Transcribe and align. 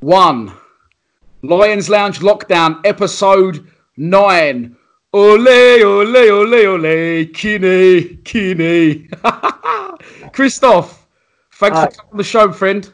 one. 0.00 0.52
Lions 1.42 1.88
Lounge 1.88 2.20
Lockdown, 2.20 2.80
episode 2.84 3.66
nine. 3.96 4.76
Ole, 5.12 5.82
ole, 5.82 6.16
ole, 6.30 6.66
ole, 6.66 7.26
Kinet, 7.32 8.22
Kinet. 8.24 9.08
Christophe, 10.32 11.06
thanks 11.54 11.78
Hi. 11.78 11.86
for 11.86 11.90
coming 11.92 12.10
on 12.12 12.18
the 12.18 12.24
show, 12.24 12.52
friend. 12.52 12.92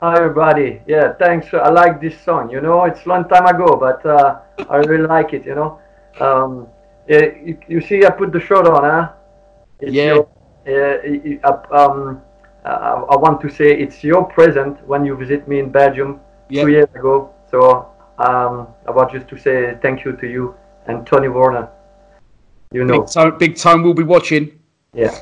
Hi 0.00 0.16
everybody. 0.16 0.80
Yeah, 0.86 1.12
thanks. 1.14 1.52
I 1.52 1.68
like 1.70 2.00
this 2.00 2.18
song. 2.22 2.50
You 2.50 2.60
know, 2.60 2.84
it's 2.84 3.04
a 3.04 3.08
long 3.08 3.28
time 3.28 3.46
ago, 3.46 3.76
but 3.76 4.04
uh, 4.06 4.40
I 4.70 4.76
really 4.76 5.06
like 5.06 5.32
it. 5.34 5.44
You 5.44 5.54
know, 5.54 5.78
um, 6.20 6.68
yeah, 7.08 7.26
you, 7.44 7.58
you 7.68 7.80
see, 7.80 8.04
I 8.06 8.10
put 8.10 8.32
the 8.32 8.40
shirt 8.40 8.66
on, 8.66 8.82
huh? 8.84 9.12
It's 9.80 9.92
Yeah. 9.92 10.14
Your, 10.14 10.24
uh, 10.66 10.98
it- 11.02 11.40
uh, 11.44 11.60
um, 11.70 12.22
uh, 12.70 13.04
I 13.14 13.16
want 13.16 13.40
to 13.42 13.48
say 13.58 13.68
it's 13.84 13.98
your 14.04 14.22
present 14.24 14.74
when 14.86 15.04
you 15.04 15.16
visit 15.16 15.46
me 15.48 15.58
in 15.58 15.70
Belgium 15.70 16.10
Yeah. 16.48 16.62
two 16.64 16.70
years 16.76 16.88
ago. 17.00 17.14
So 17.50 17.60
um, 18.18 18.54
I 18.88 18.90
want 18.96 19.12
just 19.12 19.28
to 19.28 19.36
say 19.38 19.76
thank 19.82 20.04
you 20.04 20.12
to 20.22 20.26
you 20.34 20.54
and 20.86 21.06
Tony 21.06 21.28
Warner. 21.28 21.68
You 22.72 22.84
know, 22.84 23.00
Big 23.00 23.10
time. 23.10 23.38
Big 23.38 23.56
Tone 23.56 23.82
will 23.82 23.94
be 23.94 24.04
watching. 24.04 24.44
yeah. 24.94 25.14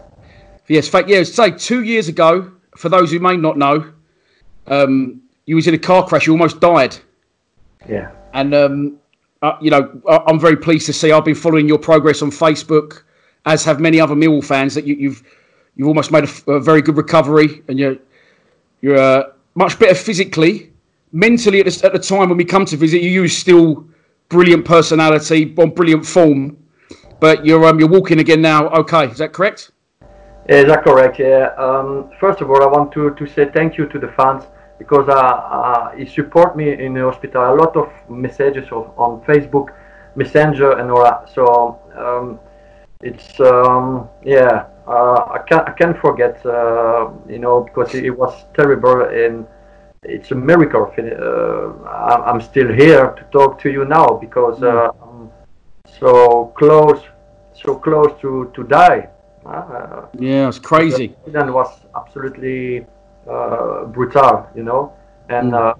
Yes, 0.70 0.86
fact, 0.86 1.08
yeah, 1.08 1.22
say 1.22 1.50
two 1.50 1.82
years 1.82 2.08
ago, 2.08 2.52
for 2.76 2.90
those 2.90 3.10
who 3.10 3.18
may 3.20 3.38
not 3.38 3.56
know, 3.56 3.90
um, 4.66 5.22
you 5.46 5.56
was 5.56 5.66
in 5.66 5.72
a 5.72 5.78
car 5.78 6.06
crash, 6.06 6.26
you 6.26 6.32
almost 6.34 6.60
died. 6.60 6.94
Yeah. 7.88 8.10
And 8.34 8.54
um, 8.54 8.98
uh, 9.40 9.52
you 9.62 9.70
know, 9.70 9.82
I- 10.06 10.24
I'm 10.26 10.38
very 10.38 10.56
pleased 10.56 10.84
to 10.86 10.92
see. 10.92 11.10
I've 11.10 11.24
been 11.24 11.34
following 11.34 11.66
your 11.68 11.78
progress 11.78 12.20
on 12.20 12.30
Facebook, 12.30 13.02
as 13.46 13.64
have 13.64 13.80
many 13.80 13.98
other 13.98 14.14
Millwall 14.14 14.44
fans. 14.44 14.74
That 14.74 14.84
you, 14.86 14.94
you've 14.96 15.22
you've 15.78 15.88
almost 15.88 16.12
made 16.12 16.24
a 16.24 16.60
very 16.60 16.82
good 16.82 16.98
recovery, 16.98 17.62
and 17.68 17.78
you're 17.78 17.96
you're 18.82 18.98
uh, 18.98 19.22
much 19.54 19.78
better 19.78 19.94
physically, 19.94 20.70
mentally. 21.12 21.60
At 21.60 21.66
the, 21.66 21.86
at 21.86 21.92
the 21.94 21.98
time 21.98 22.28
when 22.28 22.36
we 22.36 22.44
come 22.44 22.66
to 22.66 22.76
visit 22.76 23.00
you, 23.00 23.08
you 23.08 23.22
was 23.22 23.36
still 23.36 23.86
brilliant 24.28 24.66
personality, 24.66 25.54
on 25.56 25.70
brilliant 25.70 26.04
form, 26.04 26.58
but 27.20 27.46
you're 27.46 27.64
um, 27.64 27.78
you're 27.78 27.88
walking 27.88 28.18
again 28.18 28.42
now. 28.42 28.68
Okay, 28.68 29.06
is 29.06 29.18
that 29.18 29.32
correct? 29.32 29.70
Is 30.48 30.66
that 30.66 30.82
correct? 30.82 31.18
Yeah. 31.18 31.54
Um, 31.58 32.10
first 32.18 32.40
of 32.40 32.50
all, 32.50 32.62
I 32.62 32.66
want 32.66 32.90
to, 32.92 33.14
to 33.14 33.26
say 33.26 33.50
thank 33.52 33.76
you 33.76 33.86
to 33.86 33.98
the 33.98 34.08
fans 34.08 34.44
because 34.78 35.06
uh, 35.08 35.12
uh, 35.12 35.92
you 35.96 36.06
support 36.06 36.56
me 36.56 36.72
in 36.72 36.94
the 36.94 37.02
hospital. 37.02 37.42
A 37.42 37.54
lot 37.54 37.76
of 37.76 37.90
messages 38.08 38.64
of, 38.72 38.92
on 38.98 39.20
Facebook, 39.26 39.68
Messenger, 40.16 40.78
and 40.78 40.90
all 40.90 41.04
that. 41.04 41.28
So 41.34 41.78
um, 41.96 42.40
it's 43.02 43.38
um, 43.40 44.08
yeah. 44.24 44.66
Uh, 44.88 45.36
I 45.36 45.38
can't 45.46 45.68
I 45.68 45.72
can't 45.72 45.98
forget. 46.00 46.44
Uh, 46.46 47.10
you 47.28 47.38
know 47.38 47.60
because 47.60 47.94
it, 47.94 48.04
it 48.04 48.10
was 48.10 48.32
terrible 48.54 49.02
and 49.02 49.46
it's 50.02 50.30
a 50.30 50.34
miracle. 50.34 50.90
Uh, 50.98 51.88
I'm 51.88 52.22
I'm 52.22 52.40
still 52.40 52.72
here 52.72 53.10
to 53.18 53.22
talk 53.30 53.58
to 53.62 53.70
you 53.70 53.84
now 53.84 54.08
because 54.20 54.62
uh, 54.62 54.90
I'm 55.02 55.30
so 56.00 56.52
close, 56.56 57.02
so 57.52 57.74
close 57.74 58.12
to 58.20 58.50
to 58.54 58.62
die. 58.64 59.08
Uh, 59.44 60.06
Yeah, 60.18 60.48
it's 60.48 60.58
crazy. 60.58 61.08
the 61.08 61.16
accident 61.18 61.52
was 61.52 61.70
absolutely 61.94 62.86
uh, 63.30 63.84
brutal, 63.86 64.46
you 64.54 64.62
know. 64.62 64.92
And 65.28 65.54
uh, 65.54 65.74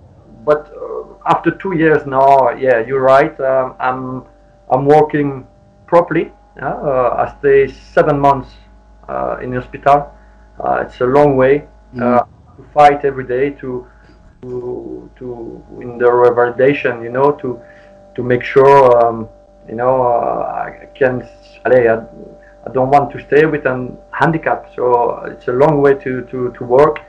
but 0.44 0.70
uh, 0.76 1.32
after 1.34 1.50
two 1.50 1.74
years 1.76 2.06
now, 2.06 2.50
yeah, 2.50 2.84
you're 2.86 3.02
right. 3.16 3.38
Um, 3.40 3.74
I'm 3.80 4.24
I'm 4.70 4.84
working 4.84 5.46
properly. 5.86 6.32
Uh, 6.60 7.24
I 7.24 7.34
stay 7.38 7.68
seven 7.94 8.18
months 8.18 8.50
uh, 9.08 9.38
in 9.42 9.52
hospital. 9.54 10.12
Uh, 10.60 10.84
it's 10.86 11.00
a 11.00 11.06
long 11.06 11.36
way 11.36 11.66
uh, 12.00 12.20
to 12.20 12.64
fight 12.74 13.04
every 13.04 13.26
day 13.26 13.50
to 13.50 13.86
to 14.42 15.10
to 15.18 15.62
in 15.80 15.98
the 15.98 16.04
revalidation, 16.04 17.02
you 17.02 17.10
know, 17.10 17.32
to 17.32 17.60
to 18.14 18.22
make 18.22 18.42
sure 18.42 19.04
um, 19.04 19.28
you 19.68 19.74
know 19.74 20.02
uh, 20.02 20.66
I 20.66 20.86
can. 20.94 21.22
allez, 21.64 21.86
I, 21.86 22.06
I 22.68 22.72
don't 22.72 22.90
want 22.90 23.10
to 23.12 23.20
stay 23.20 23.46
with 23.46 23.66
an 23.66 23.96
handicap, 24.12 24.70
so 24.74 25.24
it's 25.24 25.48
a 25.48 25.52
long 25.52 25.80
way 25.80 25.94
to, 25.94 26.22
to, 26.26 26.52
to 26.52 26.64
work. 26.64 27.00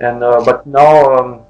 And 0.00 0.22
uh, 0.24 0.42
but 0.44 0.66
now, 0.66 1.14
um, 1.16 1.40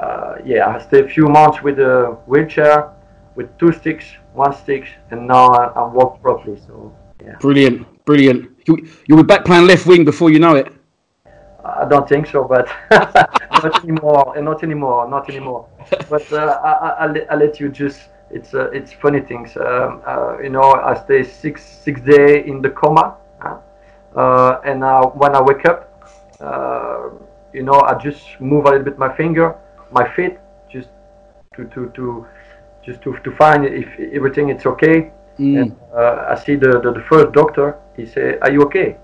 uh, 0.00 0.36
yeah, 0.44 0.66
I 0.68 0.80
stay 0.80 1.00
a 1.00 1.08
few 1.08 1.28
months 1.28 1.62
with 1.62 1.78
a 1.78 2.18
wheelchair, 2.26 2.90
with 3.36 3.56
two 3.58 3.72
sticks, 3.72 4.06
one 4.34 4.52
stick, 4.54 4.88
and 5.10 5.28
now 5.28 5.46
I, 5.48 5.66
I 5.66 5.86
walk 5.86 6.20
properly. 6.20 6.58
So 6.66 6.92
yeah, 7.24 7.36
Brilliant, 7.38 7.86
brilliant. 8.04 8.50
You, 8.66 8.88
you'll 9.06 9.18
be 9.18 9.24
back 9.24 9.44
playing 9.44 9.66
left 9.66 9.86
wing 9.86 10.04
before 10.04 10.30
you 10.30 10.38
know 10.38 10.54
it. 10.56 10.72
I 11.64 11.84
don't 11.88 12.08
think 12.08 12.26
so, 12.26 12.44
but 12.44 12.68
not 12.90 13.82
anymore, 13.84 14.34
not 14.40 14.62
anymore, 14.62 15.08
not 15.08 15.28
anymore. 15.28 15.68
But 16.08 16.30
uh, 16.32 16.60
I, 16.64 16.72
I, 17.06 17.06
I'll, 17.30 17.38
let- 17.38 17.60
you 17.60 17.68
just. 17.68 18.08
It's 18.30 18.54
uh, 18.54 18.70
it's 18.70 18.92
funny 18.92 19.20
things. 19.20 19.56
Um, 19.56 20.00
uh, 20.06 20.38
you 20.42 20.48
know, 20.48 20.72
I 20.72 20.94
stay 20.94 21.22
six 21.22 21.62
six 21.62 22.00
day 22.00 22.44
in 22.46 22.62
the 22.62 22.70
coma, 22.70 23.16
huh? 23.40 23.58
uh, 24.16 24.60
and 24.64 24.80
when 25.14 25.34
I 25.36 25.42
wake 25.42 25.66
up, 25.66 26.02
uh, 26.40 27.10
you 27.52 27.62
know, 27.62 27.80
I 27.82 27.94
just 27.98 28.40
move 28.40 28.64
a 28.64 28.70
little 28.70 28.84
bit 28.84 28.98
my 28.98 29.14
finger, 29.14 29.54
my 29.90 30.08
feet, 30.14 30.38
just 30.70 30.88
to 31.56 31.64
to, 31.66 31.90
to 31.90 32.26
just 32.84 33.02
to, 33.02 33.16
to 33.22 33.30
find 33.36 33.64
if 33.66 33.88
everything 34.14 34.48
is 34.50 34.64
okay. 34.66 35.10
And 35.54 35.72
uh, 35.94 36.26
I 36.30 36.34
see 36.36 36.56
the, 36.56 36.80
the, 36.80 36.92
the 36.92 37.04
first 37.08 37.32
doctor. 37.32 37.78
He 37.96 38.06
said, 38.06 38.38
"Are 38.42 38.50
you 38.50 38.62
okay?" 38.64 38.96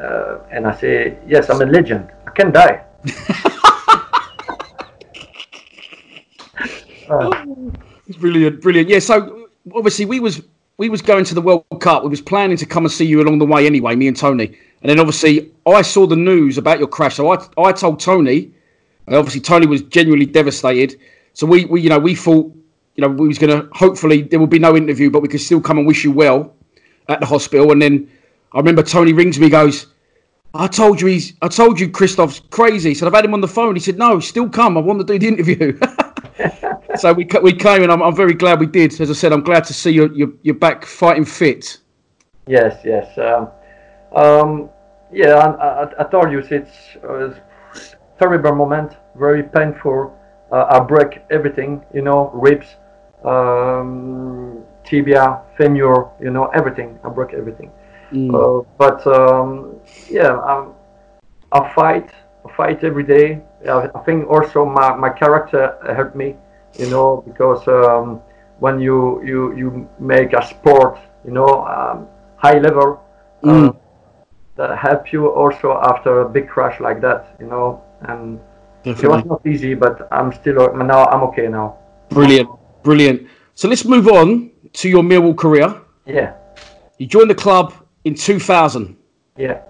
Uh, 0.00 0.38
and 0.50 0.66
I 0.66 0.74
say, 0.74 1.18
"Yes, 1.26 1.50
I'm 1.50 1.60
a 1.60 1.66
legend. 1.66 2.10
I 2.26 2.30
can 2.30 2.52
die." 2.52 2.84
It's 8.08 8.16
brilliant, 8.16 8.62
brilliant. 8.62 8.88
Yeah. 8.88 9.00
So 9.00 9.48
obviously 9.74 10.06
we 10.06 10.18
was 10.18 10.42
we 10.78 10.88
was 10.88 11.02
going 11.02 11.24
to 11.26 11.34
the 11.34 11.42
World 11.42 11.64
Cup. 11.80 12.02
We 12.02 12.08
was 12.08 12.22
planning 12.22 12.56
to 12.56 12.66
come 12.66 12.84
and 12.84 12.92
see 12.92 13.04
you 13.04 13.20
along 13.20 13.38
the 13.38 13.44
way 13.44 13.66
anyway. 13.66 13.94
Me 13.96 14.08
and 14.08 14.16
Tony. 14.16 14.46
And 14.82 14.90
then 14.90 14.98
obviously 14.98 15.52
I 15.66 15.82
saw 15.82 16.06
the 16.06 16.16
news 16.16 16.56
about 16.56 16.78
your 16.78 16.88
crash. 16.88 17.16
So 17.16 17.30
I 17.30 17.38
I 17.58 17.72
told 17.72 18.00
Tony. 18.00 18.52
And 19.06 19.16
obviously 19.16 19.40
Tony 19.40 19.66
was 19.66 19.82
genuinely 19.82 20.26
devastated. 20.26 20.98
So 21.34 21.46
we, 21.46 21.66
we 21.66 21.82
you 21.82 21.90
know 21.90 21.98
we 21.98 22.14
thought 22.14 22.50
you 22.94 23.02
know 23.02 23.08
we 23.08 23.28
was 23.28 23.38
gonna 23.38 23.68
hopefully 23.72 24.22
there 24.22 24.40
would 24.40 24.50
be 24.50 24.58
no 24.58 24.74
interview, 24.74 25.10
but 25.10 25.20
we 25.20 25.28
could 25.28 25.40
still 25.40 25.60
come 25.60 25.78
and 25.78 25.86
wish 25.86 26.04
you 26.04 26.12
well 26.12 26.54
at 27.08 27.20
the 27.20 27.26
hospital. 27.26 27.72
And 27.72 27.82
then 27.82 28.10
I 28.52 28.58
remember 28.58 28.82
Tony 28.82 29.12
rings 29.12 29.38
me, 29.38 29.48
goes. 29.48 29.86
I 30.54 30.66
told 30.66 31.00
you 31.00 31.08
he's. 31.08 31.34
I 31.42 31.48
told 31.48 31.78
you 31.78 31.90
Christophe's 31.90 32.40
crazy. 32.50 32.94
Said 32.94 33.06
I've 33.06 33.14
had 33.14 33.24
him 33.24 33.34
on 33.34 33.40
the 33.40 33.48
phone. 33.48 33.76
He 33.76 33.80
said 33.80 33.98
no, 33.98 34.18
still 34.18 34.48
come. 34.48 34.78
I 34.78 34.80
want 34.80 34.98
to 35.00 35.04
do 35.04 35.18
the 35.18 35.28
interview. 35.28 35.78
so 36.96 37.12
we 37.12 37.28
we 37.42 37.52
came, 37.52 37.82
and 37.82 37.92
I'm, 37.92 38.02
I'm 38.02 38.16
very 38.16 38.34
glad 38.34 38.58
we 38.60 38.66
did. 38.66 38.98
As 39.00 39.10
I 39.10 39.12
said, 39.12 39.32
I'm 39.32 39.42
glad 39.42 39.64
to 39.64 39.74
see 39.74 39.90
you. 39.90 40.10
You're, 40.14 40.32
you're 40.42 40.54
back 40.54 40.86
fighting 40.86 41.26
fit. 41.26 41.78
Yes, 42.46 42.80
yes. 42.82 43.16
Um, 43.18 43.48
um, 44.12 44.70
yeah, 45.12 45.34
I, 45.34 45.84
I, 45.84 46.00
I 46.00 46.04
told 46.04 46.32
you 46.32 46.38
it's 46.38 46.96
a 47.04 47.34
terrible 48.18 48.54
moment, 48.54 48.96
very 49.16 49.42
painful. 49.42 50.16
Uh, 50.50 50.64
I 50.70 50.80
break 50.80 51.22
everything, 51.30 51.84
you 51.92 52.00
know, 52.00 52.30
ribs, 52.32 52.66
um, 53.22 54.64
tibia, 54.82 55.42
femur, 55.58 56.10
you 56.20 56.30
know, 56.30 56.46
everything. 56.46 56.98
I 57.04 57.10
broke 57.10 57.34
everything. 57.34 57.70
Mm. 58.12 58.32
Uh, 58.32 58.64
but 58.78 59.06
um, 59.06 59.76
yeah, 60.10 60.36
I, 60.38 60.66
I 61.52 61.74
fight, 61.74 62.10
I 62.46 62.52
fight 62.56 62.84
every 62.84 63.04
day. 63.04 63.40
I, 63.68 63.88
I 63.94 63.98
think 64.04 64.28
also 64.28 64.64
my, 64.64 64.94
my 64.96 65.10
character 65.10 65.76
helped 65.94 66.16
me, 66.16 66.34
you 66.78 66.88
know, 66.90 67.22
because 67.26 67.66
um, 67.68 68.20
when 68.58 68.80
you, 68.80 69.22
you 69.24 69.56
you 69.56 69.88
make 69.98 70.32
a 70.32 70.44
sport, 70.46 70.98
you 71.24 71.32
know, 71.32 71.64
um, 71.66 72.06
high 72.36 72.58
level, 72.58 73.00
Mm. 73.44 73.68
uh, 73.68 73.72
that 74.56 74.76
help 74.76 75.12
you 75.12 75.28
also 75.30 75.78
after 75.84 76.22
a 76.22 76.28
big 76.28 76.48
crash 76.48 76.80
like 76.80 77.00
that, 77.00 77.36
you 77.38 77.46
know, 77.46 77.80
and 78.08 78.40
it 78.84 79.06
was 79.06 79.24
not 79.24 79.46
easy, 79.46 79.74
but 79.74 80.08
I'm 80.10 80.32
still 80.32 80.74
now 80.74 81.04
I'm 81.06 81.22
okay 81.30 81.46
now. 81.46 81.76
Brilliant. 82.10 82.48
Brilliant. 82.82 83.28
So 83.54 83.68
let's 83.68 83.84
move 83.84 84.08
on 84.08 84.50
to 84.72 84.88
your 84.88 85.02
Millwall 85.02 85.36
career. 85.36 85.74
Yeah, 86.06 86.32
You 86.98 87.06
joined 87.06 87.30
the 87.30 87.34
club 87.34 87.72
in 88.04 88.14
2000 88.14 88.96
yeah, 89.36 89.62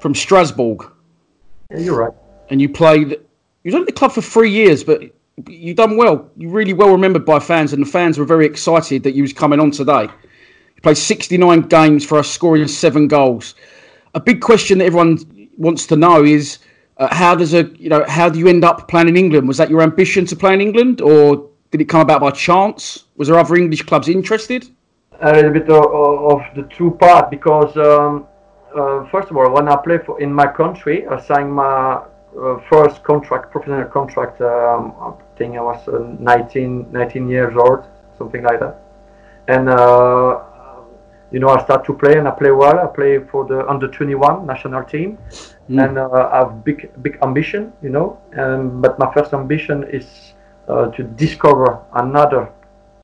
from 0.00 0.14
Strasbourg, 0.14 0.90
yeah 1.70 1.78
you're 1.78 1.98
right. 1.98 2.12
and 2.50 2.60
you 2.60 2.68
played. 2.68 3.10
You 3.10 3.72
was 3.72 3.74
at 3.74 3.86
the 3.86 3.92
club 3.92 4.12
for 4.12 4.22
three 4.22 4.50
years, 4.50 4.84
but 4.84 5.02
you 5.48 5.74
done 5.74 5.96
well. 5.96 6.30
You're 6.36 6.50
really 6.50 6.72
well 6.72 6.90
remembered 6.90 7.24
by 7.24 7.38
fans, 7.40 7.72
and 7.72 7.84
the 7.84 7.90
fans 7.90 8.18
were 8.18 8.24
very 8.24 8.46
excited 8.46 9.02
that 9.02 9.14
you 9.14 9.22
was 9.22 9.32
coming 9.32 9.60
on 9.60 9.70
today. 9.70 10.02
You 10.02 10.82
played 10.82 10.96
69 10.96 11.62
games 11.62 12.04
for 12.04 12.18
us, 12.18 12.30
scoring 12.30 12.68
seven 12.68 13.08
goals. 13.08 13.54
A 14.14 14.20
big 14.20 14.40
question 14.40 14.78
that 14.78 14.84
everyone 14.84 15.18
wants 15.58 15.86
to 15.88 15.96
know 15.96 16.24
is 16.24 16.58
uh, 16.98 17.14
how 17.14 17.34
does 17.34 17.54
a 17.54 17.64
you 17.76 17.88
know 17.88 18.04
how 18.08 18.28
do 18.28 18.38
you 18.38 18.48
end 18.48 18.64
up 18.64 18.88
playing 18.88 19.08
in 19.08 19.16
England? 19.16 19.48
Was 19.48 19.58
that 19.58 19.70
your 19.70 19.82
ambition 19.82 20.24
to 20.26 20.36
play 20.36 20.54
in 20.54 20.60
England, 20.60 21.00
or 21.00 21.50
did 21.70 21.80
it 21.80 21.86
come 21.86 22.00
about 22.00 22.20
by 22.20 22.30
chance? 22.30 23.04
Was 23.16 23.28
there 23.28 23.38
other 23.38 23.56
English 23.56 23.82
clubs 23.82 24.08
interested? 24.08 24.68
A 25.20 25.32
little 25.32 25.52
bit 25.52 25.68
of, 25.68 25.84
of 25.84 26.42
the 26.54 26.62
two 26.74 26.90
part 26.92 27.30
because 27.30 27.76
um, 27.76 28.26
uh, 28.74 29.04
first 29.06 29.30
of 29.30 29.36
all, 29.36 29.50
when 29.50 29.68
I 29.68 29.76
play 29.76 29.98
for 29.98 30.20
in 30.20 30.32
my 30.32 30.46
country, 30.46 31.06
I 31.06 31.20
signed 31.20 31.52
my 31.52 32.02
uh, 32.38 32.60
first 32.68 33.02
contract, 33.02 33.50
professional 33.50 33.84
contract. 33.86 34.40
Um, 34.40 34.94
I 35.00 35.12
think 35.38 35.56
I 35.56 35.60
was 35.60 35.88
uh, 35.88 36.14
19, 36.18 36.92
19 36.92 37.28
years 37.28 37.56
old, 37.56 37.86
something 38.18 38.42
like 38.42 38.60
that. 38.60 38.82
And 39.48 39.68
uh, 39.68 40.42
you 41.32 41.40
know, 41.40 41.48
I 41.48 41.62
start 41.64 41.84
to 41.86 41.92
play 41.92 42.18
and 42.18 42.28
I 42.28 42.30
play 42.30 42.50
well. 42.50 42.78
I 42.78 42.86
play 42.86 43.18
for 43.18 43.44
the 43.46 43.66
under 43.68 43.88
21 43.88 44.46
national 44.46 44.84
team, 44.84 45.18
and 45.68 45.98
uh, 45.98 46.28
I 46.32 46.38
have 46.38 46.64
big 46.64 46.90
big 47.02 47.18
ambition, 47.22 47.72
you 47.82 47.90
know. 47.90 48.18
Um, 48.36 48.80
but 48.80 48.98
my 48.98 49.12
first 49.12 49.32
ambition 49.32 49.84
is 49.84 50.34
uh, 50.68 50.86
to 50.90 51.02
discover 51.02 51.80
another 51.94 52.50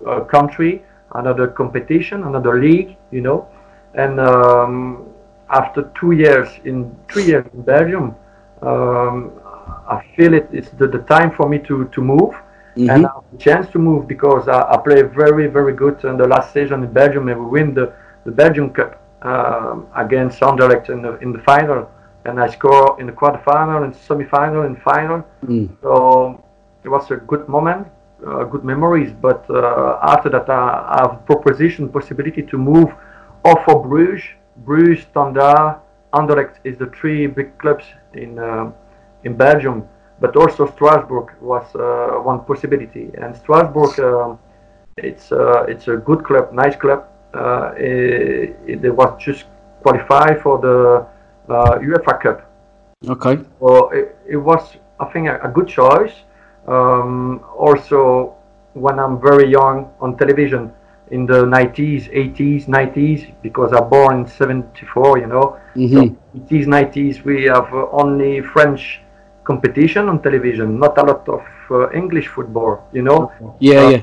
uh, 0.07 0.21
country, 0.21 0.85
another 1.15 1.49
competition, 1.49 2.25
another 2.25 2.61
league, 2.61 2.97
you 3.11 3.21
know. 3.21 3.49
And 3.95 4.21
um, 4.21 5.09
after 5.51 5.91
two 5.99 6.13
years 6.13 6.49
in 6.65 6.95
three 7.11 7.25
years 7.25 7.47
in 7.53 7.63
Belgium, 7.63 8.15
um, 8.63 9.33
I 9.89 10.05
feel 10.17 10.35
it, 10.35 10.49
it's 10.53 10.71
the, 10.71 10.87
the 10.87 11.01
time 11.01 11.31
for 11.33 11.49
me 11.49 11.59
to, 11.61 11.89
to 11.89 12.01
move. 12.01 12.35
And 12.89 13.07
I 13.07 13.11
have 13.15 13.25
the 13.31 13.39
chance 13.39 13.69
to 13.73 13.79
move 13.79 14.09
because 14.09 14.49
I, 14.49 14.63
I 14.63 14.77
play 14.79 15.03
very, 15.03 15.47
very 15.47 15.75
good 15.75 16.03
in 16.05 16.17
the 16.17 16.27
last 16.27 16.53
season 16.55 16.83
in 16.83 16.93
Belgium 16.93 17.29
and 17.29 17.39
we 17.41 17.47
win 17.47 17.75
the, 17.75 17.93
the 18.25 18.31
Belgium 18.33 18.71
Cup 18.71 18.99
um, 19.23 19.87
against 19.95 20.41
Anderlecht 20.41 20.89
in 20.89 21.03
the, 21.03 21.19
in 21.19 21.33
the 21.33 21.39
final. 21.41 21.91
And 22.25 22.41
I 22.41 22.49
score 22.49 22.99
in 23.01 23.07
the 23.07 23.13
quarterfinal, 23.13 23.85
in 23.85 23.93
semi-final, 23.93 24.63
and 24.63 24.81
final. 24.83 25.25
So 25.83 26.43
it 26.85 26.89
was 26.89 27.11
a 27.11 27.17
good 27.17 27.49
moment, 27.49 27.89
uh, 28.27 28.45
good 28.45 28.65
memories. 28.65 29.13
But 29.13 29.49
uh, 29.51 29.99
after 30.03 30.29
that, 30.31 30.49
I, 30.49 30.99
have 31.03 31.27
proposition 31.27 31.89
possibility 31.89 32.43
to 32.43 32.59
move 32.59 32.91
off 33.45 33.65
for 33.65 33.83
Bruges, 33.83 34.25
Bruges, 34.59 35.05
Standard, 35.05 35.81
Anderlecht 36.13 36.57
is 36.65 36.77
the 36.79 36.87
three 36.87 37.27
big 37.27 37.57
clubs 37.59 37.85
in 38.15 38.39
um 38.39 38.75
in 39.25 39.37
Belgium. 39.37 39.89
But 40.21 40.37
also 40.37 40.67
Strasbourg 40.67 41.35
was 41.41 41.67
uh, 41.75 42.21
one 42.23 42.41
possibility, 42.45 43.11
and 43.21 43.35
Strasbourg, 43.37 43.99
um 44.01 44.39
it's 44.97 45.33
uh, 45.33 45.65
it's 45.69 45.89
a 45.89 45.97
good 45.97 46.25
club, 46.25 46.53
nice 46.53 46.77
club. 46.77 47.09
Uh, 47.35 47.73
it, 47.77 48.57
it, 48.67 48.83
they 48.83 48.91
was 48.91 49.21
just 49.21 49.47
qualified 49.81 50.43
for 50.43 50.59
the 50.59 51.07
uh, 51.53 51.79
UEFA 51.79 52.21
Cup. 52.21 52.51
Okay. 53.09 53.43
So 53.59 53.89
it, 53.91 54.17
it 54.29 54.37
was, 54.37 54.77
I 55.01 55.07
think, 55.07 55.29
a, 55.29 55.41
a 55.41 55.49
good 55.49 55.67
choice. 55.67 56.13
Um, 56.67 57.45
also, 57.57 58.35
when 58.75 58.99
I'm 58.99 59.21
very 59.21 59.51
young 59.51 59.91
on 60.01 60.17
television 60.17 60.73
in 61.11 61.27
the 61.27 61.45
90s, 61.45 62.09
80s, 62.13 62.67
90s, 62.67 63.35
because 63.43 63.73
I'm 63.73 63.89
born 63.89 64.21
in 64.21 64.27
74, 64.27 65.19
you 65.19 65.27
know. 65.27 65.59
So 65.93 66.17
80s, 66.39 66.67
90s, 66.67 67.25
we 67.25 67.45
have 67.45 67.73
uh, 67.73 67.89
only 67.93 68.41
French 68.41 69.01
competition 69.45 70.09
on 70.09 70.23
television, 70.23 70.79
not 70.79 70.97
a 70.99 71.03
lot 71.03 71.29
of 71.29 71.43
uh, 71.71 71.91
English 71.93 72.29
football, 72.29 72.89
you 72.93 73.03
know. 73.03 73.33
Yeah, 73.61 73.87
Uh, 73.87 73.89
yeah. 73.91 74.03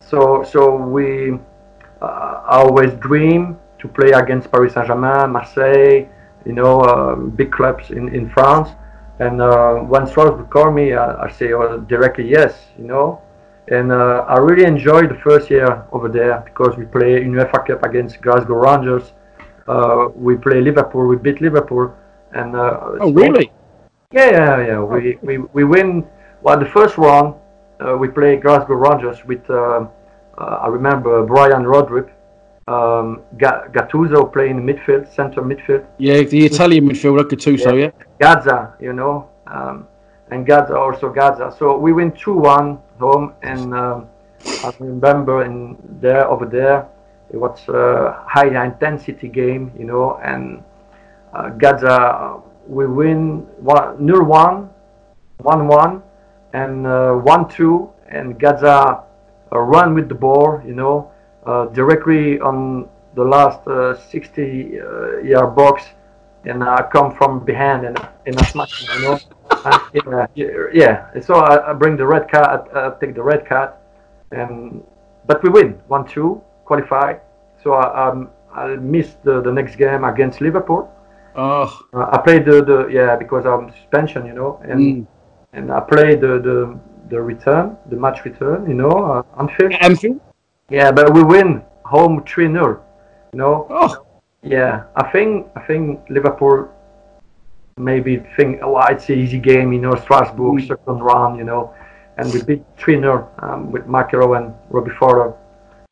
So, 0.00 0.42
so 0.42 0.74
we 0.76 1.38
uh, 2.00 2.42
I 2.48 2.56
always 2.62 2.92
dream 2.94 3.58
to 3.78 3.88
play 3.88 4.10
against 4.12 4.50
Paris 4.50 4.74
Saint-Germain, 4.74 5.30
Marseille, 5.30 6.08
you 6.44 6.52
know, 6.52 6.80
um, 6.82 7.30
big 7.30 7.52
clubs 7.52 7.90
in, 7.90 8.08
in 8.14 8.28
France. 8.30 8.70
And 9.20 9.40
uh, 9.42 9.74
when 9.92 10.04
would 10.16 10.50
call 10.50 10.70
me, 10.72 10.94
I, 10.94 11.24
I 11.26 11.30
say 11.30 11.52
oh, 11.52 11.78
directly 11.80 12.28
yes, 12.28 12.54
you 12.78 12.84
know. 12.84 13.20
And 13.68 13.92
uh, 13.92 14.24
I 14.26 14.38
really 14.38 14.64
enjoyed 14.64 15.10
the 15.10 15.20
first 15.22 15.50
year 15.50 15.84
over 15.92 16.08
there 16.08 16.40
because 16.44 16.76
we 16.76 16.86
play 16.86 17.22
in 17.22 17.32
UEFA 17.32 17.66
Cup 17.66 17.84
against 17.84 18.20
Glasgow 18.22 18.54
Rangers. 18.54 19.12
Uh, 19.68 20.08
we 20.16 20.36
play 20.36 20.60
Liverpool, 20.60 21.06
we 21.06 21.16
beat 21.16 21.40
Liverpool. 21.40 21.94
And 22.32 22.56
uh, 22.56 22.96
Oh, 23.00 23.12
really? 23.12 23.52
yeah, 24.10 24.30
yeah, 24.30 24.66
yeah. 24.66 24.80
We, 24.80 25.18
we, 25.22 25.38
we 25.38 25.64
win. 25.64 26.06
Well, 26.42 26.58
the 26.58 26.66
first 26.66 26.96
round, 26.96 27.34
uh, 27.80 27.96
we 27.96 28.08
play 28.08 28.36
Glasgow 28.36 28.74
Rangers 28.74 29.24
with, 29.26 29.48
uh, 29.50 29.86
uh, 30.38 30.44
I 30.64 30.68
remember 30.68 31.24
Brian 31.26 31.64
Laudrup, 31.64 32.08
um, 32.70 33.22
Gattuso 33.36 34.32
playing 34.32 34.60
midfield, 34.62 35.12
center 35.12 35.42
midfield, 35.42 35.84
Yeah, 35.98 36.22
the 36.22 36.46
Italian 36.46 36.88
midfielder 36.88 37.24
Gattuso, 37.24 37.72
yeah. 37.78 37.90
Gaza, 38.20 38.74
you 38.80 38.92
know, 38.92 39.28
um, 39.48 39.88
and 40.30 40.46
Gaza 40.46 40.76
also 40.76 41.10
Gaza. 41.10 41.54
So 41.58 41.76
we 41.76 41.92
win 41.92 42.12
2 42.12 42.32
1 42.34 42.78
home, 43.00 43.34
and 43.42 43.74
um, 43.74 44.06
I 44.64 44.72
remember 44.78 45.44
in 45.44 45.76
there, 46.00 46.28
over 46.28 46.46
there, 46.46 46.86
it 47.32 47.36
was 47.36 47.68
a 47.68 48.24
high 48.28 48.64
intensity 48.64 49.28
game, 49.28 49.72
you 49.76 49.84
know, 49.84 50.20
and 50.22 50.62
uh, 51.34 51.48
Gaza, 51.50 51.90
uh, 51.90 52.40
we 52.68 52.86
win 52.86 53.40
1 53.58 54.06
0 54.06 54.24
1, 54.24 54.70
1 55.38 55.68
1, 55.68 56.02
and 56.52 56.86
uh, 56.86 57.14
1 57.14 57.48
2, 57.48 57.90
and 58.10 58.38
Gaza 58.38 59.02
uh, 59.52 59.58
run 59.58 59.94
with 59.94 60.08
the 60.08 60.14
ball, 60.14 60.62
you 60.64 60.74
know, 60.74 61.10
directly 61.78 62.40
on 62.40 62.88
the 63.14 63.24
last 63.24 63.60
uh, 63.66 63.96
60 64.10 64.80
uh, 64.80 65.18
yard 65.32 65.54
box, 65.56 65.84
and 66.44 66.62
I 66.62 66.82
come 66.92 67.08
from 67.18 67.44
behind 67.44 67.84
and, 67.88 67.98
and 68.26 68.34
I 68.38 68.44
smash 68.52 68.72
you 68.94 69.00
know. 69.02 69.18
And, 69.64 70.28
yeah, 70.34 70.68
yeah, 70.72 71.20
so 71.20 71.34
I, 71.34 71.70
I 71.70 71.72
bring 71.74 71.96
the 71.96 72.06
red 72.06 72.30
card, 72.30 72.60
I 72.74 72.90
take 73.00 73.14
the 73.14 73.22
red 73.22 73.42
card, 73.46 73.70
and 74.32 74.82
but 75.26 75.42
we 75.42 75.50
win 75.50 75.70
1 75.88 76.06
2, 76.06 76.40
qualify. 76.64 77.14
So 77.62 77.74
I, 77.74 78.08
um, 78.08 78.30
I 78.54 78.76
missed 78.76 79.22
the, 79.22 79.42
the 79.42 79.52
next 79.52 79.76
game 79.76 80.04
against 80.04 80.40
Liverpool. 80.40 80.82
Oh, 81.36 81.68
Uh, 81.92 82.06
I 82.12 82.18
played 82.26 82.44
the, 82.44 82.56
the 82.70 82.78
yeah 82.98 83.16
because 83.16 83.44
I'm 83.46 83.70
suspension, 83.72 84.26
you 84.26 84.34
know, 84.40 84.60
and 84.70 84.80
Mm. 84.80 85.06
and 85.52 85.70
I 85.72 85.80
played 85.80 86.18
the, 86.26 86.34
the 86.48 86.56
the 87.12 87.20
return, 87.32 87.76
the 87.90 87.96
match 87.96 88.24
return, 88.24 88.58
you 88.70 88.74
know, 88.82 88.94
uh, 89.12 89.22
Anfield. 89.40 89.72
Anfield? 89.80 90.20
Yeah, 90.70 90.92
but 90.92 91.12
we 91.12 91.22
win 91.22 91.62
home 91.84 92.22
three 92.24 92.46
0 92.46 92.80
you 93.32 93.38
know. 93.38 93.66
Oh, 93.70 94.06
Yeah, 94.42 94.84
I 94.96 95.10
think 95.10 95.46
I 95.56 95.60
think 95.66 96.00
Liverpool 96.08 96.68
maybe 97.76 98.22
think 98.36 98.60
oh 98.62 98.78
it's 98.90 99.08
an 99.08 99.18
easy 99.18 99.38
game, 99.38 99.72
you 99.72 99.80
know, 99.80 99.94
Strasbourg 99.96 100.60
second 100.66 101.00
round, 101.00 101.38
you 101.38 101.44
know, 101.44 101.74
and 102.16 102.32
we 102.32 102.42
beat 102.42 102.62
three 102.78 103.00
0 103.00 103.28
um, 103.40 103.70
with 103.72 103.86
Macro 103.86 104.34
and 104.34 104.54
Robbie 104.70 104.92
Fowler, 104.98 105.34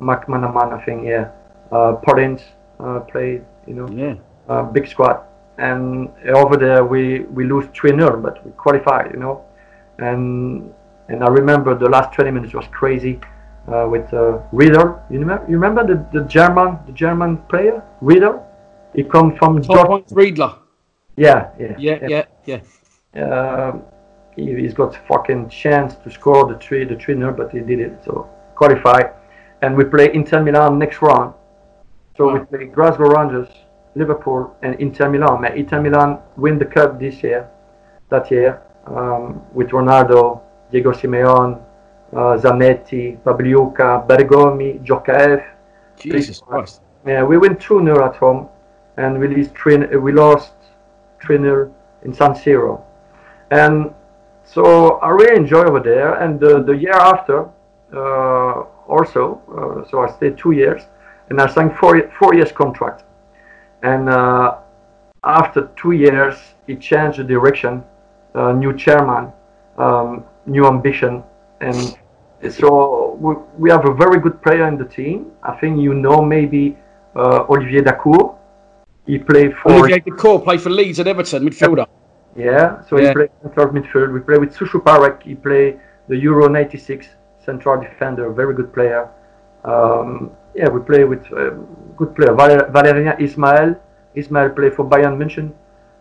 McManaman, 0.01 0.79
I 0.79 0.85
think, 0.85 1.05
yeah. 1.05 1.31
Uh, 1.73 1.95
Paul 1.97 2.19
Ince 2.19 2.43
uh, 2.81 3.01
played, 3.01 3.45
you 3.67 3.75
know 3.75 3.89
yeah. 3.91 4.15
uh, 4.49 4.63
big 4.63 4.87
squad. 4.89 5.25
And 5.59 6.09
over 6.29 6.57
there 6.57 6.85
we, 6.85 7.21
we 7.37 7.45
lose 7.45 7.67
3 7.75 7.91
0, 7.91 8.21
but 8.23 8.45
we 8.47 8.53
qualify, 8.53 9.09
you 9.13 9.19
know. 9.19 9.45
And 9.99 10.73
and 11.09 11.25
I 11.25 11.29
remember 11.29 11.75
the 11.75 11.89
last 11.89 12.13
20 12.15 12.31
minutes 12.31 12.55
was 12.55 12.67
crazy 12.71 13.19
uh, 13.73 13.87
with 13.89 14.13
uh, 14.13 14.39
Riedle. 14.53 15.01
You 15.11 15.21
remember, 15.21 15.45
you 15.49 15.59
remember 15.59 15.87
the, 15.87 16.19
the 16.19 16.27
German 16.27 16.79
the 16.87 16.93
German 16.93 17.39
player 17.49 17.83
Riedle? 18.01 18.45
He 18.95 19.05
come 19.05 19.37
from 19.37 19.63
Dortmund. 19.63 20.09
Top 20.09 20.17
Riedle. 20.17 20.59
Yeah, 21.17 21.51
yeah, 21.59 21.77
Yeah, 21.79 22.25
yeah, 22.47 22.61
yeah. 23.15 23.23
Um, 23.23 23.83
he, 24.37 24.55
he's 24.55 24.75
got 24.75 24.97
fucking 25.09 25.49
chance 25.49 25.97
to 25.97 26.11
score 26.11 26.47
the 26.47 26.59
three, 26.59 26.85
the 26.85 26.97
three 26.97 27.15
nil, 27.15 27.33
but 27.33 27.51
he 27.51 27.61
did 27.61 27.81
it. 27.81 28.05
So 28.05 28.29
qualify, 28.55 29.03
and 29.63 29.77
we 29.77 29.85
play 29.85 30.13
Inter 30.15 30.43
Milan 30.43 30.79
next 30.79 31.03
round. 31.03 31.35
So 32.17 32.33
we 32.33 32.45
play 32.47 32.67
Glasgow 32.67 33.11
Rangers, 33.11 33.49
Liverpool, 33.95 34.57
and 34.63 34.75
Inter 34.81 35.09
Milan. 35.11 35.43
But 35.43 35.57
Inter 35.57 35.81
Milan 35.81 36.19
win 36.37 36.59
the 36.59 36.65
cup 36.65 36.99
this 36.99 37.23
year, 37.23 37.49
that 38.09 38.31
year, 38.31 38.63
um, 38.87 39.43
with 39.53 39.69
Ronaldo, 39.69 40.41
Diego 40.71 40.93
Simeone, 40.93 41.61
uh, 42.13 42.39
Zanetti, 42.39 43.19
Pagliuca, 43.19 44.07
Bergomi, 44.07 44.81
Djorkaeff. 44.85 45.45
Jesus 45.97 46.41
Christ. 46.41 46.81
Yeah, 47.07 47.25
we 47.25 47.39
win 47.39 47.57
2 47.57 47.85
0 47.85 48.05
at 48.05 48.17
home, 48.17 48.49
and 48.97 49.19
we, 49.19 49.29
lost 49.29 49.55
three, 49.55 49.77
we 49.97 50.13
lost 50.13 50.53
3 51.23 51.39
0 51.39 51.75
in 52.03 52.13
San 52.13 52.33
Siro. 52.33 52.83
And 53.51 53.95
so 54.45 54.99
I 54.99 55.11
really 55.11 55.37
enjoy 55.37 55.65
over 55.65 55.81
there. 55.81 56.15
And 56.15 56.41
the, 56.41 56.63
the 56.63 56.77
year 56.77 56.95
after, 56.95 57.49
uh, 57.95 58.65
also, 58.87 59.41
uh, 59.49 59.89
so 59.91 60.01
I 60.01 60.11
stayed 60.11 60.37
two 60.37 60.53
years, 60.53 60.83
and 61.31 61.41
I 61.41 61.47
signed 61.47 61.77
four 61.77 62.11
four 62.19 62.35
years 62.35 62.53
contract. 62.53 63.05
And 63.83 64.09
uh, 64.09 64.57
after 65.25 65.71
two 65.77 65.93
years, 65.93 66.37
he 66.67 66.77
changed 66.77 67.19
the 67.19 67.25
direction, 67.25 67.85
uh, 68.35 68.53
new 68.53 68.77
chairman, 68.77 69.33
um, 69.77 70.25
new 70.47 70.67
ambition, 70.67 71.23
and 71.61 71.97
so 72.53 73.17
we, 73.21 73.35
we 73.59 73.71
have 73.71 73.85
a 73.87 73.95
very 73.95 74.21
good 74.21 74.41
player 74.43 74.67
in 74.69 74.79
the 74.79 74.85
team. 74.85 75.33
I 75.43 75.53
think 75.61 75.81
you 75.81 75.95
know 75.95 76.23
maybe 76.23 76.77
uh, 77.17 77.47
Olivier 77.49 77.83
Dacourt. 77.83 78.37
He 79.07 79.19
played 79.19 79.55
for 79.63 79.73
Olivier 79.73 80.01
Dacourt 80.01 80.45
played 80.45 80.61
for 80.61 80.71
Leeds 80.71 80.99
and 80.99 81.09
Everton, 81.09 81.45
midfielder. 81.49 81.87
yeah, 82.37 82.83
so 82.89 82.99
Yeah. 82.99 83.09
he 83.09 83.15
played 83.15 83.31
central 83.43 83.69
midfield. 83.69 84.13
We 84.13 84.21
play 84.21 84.39
with 84.39 84.55
Suchopárek. 84.55 85.23
He 85.23 85.35
played 85.35 85.81
the 86.09 86.17
Euro 86.17 86.49
'96 86.49 87.07
central 87.45 87.81
defender, 87.81 88.31
very 88.33 88.55
good 88.55 88.73
player. 88.73 89.09
Um, 89.65 90.31
yeah, 90.55 90.69
we 90.69 90.81
play 90.81 91.05
with 91.05 91.25
uh, 91.33 91.51
good 91.97 92.15
player. 92.15 92.35
Valer- 92.35 92.71
Valérien 92.71 93.19
Ismaël. 93.19 93.79
Ismaël 94.17 94.55
played 94.55 94.75
for 94.75 94.85
Bayern 94.85 95.17
München. 95.17 95.53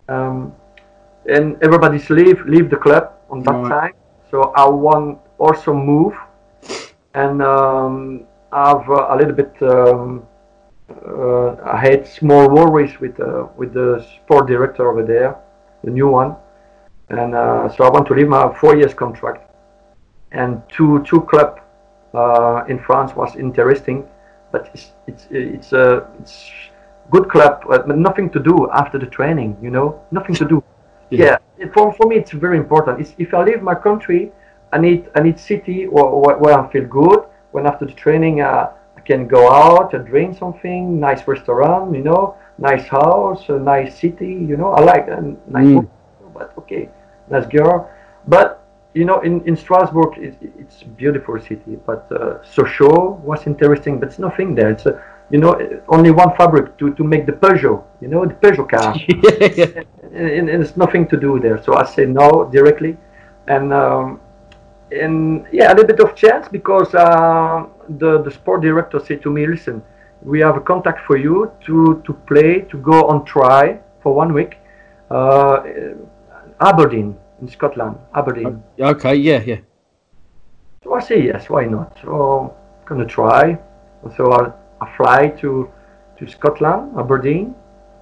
Um, 0.10 0.54
and 1.30 1.58
everybody's 1.62 2.10
leave 2.10 2.40
leave 2.46 2.70
the 2.70 2.78
club 2.78 3.12
on 3.30 3.44
that 3.44 3.52
Right. 3.56 3.70
time. 3.70 3.94
So 4.32 4.52
I 4.56 4.68
want 4.68 5.20
also 5.39 5.74
move 5.74 6.13
and 7.13 7.41
um, 7.41 8.24
have 8.51 8.88
a 8.89 9.15
little 9.15 9.34
bit. 9.34 9.53
Um, 9.62 10.24
uh, 11.08 11.56
I 11.65 11.77
had 11.77 12.08
small 12.08 12.50
worries 12.50 13.00
with 13.00 13.20
uh, 13.20 13.48
with 13.58 13.74
the 13.74 14.06
sport 14.15 14.48
director 14.48 14.89
over 14.89 15.03
there, 15.03 15.36
the 15.84 15.91
new 15.91 16.08
one, 16.08 16.36
and 17.10 17.36
uh, 17.36 17.67
so 17.70 17.84
I 17.84 17.89
want 17.89 18.08
to 18.08 18.13
leave 18.13 18.27
my 18.29 18.53
four 18.60 18.75
years 18.77 18.94
contract. 18.94 19.44
And 20.32 20.62
two 20.70 21.03
two 21.03 21.22
club 21.22 21.60
uh, 22.13 22.63
in 22.67 22.79
France 22.79 23.15
was 23.15 23.36
interesting, 23.36 24.08
but 24.51 24.70
it's 24.74 24.91
it's 25.08 25.27
it's 25.32 25.74
a 25.74 26.08
it's 26.20 26.51
good 27.12 27.29
club, 27.29 27.63
but 27.67 27.88
nothing 27.88 28.29
to 28.32 28.39
do 28.39 28.70
after 28.72 28.98
the 28.98 29.08
training. 29.08 29.58
You 29.62 29.72
know, 29.72 30.01
nothing 30.12 30.36
to 30.36 30.46
do. 30.46 30.63
Yeah, 31.10 31.38
it- 31.58 31.74
for 31.74 31.94
for 31.94 32.06
me 32.08 32.17
it's 32.17 32.32
very 32.32 32.58
important. 32.58 33.00
It's, 33.00 33.13
if 33.17 33.34
I 33.34 33.41
leave 33.44 33.62
my 33.62 33.75
country, 33.75 34.32
I 34.74 34.77
need 34.79 35.09
I 35.15 35.21
need 35.21 35.39
city 35.39 35.88
where, 35.88 36.05
where, 36.38 36.53
I 36.59 36.69
feel 36.71 36.86
good. 36.86 37.19
When 37.51 37.65
after 37.65 37.86
the 37.86 37.93
training, 37.93 38.41
uh, 38.41 38.71
I 38.97 39.01
can 39.01 39.27
go 39.27 39.51
out 39.51 39.93
and 39.93 40.05
drink 40.05 40.38
something, 40.38 41.00
nice 41.00 41.27
restaurant, 41.27 41.95
you 41.95 42.03
know, 42.03 42.36
nice 42.57 42.88
house, 42.88 43.50
a 43.50 43.57
nice 43.59 43.97
city, 43.97 44.33
you 44.50 44.57
know. 44.57 44.71
I 44.71 44.81
like 44.83 45.07
a 45.07 45.21
nice, 45.47 45.65
Mm. 45.67 45.88
but 46.33 46.51
okay, 46.57 46.89
nice 47.29 47.45
girl. 47.47 47.89
But 48.27 48.62
you 48.93 49.05
know, 49.05 49.19
in 49.21 49.41
in 49.47 49.55
Strasbourg, 49.55 50.17
it, 50.17 50.36
it's 50.59 50.81
a 50.81 50.88
beautiful 50.88 51.39
city. 51.39 51.77
But 51.86 52.07
uh, 52.12 52.39
Sochaux 52.53 53.19
was 53.21 53.45
interesting, 53.47 54.00
but 54.00 54.09
it's 54.09 54.19
nothing 54.19 54.55
there. 54.55 54.69
It's 54.71 54.86
a, 54.86 55.01
you 55.29 55.39
know, 55.39 55.53
only 55.89 56.12
one 56.12 56.36
fabric 56.38 56.77
to, 56.77 56.93
to 56.95 57.03
make 57.03 57.25
the 57.25 57.33
Peugeot, 57.33 57.83
you 58.01 58.07
know, 58.07 58.25
the 58.25 58.33
Peugeot 58.33 58.67
car 58.75 58.95
yeah, 58.95 59.50
yeah. 59.55 59.83
and, 60.13 60.50
and 60.50 60.63
it's 60.63 60.77
nothing 60.77 61.07
to 61.09 61.17
do 61.17 61.39
there. 61.39 61.62
So 61.63 61.75
I 61.75 61.83
say 61.86 62.05
no 62.05 62.50
directly, 62.51 62.97
and 63.47 63.74
um, 63.74 64.19
and 64.91 65.46
yeah, 65.51 65.67
a 65.67 65.74
little 65.75 65.88
bit 65.88 66.00
of 66.00 66.15
chance 66.15 66.48
because 66.48 66.94
uh, 66.96 67.65
the 68.00 68.22
the 68.22 68.32
sport 68.32 68.62
director 68.62 69.00
said 69.00 69.22
to 69.24 69.29
me, 69.29 69.46
listen, 69.46 69.82
we 70.22 70.39
have 70.39 70.58
a 70.58 70.62
contact 70.62 71.06
for 71.06 71.17
you 71.17 71.51
to 71.65 72.01
to 72.06 72.13
play 72.13 72.62
to 72.72 72.77
go 72.77 73.08
on 73.08 73.25
try 73.25 73.79
for 74.01 74.13
one 74.13 74.34
week, 74.34 74.58
uh, 75.12 75.63
Aberdeen 76.62 77.15
in 77.41 77.48
Scotland, 77.48 77.98
Aberdeen. 78.15 78.63
Okay, 78.79 79.15
yeah, 79.15 79.41
yeah. 79.46 79.60
So 80.84 80.94
I 80.94 81.01
say 81.01 81.22
yes, 81.22 81.50
why 81.50 81.65
not? 81.65 81.98
So 82.01 82.53
I'm 82.79 82.86
gonna 82.88 83.06
try. 83.06 83.58
So 84.15 84.32
I, 84.32 84.51
I 84.82 84.98
fly 84.98 85.27
to 85.41 85.70
to 86.17 86.27
Scotland, 86.27 86.98
Aberdeen, 86.98 87.53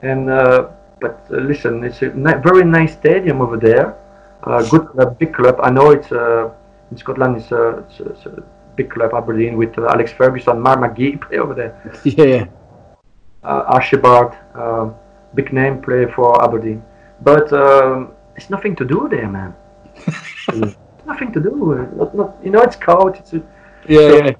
and 0.02 0.30
uh, 0.30 0.68
but 1.02 1.26
uh, 1.32 1.38
listen, 1.38 1.84
it's 1.84 2.02
a 2.02 2.10
ni- 2.14 2.40
very 2.44 2.64
nice 2.64 2.94
stadium 2.94 3.42
over 3.42 3.58
there. 3.58 3.98
Uh, 4.44 4.62
good 4.70 4.88
club, 4.90 5.18
big 5.18 5.34
club. 5.34 5.60
I 5.62 5.72
know 5.72 5.92
it's 5.92 6.12
uh, 6.12 6.52
in 6.92 6.98
Scotland. 6.98 7.38
It's 7.38 7.52
a, 7.52 7.80
it's 7.90 8.00
a, 8.00 8.06
it's 8.10 8.26
a 8.26 8.44
big 8.76 8.90
club, 8.92 9.14
Aberdeen, 9.14 9.58
with 9.58 9.78
uh, 9.78 9.88
Alex 9.88 10.12
Ferguson, 10.12 10.60
Mar 10.60 10.78
McGhee 10.78 11.20
play 11.22 11.38
over 11.40 11.54
there. 11.54 11.74
Yeah, 12.04 12.46
Uh, 13.44 13.64
Archibald, 13.78 14.34
uh, 14.56 14.90
big 15.36 15.54
name 15.54 15.82
play 15.82 16.06
for 16.16 16.42
Aberdeen, 16.44 16.82
but 17.22 17.52
um, 17.54 18.12
it's 18.36 18.50
nothing 18.50 18.76
to 18.76 18.84
do 18.86 19.08
there, 19.10 19.30
man. 19.30 19.54
nothing 21.06 21.32
to 21.34 21.40
do. 21.40 21.88
Not, 21.96 22.16
not, 22.16 22.36
you 22.44 22.50
know, 22.52 22.62
it's 22.62 22.76
cold. 22.76 23.16
It's 23.18 23.34
a, 23.34 23.42
yeah, 23.88 24.10
So- 24.10 24.18
yeah. 24.26 24.32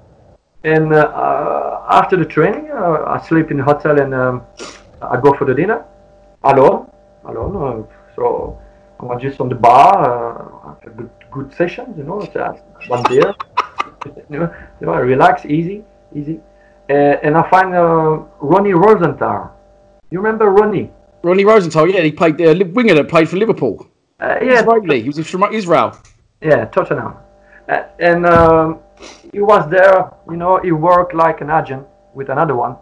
and 0.64 0.92
uh, 0.92 0.98
uh, 1.24 1.98
after 2.00 2.16
the 2.16 2.24
training, 2.24 2.70
uh, 2.72 3.04
I 3.14 3.18
sleep 3.28 3.50
in 3.52 3.58
the 3.58 3.62
hotel 3.64 4.00
and 4.00 4.12
um, 4.14 4.42
I 5.00 5.20
go 5.20 5.32
for 5.38 5.44
the 5.44 5.54
dinner 5.54 5.84
alone. 6.42 6.90
Alone. 7.24 7.56
Uh, 7.56 8.14
so 8.16 8.58
Was 9.00 9.20
just 9.20 9.40
on 9.40 9.48
the 9.48 9.54
bar, 9.54 9.92
uh, 10.64 10.86
a 10.86 10.90
good 10.90 11.10
good 11.30 11.54
session, 11.54 11.94
you 11.98 12.04
know, 12.04 12.20
just 12.20 12.62
one 12.88 13.02
beer. 13.08 13.34
you, 14.30 14.38
know, 14.38 14.54
you 14.80 14.86
know, 14.86 14.94
relax, 14.94 15.44
easy, 15.44 15.84
easy. 16.14 16.40
Uh, 16.88 16.92
and 17.22 17.36
I 17.36 17.48
find 17.50 17.74
uh, 17.74 18.22
Ronnie 18.40 18.72
Rosenthal. 18.72 19.52
You 20.10 20.18
remember 20.18 20.46
Ronnie? 20.50 20.90
Ronnie 21.22 21.44
Rosenthal, 21.44 21.90
yeah, 21.90 22.02
he 22.02 22.12
played 22.12 22.40
uh, 22.40 22.54
winger 22.72 22.94
that 22.94 23.08
played 23.08 23.28
for 23.28 23.36
Liverpool. 23.36 23.86
Uh, 24.20 24.38
yeah, 24.40 24.60
Israeli, 24.60 25.02
he 25.02 25.08
was 25.08 25.28
from 25.28 25.42
Israel. 25.52 25.98
Yeah, 26.40 26.64
Tottenham. 26.66 27.16
Uh, 27.68 27.82
and 27.98 28.24
um, 28.26 28.78
he 29.32 29.40
was 29.40 29.68
there, 29.68 30.10
you 30.30 30.36
know, 30.36 30.58
he 30.62 30.72
worked 30.72 31.14
like 31.14 31.40
an 31.40 31.50
agent 31.50 31.86
with 32.14 32.28
another 32.30 32.54
one. 32.54 32.76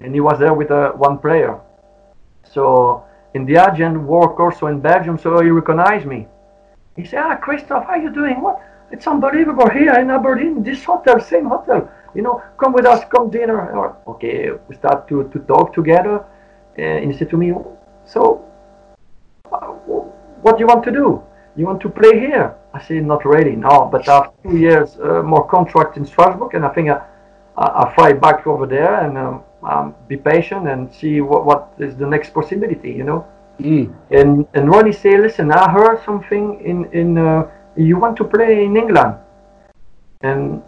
And 0.00 0.14
he 0.14 0.20
was 0.20 0.38
there 0.38 0.54
with 0.54 0.70
uh, 0.70 0.92
one 0.92 1.18
player. 1.18 1.60
So, 2.44 3.04
in 3.36 3.44
the 3.44 3.56
agent 3.66 3.96
work 4.02 4.40
also 4.40 4.66
in 4.66 4.80
Belgium, 4.80 5.18
so 5.18 5.28
he 5.40 5.50
recognized 5.50 6.06
me. 6.06 6.26
He 6.96 7.04
said, 7.04 7.20
Ah, 7.26 7.36
Christophe, 7.36 7.84
how 7.88 7.96
you 7.96 8.10
doing? 8.10 8.40
What? 8.40 8.56
It's 8.90 9.06
unbelievable 9.06 9.68
here 9.68 9.94
in 10.02 10.10
Aberdeen, 10.10 10.62
this 10.62 10.82
hotel, 10.84 11.20
same 11.20 11.46
hotel. 11.46 11.80
You 12.14 12.22
know, 12.22 12.42
come 12.58 12.72
with 12.72 12.86
us, 12.86 13.04
come 13.14 13.28
dinner. 13.30 13.58
Or, 13.78 13.96
okay, 14.12 14.50
we 14.68 14.74
start 14.76 15.06
to, 15.08 15.28
to 15.32 15.38
talk 15.40 15.74
together. 15.74 16.24
And 16.76 17.12
he 17.12 17.18
said 17.18 17.28
to 17.30 17.36
me, 17.36 17.52
So, 18.06 18.44
uh, 19.52 19.66
what 20.44 20.56
do 20.56 20.60
you 20.60 20.66
want 20.66 20.84
to 20.84 20.92
do? 21.02 21.22
You 21.56 21.66
want 21.66 21.80
to 21.82 21.90
play 21.90 22.18
here? 22.18 22.54
I 22.72 22.82
said, 22.82 23.04
not 23.04 23.24
really, 23.24 23.56
no. 23.56 23.88
But 23.92 24.08
after 24.08 24.32
two 24.42 24.56
years 24.56 24.96
uh, 24.98 25.22
more 25.22 25.46
contract 25.48 25.96
in 25.96 26.06
Strasbourg, 26.06 26.54
and 26.54 26.64
I 26.64 26.70
think 26.70 26.88
I, 26.88 27.02
I, 27.56 27.66
I 27.82 27.94
fly 27.94 28.12
back 28.12 28.46
over 28.46 28.66
there 28.66 28.94
and 29.04 29.18
um, 29.18 29.42
um, 29.66 29.94
be 30.08 30.16
patient 30.16 30.68
and 30.68 30.92
see 30.92 31.20
what, 31.20 31.44
what 31.44 31.74
is 31.78 31.96
the 31.96 32.06
next 32.06 32.32
possibility, 32.32 32.92
you 32.92 33.04
know. 33.04 33.26
Mm. 33.60 33.94
And 34.10 34.46
and 34.54 34.68
Ronnie 34.70 34.92
say, 34.92 35.18
listen, 35.18 35.50
I 35.50 35.70
heard 35.70 36.04
something 36.04 36.60
in 36.60 36.84
in 36.92 37.18
uh, 37.18 37.50
you 37.76 37.98
want 37.98 38.16
to 38.18 38.24
play 38.24 38.64
in 38.64 38.76
England, 38.76 39.14
and 40.20 40.62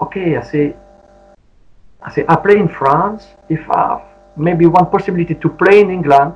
okay, 0.00 0.36
I 0.36 0.42
say, 0.42 0.76
I 2.02 2.12
say 2.12 2.24
I 2.28 2.36
play 2.36 2.58
in 2.58 2.68
France. 2.68 3.26
If 3.48 3.68
I 3.70 3.80
have 3.88 4.02
maybe 4.36 4.66
one 4.66 4.86
possibility 4.86 5.34
to 5.34 5.48
play 5.48 5.80
in 5.80 5.90
England, 5.90 6.34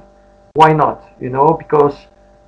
why 0.55 0.73
not? 0.73 1.05
You 1.21 1.31
know, 1.31 1.53
because 1.53 1.97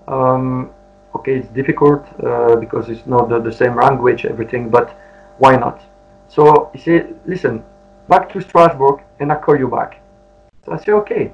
um, 0.09 0.71
okay, 1.15 1.37
it's 1.37 1.49
difficult 1.49 2.07
uh, 2.23 2.57
because 2.57 2.89
it's 2.89 3.07
not 3.07 3.29
the, 3.29 3.39
the 3.39 3.53
same 3.53 3.77
language, 3.77 4.25
everything, 4.25 4.71
but 4.71 4.97
why 5.39 5.57
not? 5.57 5.83
So 6.29 6.71
he 6.73 6.81
said, 6.81 7.15
listen, 7.27 7.63
back 8.09 8.33
to 8.33 8.41
Strasbourg, 8.41 9.03
and 9.21 9.33
I 9.33 9.37
call 9.37 9.57
you 9.59 9.69
back. 9.69 10.01
So 10.65 10.73
I 10.73 10.79
say, 10.79 10.93
okay. 10.93 11.33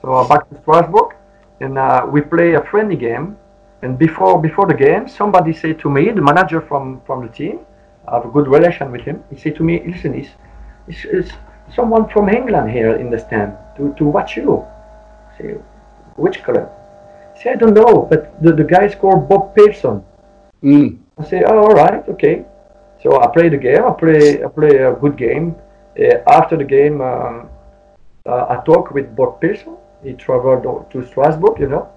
So 0.00 0.14
I'm 0.14 0.28
back 0.28 0.48
to 0.50 0.60
Strasbourg, 0.60 1.14
and 1.60 1.78
uh, 1.78 2.06
we 2.10 2.20
play 2.20 2.54
a 2.54 2.62
friendly 2.64 2.96
game. 2.96 3.36
And 3.82 3.98
before 3.98 4.40
before 4.40 4.66
the 4.66 4.74
game, 4.74 5.08
somebody 5.08 5.52
said 5.52 5.80
to 5.80 5.90
me, 5.90 6.10
the 6.10 6.22
manager 6.22 6.60
from 6.60 7.00
from 7.06 7.26
the 7.26 7.32
team, 7.32 7.60
I 8.06 8.14
have 8.16 8.24
a 8.24 8.28
good 8.28 8.46
relation 8.46 8.92
with 8.92 9.02
him. 9.02 9.24
He 9.30 9.36
said 9.36 9.56
to 9.56 9.64
me, 9.64 9.82
listen, 9.84 10.14
is 10.14 11.32
someone 11.74 12.08
from 12.08 12.28
England 12.28 12.70
here 12.70 12.94
in 12.96 13.10
the 13.10 13.18
stand 13.18 13.56
to, 13.76 13.94
to 13.94 14.04
watch 14.04 14.36
you? 14.36 14.64
I 15.34 15.38
say, 15.38 15.48
which 16.16 16.42
club? 16.42 16.70
I 17.34 17.42
say, 17.42 17.50
I 17.50 17.56
don't 17.56 17.74
know, 17.74 18.06
but 18.08 18.40
the, 18.42 18.52
the 18.52 18.64
guy 18.64 18.84
is 18.84 18.94
called 18.94 19.28
Bob 19.28 19.54
Pearson. 19.54 20.04
Mm. 20.62 20.98
I 21.18 21.24
say, 21.24 21.42
oh, 21.44 21.58
all 21.58 21.74
right, 21.74 22.08
okay. 22.08 22.44
So 23.02 23.20
I 23.20 23.26
play 23.32 23.48
the 23.48 23.56
game. 23.56 23.84
I 23.84 23.90
play 23.90 24.44
I 24.44 24.48
play 24.48 24.76
a 24.78 24.92
good 24.94 25.16
game. 25.16 25.56
Uh, 25.98 26.18
after 26.26 26.56
the 26.56 26.64
game, 26.64 27.00
um, 27.00 27.48
uh, 28.26 28.46
I 28.48 28.62
talk 28.64 28.92
with 28.92 29.14
Bob 29.14 29.40
Pearson. 29.40 29.76
He 30.02 30.14
traveled 30.14 30.90
to 30.90 31.06
Strasbourg, 31.06 31.60
you 31.60 31.68
know, 31.68 31.88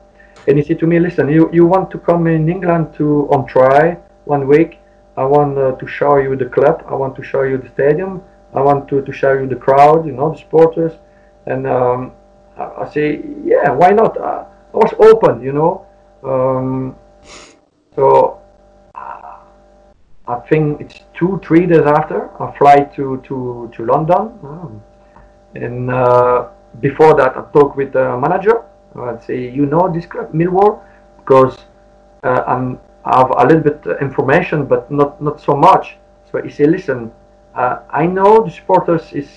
and 0.47 0.57
he 0.57 0.63
said 0.63 0.79
to 0.79 0.87
me, 0.87 0.99
listen, 0.99 1.29
you, 1.29 1.49
you 1.51 1.65
want 1.65 1.89
to 1.91 1.97
come 1.97 2.27
in 2.27 2.49
England 2.49 2.93
to 2.95 3.27
on 3.31 3.47
try 3.47 3.97
one 4.25 4.47
week? 4.47 4.79
I 5.17 5.25
want 5.25 5.57
uh, 5.57 5.71
to 5.77 5.87
show 5.87 6.17
you 6.17 6.35
the 6.35 6.45
club. 6.45 6.83
I 6.87 6.93
want 6.93 7.15
to 7.15 7.23
show 7.23 7.43
you 7.43 7.57
the 7.57 7.69
stadium. 7.69 8.21
I 8.53 8.61
want 8.61 8.87
to, 8.89 9.01
to 9.01 9.11
show 9.11 9.33
you 9.33 9.47
the 9.47 9.55
crowd, 9.55 10.05
you 10.05 10.11
know, 10.11 10.31
the 10.31 10.37
supporters. 10.37 10.93
And 11.45 11.65
um, 11.65 12.11
I, 12.57 12.63
I 12.83 12.89
say, 12.89 13.23
yeah, 13.43 13.71
why 13.71 13.91
not? 13.91 14.19
I 14.19 14.45
was 14.73 14.93
open, 14.99 15.41
you 15.41 15.53
know. 15.53 15.85
Um, 16.23 16.95
so 17.95 18.41
I 20.27 20.39
think 20.49 20.81
it's 20.81 21.01
two, 21.13 21.39
three 21.43 21.65
days 21.67 21.85
after 21.85 22.29
I 22.41 22.51
fly 22.57 22.77
to 22.95 23.21
to 23.27 23.71
to 23.75 23.85
London, 23.85 24.33
um, 24.43 24.81
and 25.53 25.91
uh, 25.91 26.49
before 26.79 27.15
that 27.15 27.37
I 27.37 27.41
talk 27.53 27.75
with 27.75 27.93
the 27.93 28.17
manager. 28.17 28.63
I 28.95 29.19
say, 29.19 29.49
you 29.49 29.65
know 29.65 29.91
this 29.91 30.05
club, 30.05 30.31
Millwall, 30.31 30.79
because 31.17 31.57
uh, 32.23 32.43
I'm 32.47 32.79
I 33.03 33.17
have 33.19 33.31
a 33.31 33.45
little 33.45 33.61
bit 33.61 33.85
uh, 33.85 33.97
information, 33.97 34.65
but 34.65 34.89
not 34.89 35.21
not 35.21 35.41
so 35.41 35.53
much. 35.55 35.97
So 36.31 36.41
he 36.41 36.49
say, 36.49 36.65
listen, 36.65 37.11
uh, 37.55 37.79
I 37.89 38.07
know 38.07 38.45
the 38.45 38.51
supporters 38.51 39.11
is, 39.13 39.29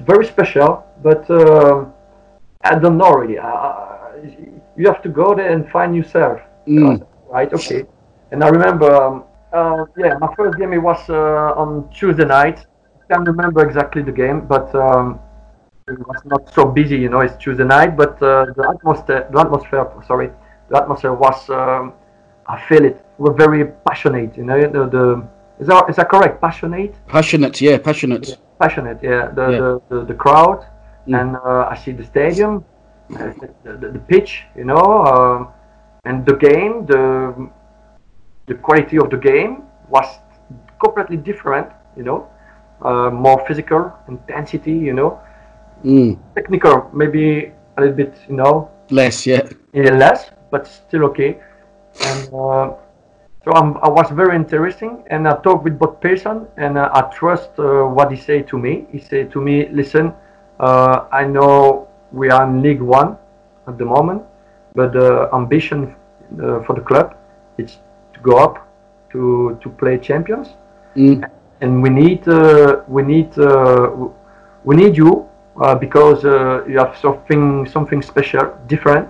very 0.00 0.26
special, 0.26 0.84
but 1.02 1.24
um 1.30 1.92
I 2.62 2.78
don't 2.78 2.98
know 2.98 3.12
really. 3.12 3.38
Uh, 3.38 3.86
you 4.76 4.86
have 4.86 5.02
to 5.02 5.08
go 5.08 5.34
there 5.34 5.50
and 5.52 5.70
find 5.70 5.96
yourself. 5.96 6.40
Mm. 6.66 7.06
Right? 7.30 7.52
Okay. 7.52 7.84
And 8.30 8.42
I 8.42 8.48
remember, 8.48 8.92
um, 8.92 9.24
uh, 9.58 9.84
yeah, 10.02 10.14
my 10.24 10.30
first 10.36 10.54
game 10.58 10.72
it 10.78 10.82
was 10.90 11.00
uh, 11.08 11.62
on 11.62 11.68
Tuesday 11.98 12.24
night. 12.38 12.58
I 13.02 13.04
can't 13.14 13.26
remember 13.34 13.60
exactly 13.68 14.02
the 14.02 14.16
game, 14.24 14.38
but 14.54 14.66
um, 14.74 15.18
it 15.88 15.98
was 16.10 16.20
not 16.32 16.42
so 16.56 16.62
busy, 16.78 16.96
you 17.04 17.08
know. 17.12 17.20
It's 17.26 17.36
Tuesday 17.44 17.64
night, 17.76 17.96
but 18.02 18.14
uh, 18.22 18.46
the 18.58 18.64
atmosphere, 18.74 19.22
the 19.32 19.38
atmosphere, 19.44 19.82
sorry, 20.10 20.28
the 20.70 20.76
atmosphere 20.82 21.14
was. 21.26 21.38
Um, 21.50 21.92
I 22.48 22.56
feel 22.68 22.84
it. 22.90 22.96
We're 23.18 23.38
very 23.44 23.62
passionate, 23.88 24.36
you 24.36 24.44
know. 24.48 24.58
The, 24.76 24.82
the 24.96 25.04
is 25.60 25.66
that 25.68 25.88
is 25.90 25.96
that 25.96 26.08
correct? 26.14 26.40
Passionate 26.40 26.94
Passionate, 27.16 27.60
yeah, 27.60 27.78
passionate. 27.78 28.26
passionate. 28.60 28.98
Yeah, 29.02 29.22
the 29.38 29.44
Yeah. 29.52 29.58
The, 29.60 29.70
the, 29.90 29.98
the 30.10 30.14
crowd, 30.24 30.60
Mm. 31.08 31.14
and 31.20 31.30
uh, 31.36 31.72
I 31.72 31.76
see 31.82 31.92
the 32.00 32.02
stadium, 32.12 32.52
uh, 33.14 33.30
the, 33.64 33.72
the, 33.80 33.88
the 33.96 34.02
pitch, 34.12 34.30
you 34.58 34.64
know, 34.70 34.86
um, 35.12 35.38
and 36.08 36.26
the 36.26 36.34
game. 36.48 36.84
The 36.92 37.02
the 38.46 38.54
quality 38.54 38.98
of 38.98 39.10
the 39.10 39.16
game 39.16 39.62
was 39.88 40.06
completely 40.82 41.16
different, 41.16 41.68
you 41.96 42.02
know, 42.02 42.28
uh, 42.82 43.10
more 43.10 43.44
physical 43.46 43.92
intensity, 44.08 44.72
you 44.72 44.92
know, 44.92 45.18
Mm. 45.84 46.16
technical, 46.34 46.90
maybe 46.92 47.52
a 47.76 47.80
little 47.80 47.96
bit, 47.96 48.14
you 48.28 48.34
know, 48.36 48.68
Less, 48.90 49.26
yeah. 49.26 49.42
yeah, 49.72 49.92
less, 49.94 50.30
but 50.50 50.66
still 50.66 51.04
okay. 51.04 51.38
And 52.00 52.28
uh, 52.34 52.70
so 53.44 53.52
I'm, 53.54 53.76
I 53.82 53.88
was 53.88 54.10
very 54.10 54.34
interesting, 54.36 55.02
and 55.10 55.26
I 55.28 55.36
talked 55.42 55.64
with 55.64 55.78
Bob 55.78 56.00
Pearson, 56.00 56.46
and 56.56 56.78
uh, 56.78 56.90
I 56.92 57.02
trust 57.14 57.50
uh, 57.58 57.84
what 57.84 58.10
he 58.10 58.16
said 58.16 58.48
to 58.48 58.58
me. 58.58 58.86
He 58.92 58.98
said 58.98 59.30
to 59.32 59.40
me, 59.40 59.68
"Listen, 59.72 60.12
uh, 60.60 61.04
I 61.12 61.24
know 61.24 61.88
we 62.12 62.30
are 62.30 62.44
in 62.44 62.62
League 62.62 62.80
One 62.82 63.16
at 63.68 63.78
the 63.78 63.84
moment, 63.84 64.22
but 64.74 64.92
the 64.92 65.28
ambition 65.34 65.94
uh, 66.42 66.62
for 66.64 66.74
the 66.74 66.80
club 66.82 67.14
is 67.58 67.76
to 67.76 67.80
go 68.30 68.34
up 68.46 68.54
to 69.12 69.22
to 69.62 69.68
play 69.80 69.96
champions, 70.08 70.48
Mm. 70.96 71.24
and 71.62 71.82
we 71.84 71.90
need 71.90 72.22
uh, 72.28 72.82
we 72.88 73.02
need 73.02 73.30
uh, 73.38 73.90
we 74.64 74.74
need 74.76 74.96
you 74.96 75.12
uh, 75.60 75.74
because 75.74 76.24
uh, 76.24 76.64
you 76.70 76.78
have 76.78 76.94
something 77.04 77.66
something 77.66 78.02
special, 78.02 78.46
different." 78.66 79.08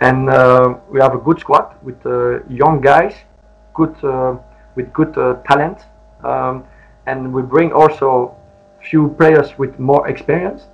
and 0.00 0.28
uh, 0.28 0.74
we 0.92 1.00
have 1.00 1.14
a 1.14 1.18
good 1.26 1.38
squad 1.38 1.66
with 1.82 1.98
uh, 2.04 2.42
young 2.48 2.80
guys, 2.80 3.14
good 3.74 3.94
uh, 4.04 4.34
with 4.76 4.92
good 4.92 5.16
uh, 5.16 5.34
talent, 5.48 5.78
um, 6.24 6.64
and 7.06 7.32
we 7.32 7.42
bring 7.42 7.72
also 7.72 8.34
few 8.90 9.08
players 9.18 9.56
with 9.58 9.78
more 9.78 10.08
experience 10.08 10.66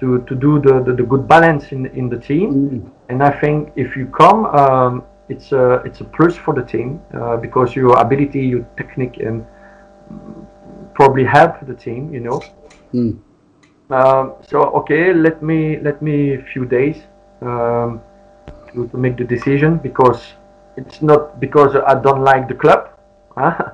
to, 0.00 0.20
to 0.28 0.34
do 0.34 0.60
the, 0.60 0.82
the, 0.82 0.92
the 0.92 1.02
good 1.02 1.26
balance 1.26 1.72
in, 1.72 1.86
in 1.86 2.08
the 2.08 2.18
team. 2.18 2.48
Mm. 2.52 2.90
And 3.08 3.22
I 3.22 3.30
think 3.40 3.72
if 3.76 3.96
you 3.96 4.06
come, 4.06 4.44
um, 4.46 5.02
it's 5.28 5.52
a 5.52 5.82
it's 5.84 6.00
a 6.00 6.04
plus 6.04 6.36
for 6.36 6.54
the 6.54 6.62
team 6.62 7.00
uh, 7.14 7.36
because 7.36 7.74
your 7.74 7.98
ability, 7.98 8.40
your 8.46 8.66
technique, 8.76 9.18
and 9.18 9.44
probably 10.94 11.24
help 11.24 11.54
the 11.66 11.74
team. 11.74 12.12
You 12.12 12.20
know. 12.20 12.42
Mm. 12.92 13.18
Um, 13.90 14.32
so 14.48 14.62
okay, 14.80 15.12
let 15.12 15.42
me 15.42 15.78
let 15.80 16.00
me 16.02 16.34
a 16.34 16.42
few 16.42 16.64
days 16.64 17.02
um, 17.42 18.00
to, 18.72 18.88
to 18.88 18.96
make 18.96 19.16
the 19.16 19.24
decision 19.24 19.78
because 19.78 20.34
it's 20.76 21.02
not 21.02 21.40
because 21.40 21.76
I 21.76 21.94
don't 22.00 22.22
like 22.22 22.48
the 22.48 22.54
club. 22.54 22.90
huh? 23.36 23.72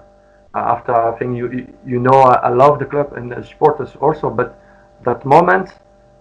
After 0.55 0.93
I 0.93 1.17
think 1.19 1.37
you 1.37 1.69
you- 1.87 2.01
know 2.01 2.19
I, 2.23 2.35
I 2.35 2.49
love 2.49 2.79
the 2.81 2.85
club 2.87 3.13
and 3.13 3.31
the 3.31 3.45
supporters 3.45 3.95
also, 4.01 4.31
but 4.31 4.59
that 5.05 5.25
moment 5.25 5.71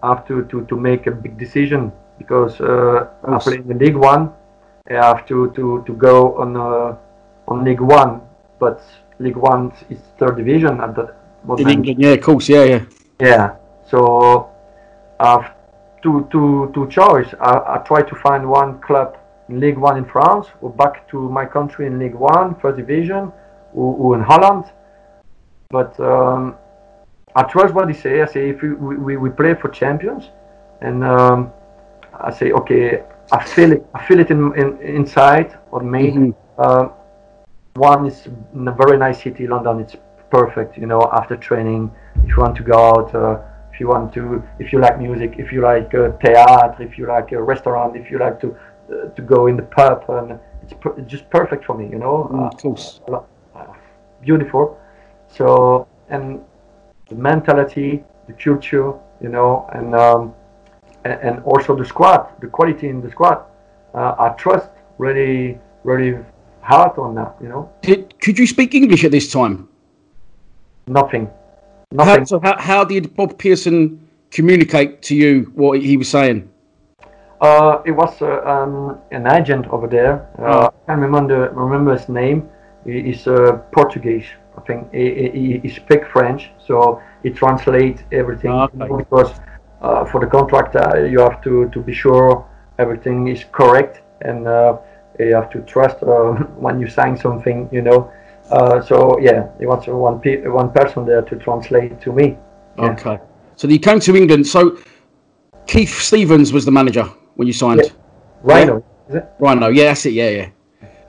I 0.02 0.14
have 0.14 0.26
to, 0.28 0.44
to, 0.44 0.64
to 0.66 0.76
make 0.76 1.06
a 1.06 1.10
big 1.10 1.36
decision 1.36 1.92
because 2.18 2.60
uh, 2.60 3.08
I 3.24 3.38
play 3.38 3.56
in 3.56 3.68
the 3.68 3.74
League 3.74 3.96
One. 3.96 4.32
I 4.90 5.06
have 5.06 5.26
to, 5.26 5.50
to, 5.52 5.84
to 5.86 5.92
go 5.94 6.36
on 6.36 6.56
uh, 6.56 6.96
on 7.46 7.64
League 7.64 7.80
One, 7.80 8.20
but 8.58 8.82
League 9.18 9.36
One 9.36 9.72
is 9.88 10.00
third 10.18 10.36
division 10.36 10.80
at 10.80 10.94
that 10.96 11.14
In. 11.58 11.68
England, 11.68 11.98
yeah, 11.98 12.10
of 12.10 12.20
course, 12.20 12.48
yeah, 12.48 12.64
yeah. 12.64 12.84
Yeah. 13.20 13.56
So 13.88 14.50
I've 15.18 15.52
two 16.02 16.28
two 16.30 16.70
two 16.74 16.88
choice. 16.88 17.32
I, 17.40 17.74
I 17.74 17.82
try 17.86 18.02
to 18.02 18.14
find 18.16 18.48
one 18.48 18.80
club 18.80 19.16
in 19.48 19.60
League 19.60 19.78
One 19.78 19.96
in 19.96 20.04
France, 20.04 20.46
or 20.60 20.70
back 20.70 21.08
to 21.10 21.28
my 21.28 21.46
country 21.46 21.86
in 21.86 21.98
League 21.98 22.14
One, 22.14 22.54
first 22.56 22.76
division, 22.76 23.32
or, 23.74 23.94
or 23.96 24.14
in 24.16 24.22
Holland. 24.22 24.64
But 25.70 25.98
um, 26.00 26.56
I 27.36 27.42
trust 27.44 27.74
what 27.74 27.86
they 27.86 27.94
say. 27.94 28.22
I 28.22 28.26
say 28.26 28.50
if 28.50 28.62
we, 28.62 28.74
we, 28.74 29.16
we 29.16 29.30
play 29.30 29.54
for 29.54 29.68
champions, 29.68 30.30
and 30.80 31.04
um, 31.04 31.52
I 32.12 32.30
say 32.32 32.52
okay, 32.52 33.02
I 33.32 33.44
feel 33.44 33.72
it. 33.72 33.86
I 33.94 34.04
feel 34.06 34.20
it 34.20 34.30
in, 34.30 34.52
in 34.56 34.78
inside 34.82 35.56
on 35.72 35.90
me. 35.90 36.10
Mhm. 36.10 36.34
Um, 36.58 36.90
one 37.74 38.06
is 38.06 38.26
in 38.54 38.66
a 38.68 38.72
very 38.72 38.98
nice 38.98 39.22
city, 39.22 39.46
London. 39.46 39.80
It's 39.80 39.96
perfect, 40.30 40.76
you 40.76 40.86
know. 40.86 41.02
After 41.12 41.36
training, 41.36 41.90
if 42.24 42.28
you 42.30 42.36
want 42.36 42.56
to 42.56 42.62
go 42.62 42.78
out, 42.92 43.14
uh, 43.14 43.38
if 43.72 43.80
you 43.80 43.88
want 43.88 44.12
to, 44.14 44.42
if 44.58 44.72
you 44.72 44.78
like 44.80 44.98
music, 44.98 45.34
if 45.38 45.52
you 45.52 45.60
like 45.62 45.94
uh, 45.94 46.10
theater, 46.22 46.74
if 46.80 46.98
you 46.98 47.06
like 47.06 47.32
a 47.32 47.42
restaurant, 47.42 47.96
if 47.96 48.10
you 48.10 48.18
like 48.18 48.40
to 48.40 48.48
uh, 48.92 49.08
to 49.16 49.22
go 49.22 49.46
in 49.46 49.56
the 49.56 49.62
pub, 49.62 50.04
and 50.08 50.38
it's, 50.62 50.74
per- 50.80 50.94
it's 50.98 51.10
just 51.10 51.28
perfect 51.30 51.64
for 51.64 51.76
me, 51.76 51.86
you 51.88 51.98
know. 51.98 52.28
Mm, 52.32 52.40
Uh, 52.40 52.46
of 52.48 52.56
course. 52.62 53.00
uh, 53.08 53.20
beautiful. 54.22 54.76
So 55.28 55.86
and 56.08 56.40
the 57.08 57.14
mentality, 57.14 58.02
the 58.26 58.32
culture, 58.34 58.92
you 59.20 59.28
know, 59.28 59.68
and 59.72 59.94
um, 59.94 60.34
and, 61.04 61.20
and 61.22 61.42
also 61.44 61.76
the 61.76 61.84
squad, 61.84 62.28
the 62.40 62.46
quality 62.46 62.88
in 62.88 63.00
the 63.00 63.10
squad. 63.10 63.44
Uh, 63.94 64.14
I 64.18 64.28
trust 64.30 64.68
really, 64.98 65.58
really 65.84 66.18
hard 66.62 66.98
on 66.98 67.14
that. 67.16 67.34
You 67.42 67.48
know, 67.48 67.72
Did, 67.82 68.18
could 68.20 68.38
you 68.38 68.46
speak 68.46 68.74
English 68.74 69.04
at 69.04 69.10
this 69.10 69.30
time? 69.32 69.68
nothing, 70.86 71.28
How, 71.96 72.04
nothing. 72.04 72.26
so 72.26 72.40
how, 72.40 72.58
how 72.58 72.84
did 72.84 73.14
Bob 73.14 73.38
Pearson 73.38 74.08
communicate 74.30 75.02
to 75.02 75.14
you 75.14 75.52
what 75.54 75.80
he 75.80 75.96
was 75.96 76.08
saying? 76.08 76.48
Uh, 77.40 77.80
it 77.86 77.92
was 77.92 78.20
uh, 78.20 78.42
um, 78.44 78.98
an 79.12 79.26
agent 79.26 79.66
over 79.68 79.86
there. 79.86 80.28
Uh, 80.38 80.68
I 80.68 80.86
can't 80.86 81.00
remember 81.00 81.50
remember 81.50 81.96
his 81.96 82.08
name. 82.08 82.48
He, 82.84 83.02
he's 83.02 83.26
uh, 83.26 83.58
Portuguese, 83.72 84.26
I 84.58 84.60
think. 84.62 84.92
He, 84.92 85.30
he, 85.30 85.58
he 85.60 85.68
speaks 85.70 86.06
French, 86.08 86.50
so 86.66 87.00
he 87.22 87.30
translates 87.30 88.02
everything 88.12 88.50
Okay. 88.50 88.96
because 88.98 89.32
uh, 89.80 90.04
for 90.04 90.20
the 90.20 90.26
contract 90.26 90.76
uh, 90.76 90.98
you 90.98 91.20
have 91.20 91.42
to, 91.42 91.68
to 91.70 91.80
be 91.80 91.92
sure 91.92 92.46
everything 92.78 93.28
is 93.28 93.44
correct 93.52 94.02
and 94.22 94.46
uh, 94.46 94.76
you 95.18 95.34
have 95.34 95.50
to 95.50 95.60
trust 95.62 96.02
uh, 96.02 96.32
when 96.64 96.80
you 96.80 96.88
sign 96.88 97.16
something, 97.16 97.68
you 97.72 97.82
know. 97.82 98.10
Uh, 98.50 98.80
so 98.82 99.18
yeah, 99.20 99.48
he 99.58 99.66
was 99.66 99.86
one 99.86 100.20
pe- 100.20 100.42
one 100.46 100.70
person 100.72 101.06
there 101.06 101.22
to 101.22 101.36
translate 101.36 102.00
to 102.00 102.12
me. 102.12 102.36
Yeah. 102.78 102.90
Okay. 102.90 103.18
So 103.56 103.68
you 103.68 103.78
came 103.78 104.00
to 104.00 104.16
England. 104.16 104.46
So 104.46 104.78
Keith 105.66 105.94
Stevens 106.00 106.52
was 106.52 106.64
the 106.64 106.70
manager 106.72 107.04
when 107.36 107.46
you 107.46 107.52
signed. 107.52 107.82
Yeah. 107.84 107.90
Rhino, 108.42 108.84
is 109.08 109.16
it? 109.16 109.28
Rhino, 109.38 109.68
yeah, 109.68 109.84
that's 109.84 110.06
it. 110.06 110.14
Yeah, 110.14 110.30
yeah. 110.30 110.48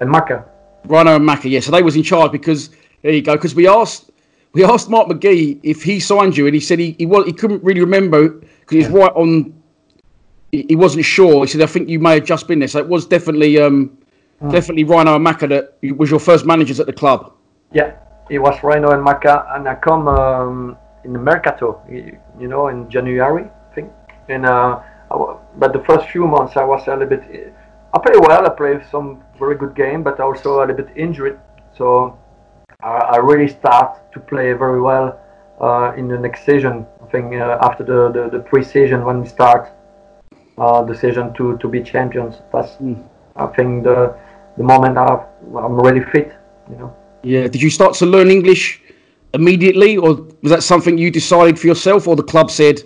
And 0.01 0.09
Macca. 0.13 0.45
Rhino 0.85 1.15
and 1.15 1.27
Macca, 1.27 1.49
yeah. 1.49 1.61
So 1.61 1.71
they 1.71 1.81
was 1.81 1.95
in 1.95 2.03
charge 2.03 2.31
because 2.31 2.69
there 3.01 3.11
you 3.11 3.21
go. 3.21 3.33
Because 3.33 3.55
we 3.55 3.67
asked 3.67 4.10
we 4.53 4.63
asked 4.63 4.89
Mark 4.89 5.07
McGhee 5.07 5.59
if 5.63 5.83
he 5.83 5.99
signed 5.99 6.35
you, 6.35 6.45
and 6.45 6.53
he 6.53 6.59
said 6.59 6.79
he 6.79 6.95
he, 6.99 7.05
wa- 7.05 7.23
he 7.23 7.33
couldn't 7.33 7.63
really 7.63 7.81
remember 7.81 8.29
because 8.29 8.71
he 8.71 8.77
was 8.77 8.89
right 8.89 9.11
on 9.15 9.61
he, 10.51 10.65
he 10.69 10.75
wasn't 10.75 11.05
sure. 11.05 11.45
He 11.45 11.51
said, 11.51 11.61
"I 11.61 11.65
think 11.65 11.89
you 11.89 11.99
may 11.99 12.15
have 12.15 12.25
just 12.25 12.47
been 12.47 12.59
there." 12.59 12.67
So 12.67 12.79
it 12.79 12.87
was 12.87 13.05
definitely, 13.05 13.59
um, 13.59 13.97
definitely 14.49 14.83
Rhino 14.83 15.15
and 15.15 15.25
Macca 15.25 15.47
that 15.49 15.97
was 15.97 16.09
your 16.09 16.19
first 16.19 16.45
managers 16.45 16.79
at 16.79 16.85
the 16.85 16.93
club. 16.93 17.33
Yeah, 17.73 17.95
it 18.29 18.39
was 18.39 18.61
Rhino 18.63 18.91
and 18.91 19.05
Macca, 19.05 19.55
and 19.55 19.67
I 19.67 19.75
come 19.75 20.07
um, 20.07 20.77
in 21.03 21.13
the 21.13 21.19
Mercato, 21.19 21.81
you, 21.89 22.17
you 22.39 22.47
know, 22.47 22.67
in 22.67 22.89
January, 22.89 23.45
I 23.45 23.75
think. 23.75 23.91
And 24.29 24.45
uh, 24.45 24.81
I 25.11 25.35
but 25.57 25.73
the 25.73 25.83
first 25.83 26.07
few 26.09 26.27
months 26.27 26.57
I 26.57 26.63
was 26.63 26.87
a 26.87 26.91
little 26.91 27.07
bit. 27.07 27.53
I 27.93 27.99
played 27.99 28.19
well. 28.19 28.45
I 28.45 28.49
played 28.49 28.81
some 28.89 29.21
very 29.37 29.55
good 29.57 29.75
game, 29.75 30.03
but 30.03 30.19
also 30.19 30.59
a 30.59 30.61
little 30.61 30.75
bit 30.75 30.95
injured. 30.95 31.39
So 31.77 32.17
I, 32.83 33.15
I 33.15 33.17
really 33.17 33.47
start 33.47 34.11
to 34.13 34.19
play 34.19 34.53
very 34.53 34.81
well 34.81 35.19
uh, 35.59 35.93
in 35.95 36.07
the 36.07 36.17
next 36.17 36.45
season. 36.45 36.85
I 37.03 37.05
think 37.07 37.33
uh, 37.33 37.57
after 37.61 37.83
the, 37.83 38.11
the, 38.11 38.37
the 38.37 38.43
pre-season 38.43 39.05
when 39.05 39.21
we 39.21 39.27
start 39.27 39.71
uh, 40.57 40.83
the 40.83 40.95
season 40.95 41.33
to, 41.33 41.57
to 41.57 41.67
be 41.67 41.81
champions. 41.81 42.35
That's 42.51 42.77
I 43.35 43.47
think 43.47 43.83
the 43.83 44.15
the 44.57 44.63
moment 44.63 44.97
I, 44.97 45.25
I'm 45.57 45.79
really 45.79 46.03
fit. 46.11 46.33
You 46.69 46.77
know. 46.77 46.95
Yeah. 47.23 47.47
Did 47.47 47.61
you 47.61 47.69
start 47.69 47.93
to 47.95 48.05
learn 48.05 48.29
English 48.29 48.81
immediately, 49.33 49.97
or 49.97 50.27
was 50.41 50.51
that 50.51 50.63
something 50.63 50.97
you 50.97 51.09
decided 51.11 51.59
for 51.59 51.67
yourself, 51.67 52.07
or 52.07 52.15
the 52.15 52.23
club 52.23 52.51
said 52.51 52.81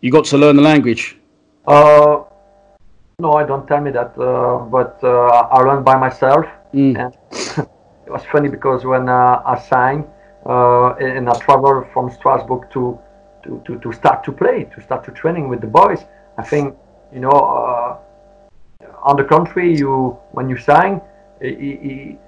you 0.00 0.10
got 0.10 0.24
to 0.26 0.38
learn 0.38 0.56
the 0.56 0.62
language? 0.62 1.16
Uh, 1.66 2.22
no, 3.18 3.32
I 3.32 3.44
don't 3.44 3.66
tell 3.66 3.80
me 3.80 3.90
that, 3.92 4.12
uh, 4.18 4.58
but 4.58 4.98
uh, 5.02 5.48
I 5.50 5.62
learned 5.62 5.84
by 5.84 5.96
myself. 5.96 6.46
And 6.72 7.16
it 8.06 8.10
was 8.12 8.22
funny 8.32 8.48
because 8.48 8.84
when 8.84 9.08
uh, 9.08 9.42
I 9.44 9.58
signed 9.58 10.04
uh, 10.46 10.94
and 10.94 11.28
I 11.28 11.38
traveled 11.38 11.86
from 11.92 12.10
Strasbourg 12.10 12.70
to, 12.72 12.98
to, 13.42 13.62
to, 13.66 13.78
to 13.80 13.92
start 13.92 14.22
to 14.24 14.32
play, 14.32 14.64
to 14.74 14.80
start 14.80 15.04
to 15.04 15.10
training 15.10 15.48
with 15.48 15.60
the 15.60 15.66
boys, 15.66 16.04
I 16.38 16.42
think, 16.42 16.76
you 17.12 17.20
know, 17.20 17.30
uh, 17.30 17.98
on 19.02 19.16
the 19.16 19.24
country, 19.24 19.76
you 19.76 20.16
when 20.32 20.48
you 20.48 20.56
sign, 20.56 21.00
you, 21.40 22.18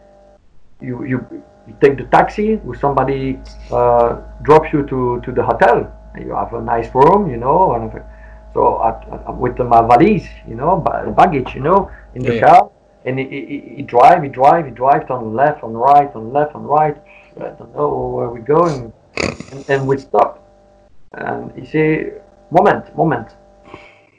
you, 0.81 1.27
you 1.67 1.77
take 1.81 1.97
the 1.99 2.05
taxi 2.05 2.57
with 2.57 2.81
somebody 2.81 3.38
uh, 3.71 4.17
drops 4.43 4.73
you 4.73 4.83
to, 4.87 5.21
to 5.25 5.33
the 5.33 5.43
hotel. 5.43 5.93
You 6.19 6.35
have 6.35 6.53
a 6.55 6.62
nice 6.62 6.93
room, 6.95 7.31
you 7.31 7.37
know, 7.37 7.75
and 7.75 8.03
so 8.55 8.77
I, 8.77 8.91
I, 9.27 9.31
with 9.31 9.59
my 9.59 9.83
valise, 9.83 10.27
you 10.49 10.55
know, 10.55 10.77
ba- 10.77 11.12
baggage, 11.17 11.55
you 11.55 11.61
know, 11.61 11.91
in 12.14 12.23
the 12.25 12.35
Yeah. 12.35 12.41
car, 12.41 12.58
and 13.09 13.18
he, 13.18 13.25
he, 13.25 13.75
he 13.77 13.83
drive, 13.83 14.23
he 14.23 14.29
drive, 14.29 14.66
he 14.66 14.71
drive 14.71 15.11
on 15.11 15.35
left, 15.35 15.64
on 15.64 15.73
right, 15.73 16.14
on 16.14 16.33
left, 16.33 16.55
on 16.55 16.64
right. 16.64 16.97
I 17.40 17.51
don't 17.59 17.75
know 17.75 17.88
where 18.14 18.29
we're 18.29 18.40
going, 18.40 18.92
and, 19.53 19.71
and 19.71 19.87
we 19.88 19.97
stop, 19.97 20.44
and 21.14 21.51
he 21.59 21.64
say, 21.64 22.12
"Moment, 22.51 22.94
moment." 22.97 23.29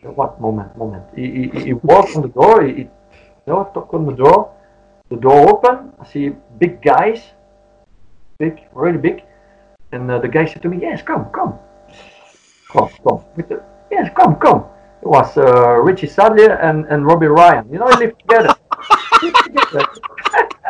What 0.01 0.39
moment? 0.39 0.77
Moment. 0.77 1.03
He, 1.13 1.49
he, 1.51 1.63
he 1.65 1.73
walked 1.73 2.15
on 2.15 2.21
the 2.21 2.29
door. 2.29 2.63
He, 2.63 2.73
he 2.73 2.89
know, 3.45 3.69
knock 3.75 3.93
on 3.93 4.05
the 4.05 4.13
door. 4.13 4.55
The 5.09 5.17
door 5.17 5.49
open. 5.49 5.91
I 5.99 6.05
see 6.05 6.31
big 6.57 6.81
guys, 6.81 7.21
big, 8.37 8.61
really 8.73 8.97
big, 8.97 9.23
and 9.91 10.09
uh, 10.09 10.19
the 10.19 10.29
guy 10.29 10.45
said 10.45 10.61
to 10.63 10.69
me, 10.69 10.77
"Yes, 10.81 11.01
come, 11.01 11.25
come, 11.31 11.59
come, 12.71 12.89
come." 13.03 13.23
With 13.35 13.49
the, 13.49 13.61
yes, 13.91 14.09
come, 14.15 14.35
come. 14.37 14.65
It 15.01 15.07
was 15.07 15.37
uh, 15.37 15.75
Richie 15.87 16.07
Sadlier 16.07 16.55
and, 16.61 16.85
and 16.85 17.05
Robbie 17.05 17.27
Ryan. 17.27 17.71
You 17.71 17.79
know, 17.79 17.89
they 17.91 18.05
lived 18.05 18.19
together. 18.19 18.55
They 19.21 19.27
lived 19.27 19.39
together. 19.43 19.85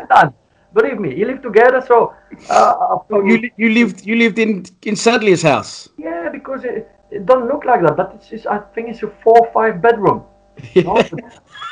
Done. 0.09 0.33
Believe 0.73 0.99
me, 0.99 1.15
he 1.15 1.25
lived 1.25 1.43
together. 1.43 1.81
So, 1.81 2.13
uh, 2.49 2.97
Oh, 3.11 3.21
you 3.23 3.49
you 3.57 3.69
lived 3.69 4.05
you 4.05 4.15
lived 4.15 4.37
in 4.39 4.63
in 4.83 4.95
Sadlier's 4.95 5.43
house. 5.43 5.89
yeah, 5.97 6.29
because 6.29 6.63
it, 6.63 6.89
it 7.11 7.25
doesn't 7.25 7.47
look 7.47 7.65
like 7.65 7.81
that, 7.81 7.95
but 7.97 8.11
it's, 8.15 8.31
it's 8.31 8.45
I 8.45 8.59
think 8.73 8.89
it's 8.89 9.03
a 9.03 9.07
four 9.23 9.37
or 9.39 9.49
five 9.51 9.81
bedroom. 9.81 10.23
you 10.75 10.83
know? 10.83 11.01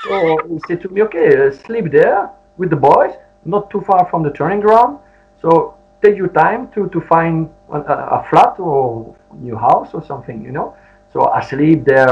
so 0.08 0.38
he 0.50 0.60
said 0.67 0.82
to 0.82 0.89
me, 0.89 1.02
okay, 1.04 1.28
uh, 1.47 1.52
sleep 1.52 1.91
there 1.91 2.30
with 2.58 2.69
the 2.69 2.76
boys, 2.76 3.13
not 3.45 3.69
too 3.69 3.82
far 3.82 4.08
from 4.10 4.23
the 4.23 4.32
turning 4.32 4.62
ground. 4.62 5.00
So 5.41 5.76
take 6.04 6.17
your 6.17 6.30
time 6.30 6.69
to, 6.73 6.88
to 6.89 7.00
find 7.02 7.50
a, 7.71 7.80
a 7.93 7.95
a 8.17 8.28
flat 8.30 8.54
or 8.60 9.15
new 9.47 9.56
house 9.58 9.89
or 9.93 10.04
something, 10.04 10.43
you 10.43 10.52
know. 10.52 10.76
So 11.13 11.17
I 11.38 11.41
sleep 11.41 11.86
there 11.86 12.12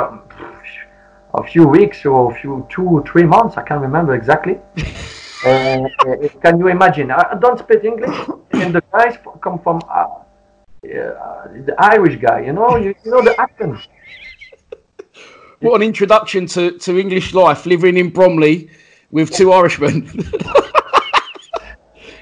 a 1.40 1.48
few 1.48 1.68
weeks 1.68 2.06
or 2.06 2.32
a 2.32 2.36
few 2.40 2.68
two 2.70 2.84
or 2.84 3.04
three 3.04 3.24
months. 3.24 3.58
I 3.58 3.64
can't 3.64 3.82
remember 3.82 4.16
exactly. 4.16 4.60
Uh, 5.46 5.88
uh, 6.08 6.28
can 6.42 6.58
you 6.58 6.70
imagine? 6.70 7.12
I, 7.12 7.24
I 7.34 7.36
don't 7.40 7.60
speak 7.60 7.84
English, 7.84 8.18
and 8.54 8.74
the 8.74 8.82
guys 8.92 9.20
come 9.44 9.60
from 9.60 9.80
uh, 9.88 10.08
uh, 10.86 11.48
the 11.68 11.76
Irish 11.78 12.20
guy. 12.20 12.40
You 12.40 12.54
know, 12.54 12.78
you, 12.78 12.96
you 13.04 13.12
know 13.12 13.22
the 13.22 13.40
accent. 13.40 13.78
What 15.60 15.82
an 15.82 15.84
introduction 15.84 16.48
to, 16.48 16.78
to 16.80 17.00
English 17.00 17.34
life, 17.34 17.66
living 17.66 17.98
in 17.98 18.10
Bromley 18.10 18.70
with 19.12 19.32
two 19.32 19.52
Irishmen. 19.54 20.06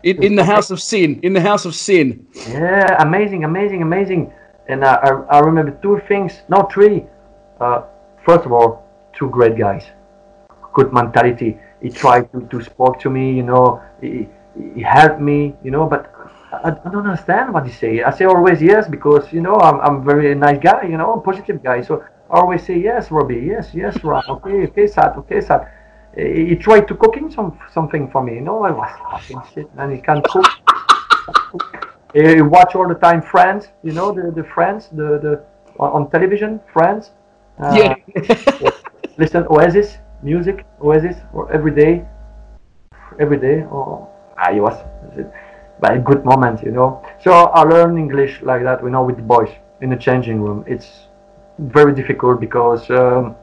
in, 0.03 0.23
in 0.23 0.35
the 0.35 0.43
house 0.43 0.69
of 0.69 0.81
sin. 0.81 1.19
In 1.23 1.33
the 1.33 1.41
house 1.41 1.65
of 1.65 1.75
sin. 1.75 2.27
Yeah, 2.47 3.01
amazing, 3.01 3.43
amazing, 3.43 3.81
amazing. 3.81 4.31
And 4.69 4.83
uh, 4.83 4.99
I, 5.01 5.37
I 5.37 5.39
remember 5.39 5.77
two 5.81 6.01
things, 6.07 6.41
no, 6.47 6.69
three. 6.71 7.05
Uh, 7.59 7.83
first 8.25 8.45
of 8.45 8.51
all, 8.51 8.82
two 9.13 9.29
great 9.29 9.57
guys, 9.57 9.85
good 10.73 10.91
mentality. 10.93 11.57
He 11.81 11.89
tried 11.89 12.31
to, 12.31 12.41
to 12.47 12.61
speak 12.63 12.99
to 12.99 13.09
me, 13.09 13.33
you 13.33 13.43
know, 13.43 13.81
he, 14.01 14.27
he 14.75 14.81
helped 14.81 15.19
me, 15.19 15.55
you 15.63 15.71
know, 15.71 15.85
but 15.87 16.11
I, 16.51 16.69
I 16.69 16.89
don't 16.89 17.05
understand 17.07 17.53
what 17.53 17.65
he 17.65 17.71
say. 17.71 18.03
I 18.03 18.11
say 18.11 18.25
always 18.25 18.61
yes 18.61 18.87
because, 18.87 19.31
you 19.33 19.41
know, 19.41 19.55
I'm, 19.55 19.79
I'm 19.81 20.05
very 20.05 20.33
nice 20.35 20.59
guy, 20.59 20.83
you 20.83 20.97
know, 20.97 21.13
a 21.13 21.21
positive 21.21 21.61
guy. 21.63 21.81
So 21.81 22.03
I 22.29 22.39
always 22.39 22.63
say 22.65 22.77
yes, 22.79 23.11
Robbie, 23.11 23.41
yes, 23.45 23.73
yes, 23.73 24.03
Ron, 24.03 24.23
okay, 24.29 24.63
okay, 24.67 24.87
Sat, 24.87 25.15
okay, 25.17 25.41
Sat. 25.41 25.71
He, 26.15 26.49
he 26.49 26.55
tried 26.55 26.87
to 26.87 26.95
cooking 26.95 27.31
some 27.31 27.59
something 27.73 28.09
for 28.11 28.23
me, 28.23 28.35
you 28.35 28.41
know, 28.41 28.63
I 28.63 28.71
was 28.71 28.89
fucking 29.11 29.41
shit, 29.53 29.75
man, 29.75 29.91
he 29.93 30.01
can't 30.01 30.23
cook. 30.25 30.45
He 32.13 32.41
watch 32.41 32.75
all 32.75 32.87
the 32.87 32.95
time 32.95 33.21
Friends, 33.21 33.69
you 33.83 33.91
know 33.91 34.11
the 34.11 34.31
the 34.31 34.43
Friends, 34.43 34.87
the 34.91 35.17
the 35.25 35.43
on, 35.79 35.91
on 36.03 36.11
television 36.11 36.59
Friends. 36.71 37.11
Uh, 37.59 37.95
Yeah. 38.21 38.69
Listen 39.17 39.45
Oasis 39.49 39.97
music, 40.21 40.65
Oasis 40.81 41.17
or 41.33 41.51
every 41.51 41.71
day, 41.71 42.05
every 43.19 43.37
day. 43.37 43.63
Oh, 43.71 44.07
ah, 44.37 44.51
it 44.51 44.59
was 44.59 44.77
but 45.79 45.95
a 45.95 45.99
good 45.99 46.23
moment, 46.23 46.63
you 46.63 46.71
know. 46.71 47.03
So 47.19 47.31
I 47.31 47.63
learn 47.63 47.97
English 47.97 48.41
like 48.41 48.63
that, 48.63 48.81
you 48.83 48.89
know, 48.89 49.03
with 49.03 49.17
the 49.17 49.23
boys 49.23 49.49
in 49.81 49.89
the 49.89 49.97
changing 49.97 50.41
room. 50.41 50.63
It's 50.67 51.07
very 51.59 51.93
difficult 51.93 52.39
because. 52.39 52.89
Um, 52.89 53.35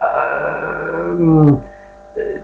um, 0.00 1.64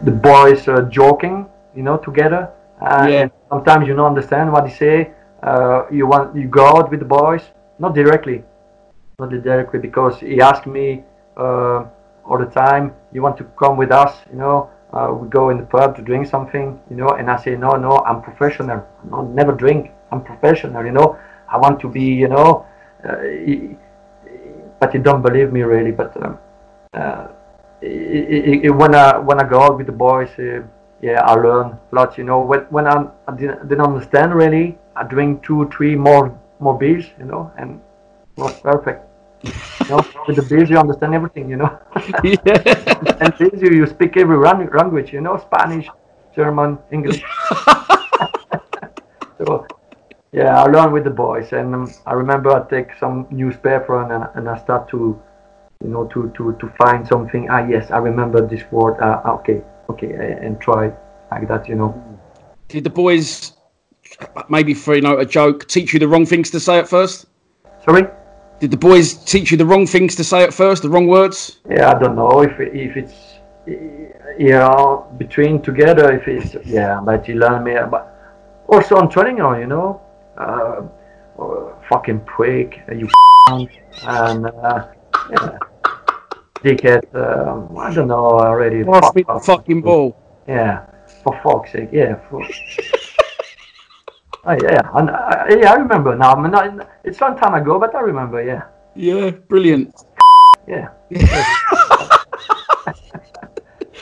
the 0.03 0.11
boys 0.11 0.69
are 0.69 0.83
joking, 0.83 1.47
you 1.75 1.83
know, 1.83 1.97
together. 1.97 2.51
Uh, 2.81 3.07
Yeah. 3.09 3.23
and 3.23 3.31
sometimes 3.49 3.87
you 3.89 3.95
don't 3.95 4.07
understand 4.07 4.53
what 4.53 4.65
they 4.65 4.71
say. 4.85 5.11
Uh, 5.43 5.85
you 5.91 6.07
want 6.07 6.35
you 6.37 6.47
go 6.49 6.67
out 6.67 6.91
with 6.91 7.01
the 7.01 7.11
boys, 7.21 7.43
not 7.79 7.95
directly, 7.95 8.45
not 9.19 9.31
directly, 9.31 9.79
because 9.79 10.19
he 10.21 10.41
asked 10.41 10.67
me 10.67 11.05
uh, 11.37 11.85
all 12.25 12.39
the 12.39 12.47
time, 12.47 12.93
"You 13.13 13.23
want 13.23 13.37
to 13.39 13.45
come 13.59 13.77
with 13.77 13.91
us?" 13.93 14.13
You 14.31 14.39
know, 14.39 14.71
uh, 14.93 15.09
we 15.13 15.29
go 15.29 15.51
in 15.51 15.57
the 15.59 15.65
pub 15.65 15.97
to 15.97 16.03
drink 16.03 16.27
something, 16.27 16.79
you 16.91 16.97
know, 16.97 17.11
and 17.11 17.31
I 17.31 17.37
say, 17.37 17.57
"No, 17.57 17.71
no, 17.77 17.99
I'm 18.07 18.21
professional. 18.23 18.83
No, 19.11 19.23
never 19.23 19.53
drink. 19.53 19.91
I'm 20.11 20.23
professional. 20.23 20.85
You 20.85 20.93
know, 20.93 21.17
I 21.49 21.57
want 21.59 21.81
to 21.81 21.89
be, 21.89 22.03
you 22.03 22.29
know." 22.29 22.67
Uh, 23.05 23.17
but 24.81 24.95
you 24.95 25.01
don't 25.01 25.23
believe 25.23 25.53
me 25.53 25.63
really. 25.63 25.93
But 25.93 26.17
um, 26.25 26.39
uh, 26.95 27.27
i- 27.83 28.27
i- 28.37 28.61
i- 28.67 28.71
when 28.71 28.95
I 28.95 29.19
when 29.19 29.41
I 29.41 29.45
go 29.45 29.61
out 29.61 29.77
with 29.77 29.87
the 29.87 29.93
boys, 29.93 30.31
uh, 30.39 30.63
yeah, 31.01 31.21
I 31.25 31.35
learn 31.35 31.79
a 31.93 31.95
lot. 31.95 32.19
You 32.19 32.25
know, 32.25 32.41
when 32.41 32.61
when 32.71 32.87
I'm, 32.87 33.11
I 33.29 33.33
didn't, 33.37 33.69
didn't 33.69 33.85
understand 33.85 34.35
really, 34.35 34.79
I 34.97 35.05
drink 35.05 35.43
two, 35.43 35.69
three 35.77 35.97
more 35.97 36.33
more 36.61 36.77
beers. 36.79 37.07
You 37.19 37.27
know, 37.27 37.51
and 37.57 37.81
it 38.37 38.41
was 38.43 38.59
perfect. 38.61 39.07
You 39.45 39.89
know, 39.89 40.07
with 40.27 40.37
the 40.37 40.43
beers 40.43 40.71
you 40.71 40.79
understand 40.79 41.15
everything. 41.15 41.49
You 41.51 41.57
know, 41.57 41.79
yeah. 42.25 43.17
and 43.21 43.37
beers 43.39 43.61
you, 43.63 43.71
you 43.71 43.87
speak 43.87 44.17
every 44.17 44.39
language. 44.39 45.13
You 45.13 45.21
know, 45.21 45.37
Spanish, 45.39 45.89
German, 46.35 46.79
English. 46.91 47.23
so. 49.39 49.67
Yeah, 50.35 50.63
I 50.63 50.65
learn 50.65 50.93
with 50.93 51.05
the 51.05 51.11
boys, 51.11 51.53
and 51.53 51.75
um, 51.75 51.93
I 52.07 52.15
remember 52.15 52.51
I 52.51 52.67
take 52.71 52.97
some 52.99 53.27
newspaper 53.31 54.03
and, 54.03 54.11
I- 54.11 54.31
and 54.35 54.49
I 54.49 54.57
start 54.57 54.89
to 54.89 55.21
you 55.83 55.91
know, 55.91 56.07
to, 56.07 56.33
to, 56.37 56.57
to 56.61 56.69
find 56.79 57.07
something. 57.07 57.49
Ah, 57.51 57.67
yes, 57.67 57.91
I 57.91 57.99
remember 57.99 58.47
this 58.47 58.63
word. 58.71 58.97
Ah, 59.01 59.21
okay, 59.35 59.63
okay, 59.91 60.13
and 60.41 60.61
try 60.61 60.93
like 61.31 61.49
that, 61.49 61.69
you 61.69 61.75
know. 61.75 61.93
Did 62.69 62.85
the 62.85 62.91
boys, 62.91 63.53
maybe 64.49 64.75
for 64.75 64.95
you 64.95 65.03
know 65.03 65.19
a 65.19 65.27
joke, 65.27 65.67
teach 65.69 65.93
you 65.93 65.99
the 65.99 66.09
wrong 66.09 66.25
things 66.27 66.51
to 66.51 66.61
say 66.61 66.79
at 66.79 66.89
first? 66.89 67.27
Sorry? 67.85 68.07
Did 68.63 68.71
the 68.71 68.77
boys 68.77 69.15
teach 69.15 69.51
you 69.51 69.57
the 69.57 69.67
wrong 69.67 69.89
things 69.89 70.15
to 70.15 70.23
say 70.23 70.45
at 70.45 70.55
first, 70.55 70.85
the 70.85 70.89
wrong 70.89 71.09
words? 71.09 71.59
Yeah, 71.69 71.91
I 71.91 71.99
don't 71.99 72.15
know 72.15 72.43
if 72.43 72.61
if 72.61 72.97
it's 72.97 73.41
yeah 74.39 75.03
between 75.19 75.61
together. 75.61 76.13
If 76.13 76.29
it's 76.29 76.55
yeah, 76.65 77.01
but 77.05 77.27
you 77.27 77.35
learn 77.35 77.65
me. 77.65 77.75
But 77.91 78.07
also 78.69 78.99
on 78.99 79.11
training, 79.11 79.39
ground, 79.39 79.63
you 79.63 79.67
know, 79.67 80.01
uh, 80.39 80.83
uh, 81.43 81.75
fucking 81.89 82.21
prick, 82.21 82.81
you 82.95 83.09
and 84.07 84.47
uh, 84.47 84.87
yeah. 85.29 85.59
dickhead. 86.63 87.03
Um, 87.17 87.77
I 87.77 87.93
don't 87.93 88.07
know 88.07 88.39
already. 88.39 88.85
Pass 88.85 89.07
Fuck 89.07 89.17
me 89.17 89.25
the 89.27 89.41
fucking 89.41 89.83
ball. 89.83 90.17
Yeah, 90.47 90.87
for 91.25 91.35
fuck's 91.43 91.73
sake, 91.73 91.89
yeah. 91.91 92.15
For... 92.31 92.47
oh, 94.45 94.57
yeah, 94.63 94.81
and, 94.95 95.11
uh, 95.11 95.45
yeah, 95.49 95.73
I 95.73 95.77
remember 95.77 96.17
now. 96.17 96.35
I 96.35 96.41
mean, 96.41 96.51
not, 96.53 96.89
it's 97.05 97.21
a 97.21 97.25
long 97.25 97.39
time 97.39 97.55
ago, 97.55 97.79
but 97.79 97.95
I 97.95 98.01
remember, 98.01 98.43
yeah. 98.43 98.63
Yeah, 98.95 99.31
brilliant. 99.31 99.95
Yeah. 100.69 100.89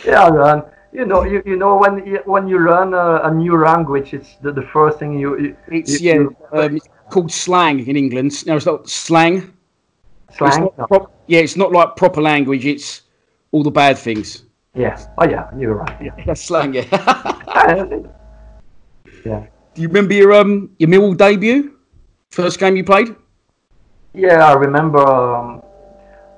yeah, 0.05 0.31
man. 0.31 0.63
You 0.93 1.07
know, 1.07 1.23
you, 1.25 1.41
you 1.47 1.57
know 1.57 1.77
when 1.77 2.05
you, 2.05 2.19
when 2.25 2.49
you 2.49 2.59
learn 2.59 2.95
a, 2.95 3.21
a 3.25 3.31
new 3.33 3.57
language, 3.63 4.13
it's 4.13 4.35
the, 4.43 4.51
the 4.53 4.63
first 4.73 4.99
thing 4.99 5.19
you. 5.19 5.39
you 5.39 5.57
It's 5.69 6.01
you- 6.01 6.09
yeah, 6.09 6.15
you- 6.15 6.37
um, 6.53 6.77
it's 6.77 6.89
called 7.11 7.31
slang 7.31 7.87
in 7.87 7.97
England. 7.97 8.45
Now 8.47 8.57
it's 8.57 8.67
not 8.67 8.89
slang. 8.89 9.53
It's 10.29 10.39
slang. 10.39 10.63
not 10.63 10.79
No. 10.79 10.87
prop- 10.87 11.13
yeah, 11.29 11.41
it's 11.41 11.57
not 11.57 11.71
like 11.71 11.95
proper 11.97 12.21
language. 12.21 12.67
It's 12.67 13.03
all 13.53 13.63
the 13.63 13.71
bad 13.71 13.99
things. 13.99 14.45
Yeah. 14.75 14.99
Oh 15.19 15.25
yeah, 15.29 15.49
you're 15.57 15.75
right. 15.75 15.97
Yeah. 16.03 16.15
That's 16.27 16.43
slang. 16.43 16.75
Yeah. 16.75 16.85
yeah. 19.25 19.47
You 19.81 19.89
remember 19.89 20.13
your 20.13 20.35
um 20.35 20.69
your 20.79 20.91
Millwall 20.91 21.17
debut? 21.17 21.73
First 22.31 22.61
game 22.61 22.77
you 22.77 22.85
played? 22.85 23.17
Yeah, 24.13 24.45
I 24.45 24.53
remember. 24.53 24.99
Um, 24.99 25.63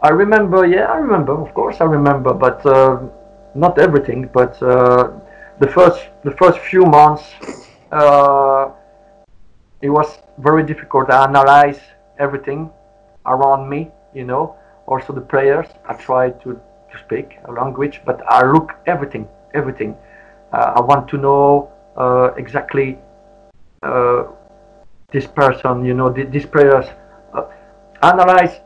I 0.00 0.10
remember. 0.10 0.64
Yeah, 0.64 0.84
I 0.84 0.98
remember. 0.98 1.32
Of 1.34 1.52
course, 1.52 1.80
I 1.80 1.86
remember. 1.86 2.32
But 2.34 2.64
uh, 2.64 3.00
not 3.56 3.80
everything. 3.80 4.30
But 4.32 4.62
uh, 4.62 5.10
the 5.58 5.66
first 5.66 6.06
the 6.22 6.30
first 6.30 6.60
few 6.60 6.84
months, 6.86 7.24
uh, 7.90 8.70
it 9.80 9.90
was 9.90 10.18
very 10.38 10.62
difficult 10.62 11.08
to 11.08 11.14
analyze 11.14 11.80
everything 12.20 12.70
around 13.26 13.68
me. 13.68 13.90
You 14.14 14.22
know, 14.22 14.54
also 14.86 15.12
the 15.12 15.26
players. 15.34 15.66
I 15.88 15.94
tried 15.94 16.40
to, 16.42 16.60
to 16.92 16.98
speak 17.04 17.38
a 17.46 17.50
language, 17.50 18.02
but 18.06 18.22
I 18.28 18.46
look 18.46 18.76
everything, 18.86 19.26
everything. 19.52 19.96
Uh, 20.52 20.78
I 20.78 20.80
want 20.80 21.08
to 21.08 21.16
know 21.16 21.72
uh, 21.96 22.30
exactly 22.36 22.98
uh, 23.82 24.24
this 25.12 25.26
person. 25.26 25.84
You 25.84 25.94
know, 25.94 26.12
th- 26.12 26.30
these 26.30 26.46
players. 26.46 26.86
Uh, 27.32 27.44
analyze 28.02 28.60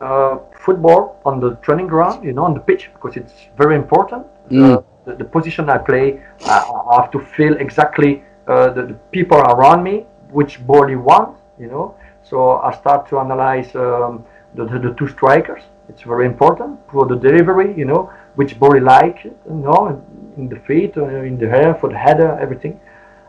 uh, 0.00 0.38
football 0.64 1.20
on 1.24 1.40
the 1.40 1.54
training 1.56 1.86
ground, 1.86 2.24
you 2.24 2.32
know, 2.32 2.44
on 2.44 2.54
the 2.54 2.60
pitch, 2.60 2.90
because 2.92 3.16
it's 3.16 3.32
very 3.56 3.76
important. 3.76 4.26
Mm. 4.50 4.76
Uh, 4.76 4.82
the, 5.06 5.16
the 5.16 5.24
position 5.24 5.70
I 5.70 5.78
play, 5.78 6.22
uh, 6.44 6.64
I 6.90 7.00
have 7.00 7.10
to 7.12 7.20
feel 7.20 7.56
exactly 7.56 8.22
uh, 8.46 8.70
the, 8.70 8.82
the 8.82 8.94
people 9.10 9.38
around 9.38 9.82
me, 9.82 10.04
which 10.30 10.64
ball 10.66 10.86
he 10.86 10.96
wants, 10.96 11.40
you 11.58 11.68
know. 11.68 11.94
So 12.22 12.58
I 12.58 12.74
start 12.74 13.08
to 13.10 13.18
analyze 13.18 13.74
um, 13.74 14.24
the, 14.54 14.64
the, 14.64 14.94
two 14.98 15.08
strikers. 15.08 15.62
It's 15.88 16.02
very 16.02 16.26
important 16.26 16.80
for 16.90 17.06
the 17.06 17.16
delivery, 17.16 17.72
you 17.76 17.84
know, 17.84 18.12
which 18.34 18.58
ball 18.58 18.74
he 18.74 18.80
like, 18.80 19.24
you 19.24 19.36
know, 19.48 20.02
in 20.36 20.48
the 20.48 20.58
feet, 20.66 20.96
uh, 20.96 21.04
in 21.04 21.38
the 21.38 21.48
hair, 21.48 21.74
for 21.80 21.88
the 21.88 21.96
header, 21.96 22.36
everything. 22.40 22.80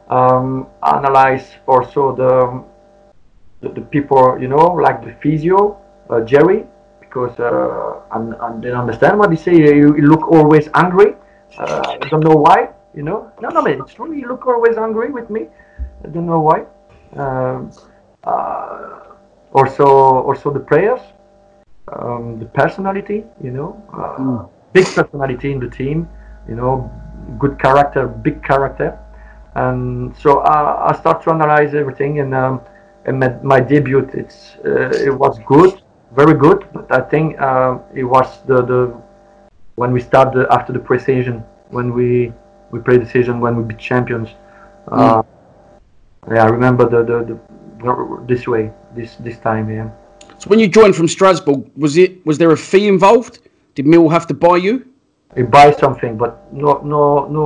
Um, 0.10 0.68
analyze 0.84 1.46
also 1.68 2.16
the 2.16 2.64
the, 3.62 3.74
the 3.74 3.82
people, 3.82 4.38
you 4.40 4.48
know, 4.48 4.68
like 4.74 5.04
the 5.04 5.14
physio, 5.22 5.82
uh, 6.10 6.22
Jerry, 6.22 6.64
because 7.00 7.38
uh, 7.40 8.02
and, 8.12 8.36
and 8.40 8.62
didn't 8.62 8.78
understand 8.78 9.18
what 9.20 9.32
he 9.32 9.38
say. 9.38 9.56
You, 9.56 9.96
you 9.98 10.08
look 10.08 10.28
always 10.32 10.70
angry. 10.76 11.16
Uh, 11.58 11.98
I 12.02 12.08
don't 12.10 12.24
know 12.24 12.36
why. 12.36 12.70
You 12.94 13.04
know, 13.04 13.32
no, 13.42 13.50
no, 13.50 13.62
man, 13.62 13.82
it's 13.82 13.94
true. 13.94 14.14
You 14.14 14.28
look 14.28 14.48
always 14.48 14.78
angry 14.78 15.12
with 15.12 15.30
me. 15.30 15.48
I 16.04 16.08
don't 16.10 16.26
know 16.26 16.40
why. 16.42 16.66
Um, 17.16 17.72
uh, 18.24 19.00
also, 19.54 19.86
also 19.86 20.52
the 20.52 20.60
players 20.60 21.02
um, 21.94 22.40
the 22.40 22.46
personality. 22.46 23.24
You 23.42 23.52
know, 23.52 23.84
uh, 23.94 24.46
big 24.74 24.86
personality 24.86 25.52
in 25.52 25.60
the 25.60 25.70
team. 25.70 26.08
You 26.48 26.56
know, 26.56 26.92
good 27.40 27.60
character, 27.60 28.08
big 28.08 28.44
character. 28.44 28.98
And 29.64 30.16
so 30.18 30.30
I, 30.40 30.90
I 30.90 31.00
start 31.02 31.24
to 31.24 31.32
analyze 31.32 31.74
everything 31.74 32.20
and. 32.22 32.34
Um, 32.34 32.62
and 33.08 33.20
my, 33.20 33.30
my 33.42 33.60
debut 33.60 34.08
it's 34.14 34.58
uh, 34.66 34.90
it 35.08 35.14
was 35.24 35.40
good 35.48 35.82
very 36.16 36.36
good 36.38 36.68
but 36.74 36.92
i 36.92 37.02
think 37.02 37.40
uh, 37.40 37.78
it 37.96 38.04
was 38.04 38.28
the, 38.46 38.62
the 38.62 38.82
when 39.76 39.92
we 39.92 40.02
start 40.02 40.34
the, 40.34 40.46
after 40.52 40.72
the 40.74 40.80
pre-season 40.80 41.44
when 41.70 41.94
we 41.94 42.32
we 42.72 42.80
play 42.80 42.98
the 42.98 43.10
season 43.10 43.40
when 43.40 43.56
we 43.56 43.64
beat 43.64 43.80
champions 43.80 44.30
uh, 44.90 45.24
yeah 46.32 46.44
i 46.44 46.48
remember 46.48 46.84
the, 46.88 47.02
the, 47.12 47.18
the 47.30 48.26
this 48.28 48.48
way 48.48 48.72
this 48.96 49.16
this 49.28 49.38
time 49.40 49.70
yeah 49.70 49.90
So 50.42 50.50
when 50.52 50.60
you 50.60 50.68
joined 50.80 50.96
from 50.96 51.08
Strasbourg, 51.08 51.60
was 51.84 51.94
it 52.04 52.12
was 52.30 52.38
there 52.38 52.52
a 52.52 52.62
fee 52.72 52.86
involved? 52.96 53.36
Did 53.76 53.86
Mill 53.92 54.08
have 54.16 54.26
to 54.32 54.36
buy 54.46 54.58
you? 54.68 54.74
we 55.36 55.44
buy 55.44 55.72
something 55.72 56.18
but 56.18 56.32
no 56.54 56.82
no 56.94 57.28
no 57.38 57.44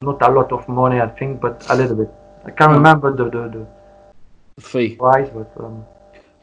not 0.00 0.20
a 0.22 0.30
lot 0.30 0.52
of 0.52 0.68
money 0.68 1.00
i 1.00 1.08
think 1.08 1.40
but 1.40 1.64
a 1.70 1.74
little 1.76 1.96
bit 1.96 2.10
i 2.44 2.50
can't 2.50 2.72
remember 2.72 3.14
the 3.16 3.24
the, 3.24 3.48
the 3.54 3.66
The 4.56 4.62
fee. 4.62 4.96
price 4.96 5.28
but 5.34 5.50
um, 5.64 5.84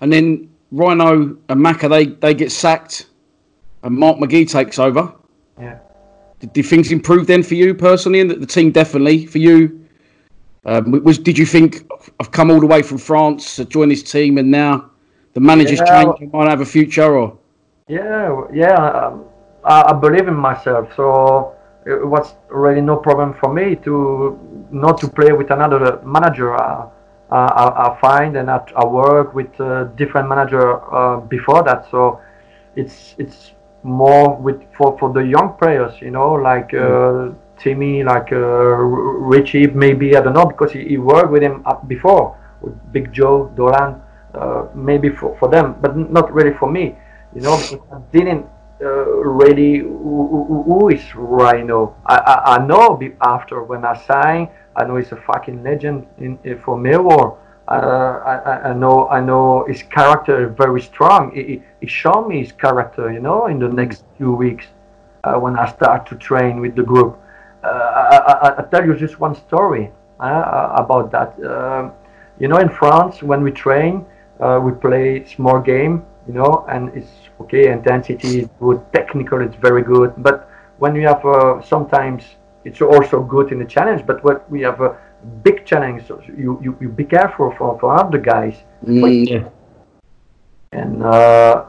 And 0.02 0.12
then 0.12 0.50
Rhino 0.72 1.38
and 1.50 1.60
Macca 1.66 1.88
they, 1.90 2.06
they 2.24 2.34
get 2.34 2.52
sacked, 2.52 3.08
and 3.84 3.96
Mark 3.96 4.18
McGhee 4.18 4.50
takes 4.50 4.78
over. 4.80 5.04
yeah 5.60 5.78
Did, 6.40 6.54
did 6.54 6.66
things 6.66 6.92
improve 6.92 7.28
then 7.28 7.44
for 7.44 7.56
you 7.56 7.74
personally, 7.74 8.20
and 8.22 8.30
the, 8.32 8.36
the 8.36 8.46
team 8.58 8.72
definitely 8.72 9.26
for 9.26 9.38
you? 9.38 9.58
Um, 10.66 10.92
was 11.04 11.18
did 11.20 11.38
you 11.38 11.46
think 11.46 11.70
I've 12.20 12.32
come 12.32 12.52
all 12.52 12.60
the 12.60 12.68
way 12.76 12.82
from 12.82 12.98
France 12.98 13.56
to 13.58 13.66
join 13.66 13.88
this 13.90 14.04
team, 14.04 14.38
and 14.38 14.50
now 14.52 14.90
the 15.34 15.40
manager's 15.40 15.80
Yeah. 15.80 16.04
changed, 16.04 16.18
I 16.24 16.38
might 16.38 16.50
have 16.50 16.62
a 16.62 16.66
future, 16.78 17.16
or 17.22 17.38
Yeah, 17.88 18.42
yeah. 18.54 18.76
Um, 19.02 19.24
I, 19.64 19.76
I 19.92 19.94
believe 19.94 20.28
in 20.28 20.36
myself, 20.50 20.90
so 20.96 21.54
it 21.86 22.06
was 22.06 22.36
really 22.50 22.82
no 22.82 22.96
problem 22.98 23.34
for 23.40 23.54
me 23.54 23.76
to 23.76 24.40
not 24.72 24.98
to 25.00 25.08
play 25.08 25.32
with 25.32 25.52
another 25.52 26.02
manager. 26.04 26.56
Uh, 26.56 26.90
uh, 27.32 27.36
I, 27.36 27.90
I 27.90 28.00
find 28.00 28.38
and 28.38 28.52
I, 28.52 28.64
I 28.76 28.86
work 28.86 29.34
with 29.34 29.60
uh, 29.60 29.86
different 29.96 30.30
manager 30.30 30.80
uh, 30.94 31.20
before 31.22 31.64
that, 31.64 31.90
so 31.90 32.22
it's 32.76 33.16
it's 33.18 33.52
more 33.84 34.36
with 34.36 34.62
for, 34.78 34.98
for 35.00 35.14
the 35.14 35.22
young 35.22 35.54
players, 35.58 35.94
you 36.02 36.12
know, 36.12 36.34
like 36.34 36.74
uh, 36.74 37.30
Timmy, 37.58 38.04
like 38.04 38.32
uh, 38.32 38.38
Richie, 38.38 39.68
maybe 39.68 40.16
I 40.16 40.22
don't 40.22 40.34
know 40.34 40.46
because 40.46 40.72
he, 40.72 40.88
he 40.88 40.98
worked 40.98 41.32
with 41.32 41.42
him 41.42 41.66
before 41.88 42.38
with 42.62 42.74
Big 42.92 43.14
Joe, 43.14 43.52
Dolan, 43.56 44.02
uh, 44.34 44.66
maybe 44.74 45.10
for, 45.10 45.38
for 45.38 45.50
them, 45.50 45.76
but 45.82 45.96
not 45.98 46.34
really 46.34 46.54
for 46.58 46.70
me, 46.70 46.96
you 47.34 47.42
know, 47.42 47.58
because 47.58 47.88
I 47.92 48.00
didn't 48.12 48.46
uh, 48.82 48.86
really 48.86 49.80
who, 49.80 50.64
who- 50.68 50.90
is 50.90 51.16
Rhino. 51.16 51.96
I, 52.06 52.18
I, 52.18 52.56
I 52.56 52.66
know 52.66 53.00
after 53.22 53.64
when 53.64 53.86
I 53.86 53.96
sign, 53.98 54.50
I 54.76 54.84
know 54.86 54.98
he's 54.98 55.12
a 55.12 55.16
fucking 55.16 55.64
legend 55.64 56.06
in, 56.18 56.38
in 56.44 56.60
for 56.60 56.78
Millwall. 56.78 57.38
Uh, 57.68 58.20
I, 58.26 58.70
I- 58.70 58.74
know 58.74 59.08
I 59.10 59.20
know 59.22 59.66
his 59.68 59.82
character 59.84 60.46
is 60.50 60.56
very 60.58 60.82
strong. 60.82 61.32
He, 61.34 61.62
he, 61.82 61.88
showed 61.88 62.28
me 62.28 62.40
his 62.44 62.52
character, 62.52 63.12
you 63.12 63.20
know, 63.20 63.48
in 63.48 63.60
the 63.60 63.70
next 63.70 64.04
few 64.18 64.34
weeks 64.34 64.66
uh, 65.24 65.36
when 65.40 65.58
I 65.58 65.68
start 65.72 66.06
to 66.08 66.16
train 66.16 66.60
with 66.60 66.76
the 66.76 66.84
group. 66.84 67.18
Uh, 67.64 67.68
I, 67.68 68.18
I, 68.50 68.60
I 68.60 68.62
tell 68.70 68.86
you 68.86 68.96
just 68.96 69.20
one 69.20 69.34
story 69.36 69.92
uh, 70.20 70.74
about 70.76 71.12
that. 71.12 71.34
Um, 71.44 71.94
you 72.40 72.48
know, 72.48 72.58
in 72.58 72.70
France, 72.70 73.24
when 73.24 73.42
we 73.42 73.52
train, 73.52 74.06
uh, 74.40 74.60
we 74.62 74.72
play 74.74 75.26
small 75.26 75.60
game, 75.60 76.06
you 76.28 76.34
know, 76.34 76.66
and 76.70 76.90
it's 76.96 77.12
okay, 77.42 77.72
intensity 77.72 78.40
is 78.40 78.50
good, 78.60 78.82
technical, 78.94 79.42
it's 79.42 79.56
very 79.56 79.84
good. 79.84 80.14
But 80.18 80.50
when 80.78 80.96
you 80.96 81.08
have 81.08 81.26
uh, 81.26 81.62
sometimes 81.62 82.24
it's 82.66 82.82
also 82.82 83.22
good 83.22 83.52
in 83.52 83.60
the 83.60 83.66
challenge, 83.66 84.06
but 84.06 84.24
when 84.24 84.38
we 84.50 84.62
have 84.62 84.82
a 84.82 84.98
big 85.44 85.66
challenge, 85.66 86.08
so 86.08 86.22
you, 86.28 86.60
you, 86.62 86.78
you 86.82 86.90
be 86.90 87.04
careful 87.06 87.54
for, 87.58 87.80
for 87.80 87.96
other 87.96 88.18
guys. 88.18 88.56
yeah. 89.30 89.50
And 90.72 91.04
uh, 91.04 91.66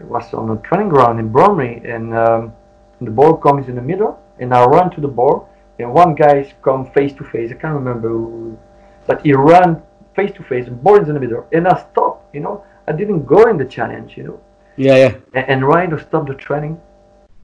it 0.00 0.06
was 0.06 0.32
on 0.34 0.50
a 0.50 0.56
training 0.62 0.88
ground 0.88 1.20
in 1.20 1.28
Bromley, 1.28 1.82
and 1.84 2.16
um, 2.16 2.52
the 3.00 3.10
ball 3.10 3.36
comes 3.36 3.68
in 3.68 3.76
the 3.76 3.82
middle, 3.82 4.18
and 4.40 4.54
I 4.54 4.64
run 4.64 4.90
to 4.92 5.00
the 5.00 5.08
ball, 5.08 5.48
and 5.78 5.92
one 5.92 6.14
guy 6.14 6.52
come 6.62 6.90
face 6.92 7.12
to 7.14 7.24
face. 7.24 7.50
I 7.50 7.54
can't 7.54 7.74
remember 7.74 8.08
who, 8.08 8.58
but 9.06 9.22
he 9.22 9.34
ran 9.34 9.82
face 10.16 10.32
to 10.36 10.42
face, 10.42 10.66
and 10.66 10.82
ball 10.82 11.00
is 11.00 11.08
in 11.08 11.14
the 11.14 11.20
middle, 11.20 11.46
and 11.52 11.68
I 11.68 11.78
stopped. 11.78 12.34
You 12.34 12.40
know, 12.40 12.64
I 12.88 12.92
didn't 12.92 13.24
go 13.26 13.48
in 13.48 13.58
the 13.58 13.64
challenge. 13.64 14.16
You 14.16 14.24
know, 14.24 14.40
yeah, 14.76 14.96
yeah. 14.96 15.14
and, 15.34 15.48
and 15.50 15.66
Rhino 15.66 15.98
stopped 15.98 16.28
the 16.28 16.34
training, 16.34 16.80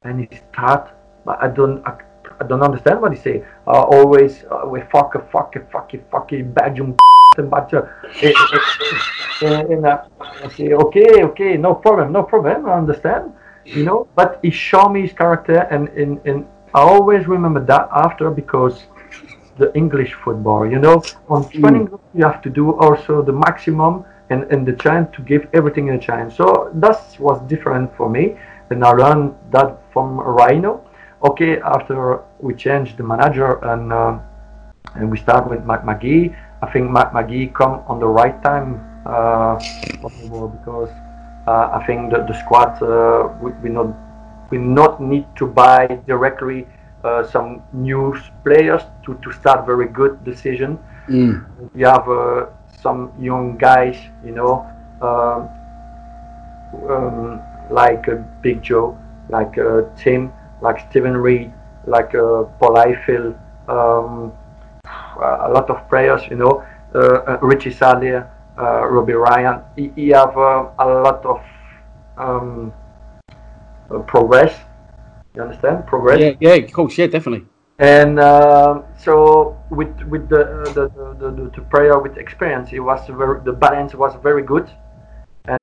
and 0.03 0.21
he 0.21 0.29
start. 0.53 0.91
But 1.25 1.43
I 1.43 1.49
don't, 1.49 1.87
I, 1.87 1.99
I 2.41 2.47
don't 2.47 2.63
understand 2.63 3.01
what 3.01 3.13
he 3.13 3.19
say. 3.19 3.45
Uh, 3.67 3.83
always 3.97 4.45
uh, 4.51 4.67
we 4.67 4.81
fuck 4.93 5.15
a 5.15 5.21
fuck 5.33 5.57
a 5.57 5.61
fuck 5.73 5.93
a 5.95 5.99
fuck 6.11 6.33
a 6.33 6.43
Belgium 6.43 6.97
and 7.39 7.51
but 7.51 7.73
eh, 7.75 8.33
and 9.43 9.87
uh, 9.87 10.05
I 10.21 10.49
say 10.49 10.73
okay, 10.73 11.23
okay, 11.25 11.57
no 11.57 11.75
problem, 11.75 12.13
no 12.13 12.23
problem. 12.23 12.67
I 12.67 12.75
understand, 12.79 13.33
you 13.65 13.85
know. 13.85 14.09
But 14.15 14.41
he 14.43 14.51
showed 14.51 14.91
me 14.91 15.03
his 15.03 15.13
character, 15.13 15.59
and 15.71 15.89
and, 15.91 16.21
and 16.25 16.47
I 16.75 16.81
always 16.81 17.27
remember 17.27 17.61
that 17.67 17.89
after 17.93 18.31
because 18.31 18.85
the 19.59 19.73
English 19.75 20.15
football, 20.15 20.67
you 20.69 20.79
know, 20.79 21.03
on 21.29 21.49
training 21.51 21.89
you 22.15 22.25
have 22.25 22.43
to 22.43 22.51
do 22.51 22.73
also 22.81 23.23
the 23.23 23.33
maximum 23.33 24.05
and, 24.35 24.53
and 24.53 24.67
the 24.67 24.73
chance 24.85 25.07
to 25.17 25.23
give 25.23 25.47
everything 25.53 25.89
in 25.89 25.95
a 25.95 25.99
chance. 26.11 26.37
So 26.37 26.71
that 26.75 26.99
was 27.19 27.41
different 27.49 27.97
for 27.97 28.09
me. 28.11 28.25
and 28.71 28.85
I 28.85 28.91
learned 28.91 29.35
that 29.53 29.71
from 29.93 30.19
Rhino. 30.19 30.73
Okay, 31.23 31.61
after 31.61 32.21
we 32.41 32.55
changed 32.55 32.97
the 32.97 33.07
manager 33.15 33.51
and 33.73 33.93
uh, 33.93 34.19
and 34.97 35.11
we 35.11 35.17
start 35.27 35.49
with 35.51 35.65
Mac 35.65 35.83
McGhee, 35.91 36.25
I 36.65 36.67
think 36.73 36.91
Mac 36.91 37.13
McGhee 37.13 37.47
come 37.61 37.75
on 37.91 37.99
the 37.99 38.11
right 38.21 38.37
time 38.43 38.71
uh, 39.07 39.55
because 40.57 40.93
uh, 41.47 41.79
I 41.79 41.81
think 41.87 42.13
the, 42.13 42.19
the 42.29 42.35
squad 42.43 42.71
uh, 42.83 43.33
we, 43.43 43.53
we 43.63 43.69
not 43.79 43.89
we 44.51 44.59
not 44.59 45.01
need 45.01 45.27
to 45.37 45.47
buy 45.47 45.81
directly 46.07 46.67
uh, 47.05 47.23
some 47.35 47.63
new 47.73 48.17
players 48.45 48.83
to, 49.05 49.15
to 49.23 49.33
start 49.33 49.67
very 49.67 49.89
good 49.89 50.25
decision. 50.25 50.79
Mm. 51.09 51.45
We 51.75 51.83
have 51.83 52.09
uh, 52.09 52.47
some 52.85 53.11
young 53.19 53.57
guys, 53.57 53.97
you 54.23 54.33
know, 54.39 54.55
um, 55.01 55.49
um, 56.93 57.41
like 57.71 58.07
uh, 58.09 58.17
Big 58.43 58.63
Joe, 58.63 58.97
like 59.31 59.57
uh, 59.57 59.89
Tim, 59.97 60.31
like 60.61 60.79
Steven 60.91 61.17
Reid, 61.17 61.51
like 61.87 62.15
uh, 62.15 62.45
Paul 62.61 62.77
Ifill, 62.77 63.33
um, 63.69 64.33
a 65.17 65.51
lot 65.57 65.71
of 65.71 65.89
players, 65.89 66.23
you 66.31 66.37
know, 66.37 66.63
uh, 66.95 67.39
Richie 67.41 67.73
Sadlier, 67.73 68.31
Robbie 68.95 69.15
Ryan. 69.15 69.63
He, 69.77 69.91
he 69.97 70.09
have 70.11 70.37
a 70.37 70.87
lot 71.07 71.25
of 71.25 71.41
um, 72.19 72.73
progress. 74.07 74.55
You 75.35 75.43
understand? 75.43 75.87
Progress. 75.87 76.21
Yeah, 76.21 76.33
yeah, 76.39 76.65
of 76.65 76.73
course, 76.73 76.99
yeah, 76.99 77.07
definitely. 77.07 77.47
And 77.79 78.21
uh, 78.21 78.83
so 79.05 79.57
with 79.71 79.95
with 80.05 80.29
the 80.29 80.43
uh, 80.43 80.73
the, 80.73 80.89
the, 80.89 81.31
the, 81.31 81.51
the 81.57 81.63
prayer 81.71 81.99
with 81.99 82.17
experience, 82.17 82.71
it 82.73 82.81
was 82.81 83.07
very 83.09 83.41
the 83.45 83.53
balance 83.53 83.95
was 83.95 84.15
very 84.23 84.43
good. 84.43 84.69
And 85.45 85.59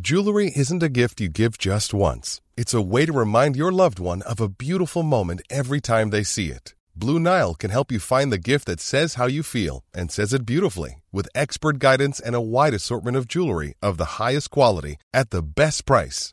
Jewelry 0.00 0.52
isn't 0.54 0.82
a 0.82 0.88
gift 0.88 1.20
you 1.20 1.28
give 1.28 1.58
just 1.58 1.94
once. 1.94 2.40
It's 2.56 2.74
a 2.74 2.82
way 2.82 3.06
to 3.06 3.12
remind 3.12 3.56
your 3.56 3.72
loved 3.72 3.98
one 3.98 4.22
of 4.22 4.40
a 4.40 4.48
beautiful 4.48 5.02
moment 5.02 5.42
every 5.50 5.80
time 5.80 6.10
they 6.10 6.24
see 6.24 6.50
it. 6.50 6.74
Blue 6.94 7.20
Nile 7.20 7.54
can 7.54 7.70
help 7.70 7.92
you 7.92 8.00
find 8.00 8.32
the 8.32 8.38
gift 8.38 8.66
that 8.66 8.80
says 8.80 9.14
how 9.14 9.26
you 9.26 9.42
feel 9.42 9.84
and 9.92 10.10
says 10.10 10.32
it 10.32 10.46
beautifully 10.46 11.02
with 11.12 11.28
expert 11.34 11.78
guidance 11.78 12.18
and 12.18 12.34
a 12.34 12.40
wide 12.40 12.72
assortment 12.72 13.18
of 13.18 13.28
jewelry 13.28 13.74
of 13.82 13.98
the 13.98 14.16
highest 14.18 14.50
quality 14.50 14.96
at 15.12 15.28
the 15.28 15.42
best 15.42 15.84
price. 15.84 16.32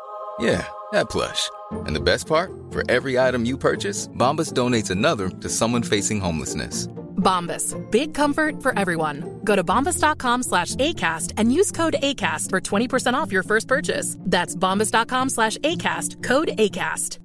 Yeah, 0.39 0.65
that 0.91 1.09
plush. 1.09 1.49
And 1.85 1.95
the 1.95 2.01
best 2.01 2.27
part? 2.27 2.51
For 2.71 2.83
every 2.89 3.19
item 3.19 3.45
you 3.45 3.57
purchase, 3.57 4.07
Bombas 4.07 4.53
donates 4.53 4.89
another 4.89 5.29
to 5.29 5.49
someone 5.49 5.83
facing 5.83 6.19
homelessness. 6.19 6.87
Bombas. 7.21 7.75
Big 7.91 8.13
comfort 8.13 8.61
for 8.61 8.77
everyone. 8.77 9.39
Go 9.43 9.55
to 9.55 9.63
bombas.com 9.63 10.43
slash 10.43 10.75
ACAST 10.75 11.33
and 11.37 11.53
use 11.53 11.71
code 11.71 11.95
ACAST 12.01 12.49
for 12.49 12.59
20% 12.59 13.13
off 13.13 13.31
your 13.31 13.43
first 13.43 13.67
purchase. 13.67 14.17
That's 14.19 14.55
bombas.com 14.55 15.29
slash 15.29 15.57
ACAST. 15.59 16.23
Code 16.23 16.49
ACAST. 16.57 17.19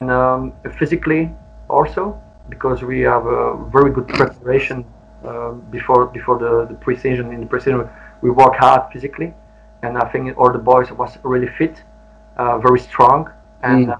And 0.00 0.10
um, 0.10 0.52
physically 0.78 1.30
also, 1.68 2.20
because 2.48 2.82
we 2.82 3.00
have 3.00 3.24
a 3.26 3.56
very 3.70 3.92
good 3.92 4.08
preparation 4.08 4.84
uh, 5.24 5.52
before 5.70 6.06
before 6.06 6.38
the, 6.38 6.66
the 6.66 6.74
pre-season. 6.74 7.32
In 7.32 7.40
the 7.40 7.46
pre-season, 7.46 7.88
we 8.20 8.30
work 8.30 8.56
hard 8.56 8.92
physically 8.92 9.32
and 9.82 9.98
I 9.98 10.08
think 10.12 10.36
all 10.38 10.52
the 10.52 10.58
boys 10.58 10.90
was 10.92 11.18
really 11.22 11.48
fit, 11.58 11.82
uh, 12.36 12.58
very 12.58 12.80
strong, 12.80 13.30
and 13.62 13.86
Mm. 13.88 13.92
uh, 13.92 13.98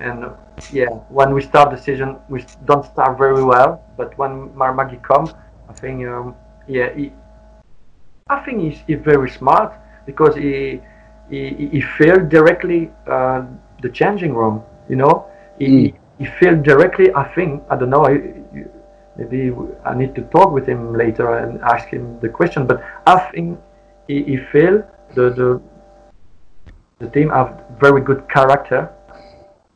and 0.00 0.24
yeah, 0.72 0.90
when 1.08 1.32
we 1.34 1.40
start 1.42 1.70
the 1.70 1.76
season, 1.78 2.16
we 2.28 2.44
don't 2.66 2.84
start 2.84 3.18
very 3.18 3.42
well, 3.42 3.80
but 3.96 4.16
when 4.18 4.54
Mark 4.56 4.76
McGhee 4.76 5.02
come, 5.02 5.26
I 5.70 5.72
think 5.72 6.06
um, 6.06 6.34
yeah, 6.68 6.88
he, 6.94 7.12
I 8.28 8.40
think 8.44 8.60
he's, 8.60 8.78
he's 8.86 9.00
very 9.00 9.30
smart 9.30 9.72
because 10.06 10.34
he 10.36 10.80
he, 11.30 11.68
he 11.72 11.80
felt 11.80 12.28
directly 12.28 12.90
uh, 13.06 13.42
the 13.82 13.88
changing 13.88 14.34
room, 14.34 14.62
you 14.88 14.96
know, 14.96 15.26
he 15.58 15.94
he 16.18 16.26
felt 16.40 16.62
directly. 16.62 17.12
I 17.14 17.24
think 17.34 17.62
I 17.70 17.76
don't 17.76 17.90
know. 17.90 18.04
I, 18.06 18.14
maybe 19.16 19.52
I 19.84 19.94
need 19.94 20.14
to 20.16 20.22
talk 20.36 20.52
with 20.52 20.66
him 20.66 20.92
later 20.94 21.38
and 21.38 21.60
ask 21.62 21.88
him 21.88 22.18
the 22.20 22.28
question, 22.28 22.66
but 22.66 22.82
I 23.06 23.18
think 23.30 23.58
he, 24.08 24.22
he 24.24 24.36
feel 24.52 24.82
the, 25.16 25.26
the 25.40 25.48
the 27.00 27.08
team 27.10 27.28
have 27.30 27.50
very 27.80 28.00
good 28.08 28.22
character, 28.28 28.80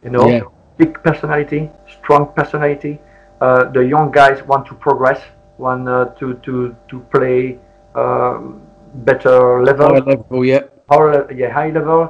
you 0.05 0.11
know, 0.11 0.27
Yeah. 0.29 0.43
big 0.79 0.93
personality, 1.03 1.63
strong 1.97 2.23
personality. 2.39 2.95
Uh, 3.41 3.65
the 3.77 3.83
young 3.95 4.11
guys 4.21 4.39
want 4.51 4.65
to 4.71 4.75
progress, 4.87 5.21
want 5.59 5.89
uh, 5.89 6.07
to 6.21 6.27
to 6.47 6.55
to 6.91 6.97
play 7.15 7.59
um, 7.95 8.61
better 9.09 9.63
level, 9.69 9.89
Higher 9.89 10.07
level, 10.13 10.45
yeah. 10.53 10.63
higher, 10.91 11.21
yeah, 11.41 11.51
high 11.59 11.71
level, 11.79 12.01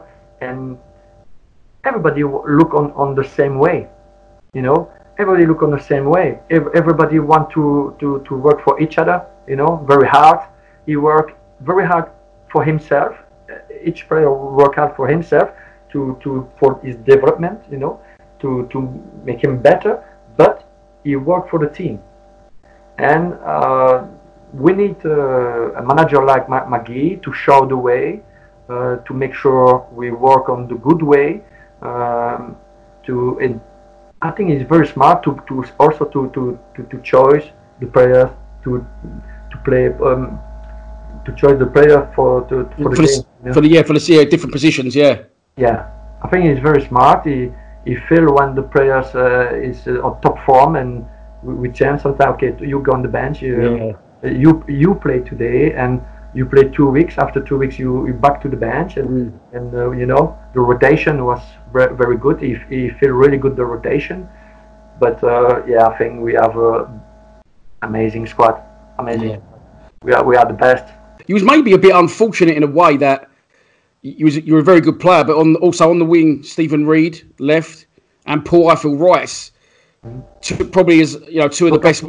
and 0.40 0.78
everybody 1.84 2.22
look 2.58 2.74
on 2.74 2.86
on 3.02 3.14
the 3.14 3.24
same 3.38 3.58
way, 3.58 3.88
you 4.54 4.62
know. 4.62 4.88
Everybody 5.20 5.44
look 5.50 5.62
on 5.62 5.70
the 5.70 5.84
same 5.92 6.06
way. 6.08 6.26
Everybody 6.80 7.18
want 7.20 7.50
to, 7.50 7.94
to, 8.00 8.24
to 8.26 8.32
work 8.46 8.64
for 8.64 8.80
each 8.80 8.96
other, 8.96 9.18
you 9.46 9.54
know, 9.54 9.84
very 9.86 10.08
hard. 10.08 10.40
He 10.86 10.96
work 10.96 11.36
very 11.60 11.84
hard 11.86 12.06
for 12.50 12.64
himself. 12.64 13.12
Each 13.82 14.06
player 14.08 14.32
work 14.32 14.76
hard 14.76 14.96
for 14.96 15.08
himself 15.08 15.50
to, 15.92 16.18
to 16.22 16.48
for 16.58 16.80
his 16.82 16.96
development, 16.96 17.60
you 17.70 17.78
know, 17.78 18.00
to, 18.40 18.68
to 18.72 18.80
make 19.24 19.42
him 19.42 19.60
better. 19.60 20.04
But 20.36 20.64
he 21.04 21.16
work 21.16 21.50
for 21.50 21.58
the 21.58 21.68
team, 21.68 22.00
and 22.98 23.34
uh, 23.44 24.04
we 24.52 24.72
need 24.72 24.96
uh, 25.04 25.72
a 25.72 25.82
manager 25.82 26.24
like 26.24 26.48
Ma- 26.48 26.66
McGhee 26.66 27.22
to 27.22 27.32
show 27.32 27.66
the 27.66 27.76
way, 27.76 28.22
uh, 28.68 28.96
to 28.96 29.14
make 29.14 29.34
sure 29.34 29.86
we 29.92 30.10
work 30.10 30.48
on 30.48 30.68
the 30.68 30.74
good 30.76 31.02
way. 31.02 31.42
Um, 31.82 32.56
to 33.06 33.38
and 33.40 33.60
I 34.22 34.30
think 34.30 34.50
it's 34.50 34.68
very 34.68 34.86
smart 34.86 35.22
to, 35.24 35.42
to 35.48 35.64
also 35.78 36.04
to, 36.04 36.30
to, 36.34 36.58
to, 36.76 36.82
to 36.84 37.02
choose 37.02 37.44
the 37.80 37.86
players 37.86 38.30
to 38.64 38.86
to 39.50 39.56
play 39.64 39.88
um, 39.88 40.38
to 41.30 41.36
choose 41.40 41.58
the 41.58 41.66
player 41.66 42.10
for 42.14 42.42
to, 42.48 42.68
for 42.82 42.90
the 42.90 42.96
For 42.96 43.02
game. 43.02 43.06
the, 43.06 43.12
you 43.42 43.46
know? 43.48 43.52
for 43.54 43.60
the 43.60 43.68
yeah, 43.68 43.82
for 43.82 43.94
the 43.94 44.12
yeah, 44.14 44.24
different 44.24 44.52
positions, 44.52 44.94
yeah. 44.96 45.22
Yeah, 45.56 45.88
I 46.22 46.28
think 46.28 46.44
he's 46.50 46.58
very 46.62 46.82
smart. 46.86 47.26
He 47.26 47.50
he 47.84 47.96
feel 48.08 48.32
when 48.34 48.54
the 48.54 48.62
players 48.62 49.14
uh, 49.14 49.54
is 49.68 49.86
uh, 49.86 50.06
on 50.06 50.20
top 50.20 50.36
form 50.44 50.76
and 50.76 51.04
we, 51.42 51.54
we 51.54 51.68
change 51.72 52.02
sometimes. 52.02 52.34
Okay, 52.34 52.54
you 52.66 52.80
go 52.80 52.92
on 52.92 53.02
the 53.02 53.08
bench. 53.08 53.42
You, 53.42 53.54
Yeah. 54.22 54.30
you 54.44 54.50
you 54.68 54.94
play 54.94 55.20
today 55.20 55.72
and 55.82 56.00
you 56.34 56.44
play 56.46 56.64
two 56.78 56.88
weeks. 56.88 57.14
After 57.18 57.40
two 57.40 57.58
weeks, 57.58 57.78
you 57.78 58.06
you 58.06 58.14
back 58.26 58.40
to 58.42 58.48
the 58.48 58.56
bench 58.56 58.96
and 59.00 59.08
Mm. 59.08 59.56
and 59.56 59.68
uh, 59.74 59.90
you 60.00 60.06
know 60.06 60.24
the 60.54 60.60
rotation 60.60 61.14
was 61.30 61.40
very, 61.72 61.92
very 62.02 62.16
good. 62.16 62.36
He, 62.40 62.52
he 62.68 62.90
feel 62.98 63.12
really 63.22 63.38
good 63.44 63.54
the 63.56 63.64
rotation, 63.64 64.28
but 65.00 65.16
uh, 65.24 65.62
yeah, 65.72 65.86
I 65.90 65.96
think 65.98 66.20
we 66.26 66.32
have 66.34 66.54
a 66.56 66.72
amazing 67.82 68.26
squad. 68.26 68.54
Amazing. 68.98 69.30
Yeah. 69.30 69.40
We 70.04 70.12
are 70.16 70.24
we 70.24 70.36
are 70.36 70.46
the 70.46 70.58
best. 70.66 70.86
You 71.26 71.34
was 71.34 71.42
maybe 71.42 71.72
a 71.72 71.78
bit 71.78 71.94
unfortunate 71.94 72.56
in 72.56 72.62
a 72.62 72.66
way 72.66 72.96
that 72.98 73.30
you 74.02 74.24
was 74.24 74.36
you 74.36 74.54
were 74.54 74.60
a 74.60 74.64
very 74.64 74.80
good 74.80 74.98
player, 74.98 75.24
but 75.24 75.36
on 75.36 75.56
also 75.56 75.90
on 75.90 75.98
the 75.98 76.04
wing, 76.04 76.42
Steven 76.42 76.86
Reid 76.86 77.22
left 77.38 77.86
and 78.26 78.44
Paul 78.44 78.70
Ifill 78.70 78.98
Rice, 78.98 79.52
two, 80.40 80.64
probably 80.64 81.00
as 81.00 81.14
you 81.28 81.40
know 81.40 81.48
two 81.48 81.66
of 81.66 81.72
the 81.72 81.78
best. 81.78 82.04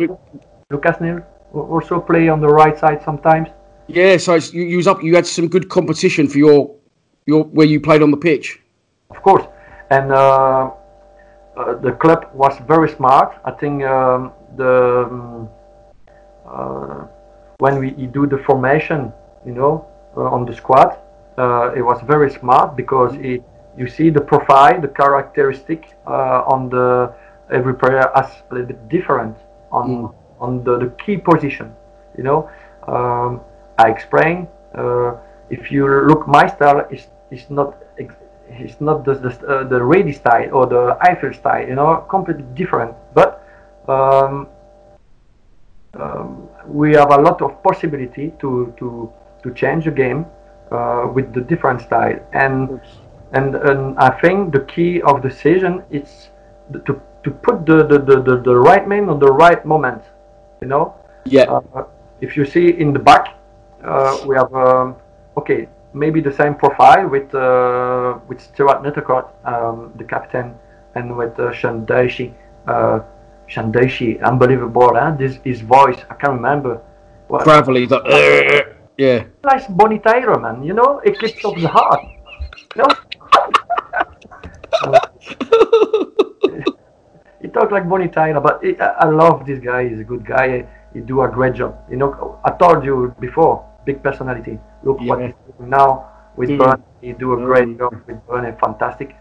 Lucas 0.69 1.01
Neill 1.01 1.19
also 1.53 1.99
play 1.99 2.29
on 2.29 2.39
the 2.39 2.47
right 2.47 2.77
side 2.77 3.01
sometimes. 3.03 3.49
Yeah, 3.87 4.15
so 4.17 4.35
it's, 4.35 4.53
you, 4.53 4.63
you 4.63 4.77
was 4.77 4.87
up. 4.87 5.03
You 5.03 5.15
had 5.15 5.27
some 5.27 5.47
good 5.47 5.69
competition 5.69 6.27
for 6.27 6.37
your 6.37 6.75
your 7.25 7.43
where 7.43 7.67
you 7.67 7.79
played 7.81 8.01
on 8.01 8.11
the 8.11 8.17
pitch. 8.17 8.59
of 9.09 9.21
course. 9.21 9.45
And 9.89 10.11
uh, 10.13 10.71
uh, 11.57 11.75
the 11.75 11.91
club 11.91 12.29
was 12.33 12.57
very 12.65 12.89
smart. 12.89 13.37
I 13.43 13.51
think 13.51 13.83
um, 13.83 14.31
the 14.55 15.03
um, 15.09 15.49
uh, 16.47 17.07
when 17.61 17.77
we 17.77 17.91
do 18.07 18.25
the 18.25 18.39
formation, 18.39 19.13
you 19.45 19.53
know, 19.53 19.85
uh, 20.17 20.35
on 20.35 20.45
the 20.47 20.53
squad, 20.53 20.97
uh, 21.37 21.71
it 21.75 21.83
was 21.83 22.01
very 22.01 22.29
smart 22.31 22.75
because 22.75 23.13
it, 23.21 23.43
you 23.77 23.87
see 23.87 24.09
the 24.09 24.19
profile, 24.19 24.81
the 24.81 24.87
characteristic 24.87 25.95
uh, 26.07 26.53
on 26.53 26.69
the 26.69 27.13
every 27.51 27.75
player 27.75 28.09
has 28.15 28.29
a 28.49 28.53
little 28.55 28.67
bit 28.67 28.89
different 28.89 29.37
on 29.71 30.11
on 30.39 30.63
the, 30.63 30.79
the 30.79 30.89
key 31.03 31.17
position. 31.17 31.71
You 32.17 32.23
know, 32.23 32.49
um, 32.87 33.41
I 33.77 33.89
explain. 33.91 34.47
Uh, 34.73 35.13
if 35.51 35.71
you 35.71 35.85
look, 36.09 36.27
my 36.27 36.47
style 36.47 36.87
is 36.89 37.07
is 37.29 37.49
not 37.51 37.75
it's 38.49 38.81
not 38.81 39.05
the 39.05 39.13
the, 39.13 39.31
uh, 39.47 39.63
the 39.69 39.81
ready 39.83 40.13
style 40.13 40.49
or 40.51 40.65
the 40.65 40.97
Ifill 41.11 41.35
style. 41.35 41.67
You 41.67 41.75
know, 41.75 42.05
completely 42.09 42.47
different. 42.55 42.95
But 43.13 43.29
um, 43.87 44.47
um, 45.93 46.49
we 46.67 46.93
have 46.93 47.11
a 47.11 47.21
lot 47.21 47.41
of 47.41 47.61
possibility 47.63 48.33
to 48.39 48.73
to 48.77 49.11
to 49.43 49.53
change 49.53 49.85
the 49.85 49.91
game 49.91 50.25
uh, 50.71 51.07
with 51.13 51.33
the 51.33 51.41
different 51.41 51.81
style. 51.81 52.19
And 52.33 52.81
and 53.33 53.55
and 53.55 53.97
I 53.99 54.09
think 54.21 54.53
the 54.53 54.61
key 54.61 55.01
of 55.01 55.21
the 55.21 55.31
season 55.31 55.83
is 55.89 56.29
to 56.85 57.01
to 57.23 57.31
put 57.31 57.65
the 57.65 57.83
the, 57.83 57.99
the, 57.99 58.21
the, 58.21 58.41
the 58.41 58.55
right 58.55 58.87
man 58.87 59.09
on 59.09 59.19
the 59.19 59.31
right 59.31 59.63
moment 59.65 60.03
you 60.61 60.67
know? 60.67 60.95
Yeah, 61.25 61.43
uh, 61.43 61.85
if 62.21 62.37
you 62.37 62.45
see 62.45 62.69
in 62.69 62.93
the 62.93 62.99
back 62.99 63.35
uh, 63.83 64.17
we 64.25 64.35
have 64.35 64.53
um, 64.53 64.95
okay 65.37 65.67
maybe 65.93 66.21
the 66.21 66.31
same 66.31 66.55
profile 66.55 67.07
with 67.07 67.33
uh, 67.35 68.19
with 68.27 68.39
Stuart 68.39 68.81
Nethercott 68.83 69.29
um, 69.45 69.91
the 69.97 70.03
captain 70.03 70.55
and 70.95 71.15
with 71.17 71.37
uh, 71.39 71.51
Sean 71.51 71.85
Dyche 71.85 72.33
uh, 72.67 72.99
Sean 73.51 73.71
Dyche 73.71 74.17
unbelievable 74.23 74.95
huh? 74.95 75.11
this 75.19 75.35
his 75.43 75.59
voice 75.61 75.99
I 76.09 76.15
can't 76.15 76.33
remember 76.39 76.79
what 77.27 77.43
gravelly. 77.43 77.85
Like, 77.85 78.01
yeah, 78.97 79.25
nice 79.43 79.67
Bonnie 79.67 79.99
Tyler, 79.99 80.39
man. 80.39 80.63
You 80.63 80.73
know, 80.73 80.99
it 81.03 81.15
Eclipse 81.15 81.43
of 81.45 81.55
the 81.59 81.67
Heart. 81.67 82.01
You 82.75 82.83
know? 82.83 82.91
he 87.41 87.47
talk 87.49 87.71
like 87.71 87.87
Bonnie 87.89 88.07
Tyler, 88.09 88.39
but 88.39 88.63
he, 88.63 88.77
I 88.79 89.05
I 89.05 89.09
love 89.09 89.45
this 89.45 89.59
guy. 89.59 89.87
He's 89.89 89.99
a 89.99 90.03
good 90.11 90.25
guy. 90.25 90.65
He 90.93 90.99
do 90.99 91.21
a 91.21 91.27
great 91.37 91.53
job. 91.55 91.73
You 91.89 91.97
know, 91.97 92.39
I 92.43 92.51
told 92.51 92.83
you 92.85 93.15
before, 93.19 93.65
big 93.85 94.03
personality. 94.03 94.59
Look 94.83 94.99
what 95.01 95.21
he's 95.23 95.33
doing 95.57 95.69
now 95.69 95.89
with 96.35 96.49
Mm. 96.49 96.59
Burn. 96.59 96.83
He 97.01 97.13
do 97.13 97.33
a 97.33 97.37
great 97.49 97.67
Mm. 97.67 97.77
job 97.79 97.93
with 98.07 98.19
and 98.47 98.59
fantastic. 98.59 99.15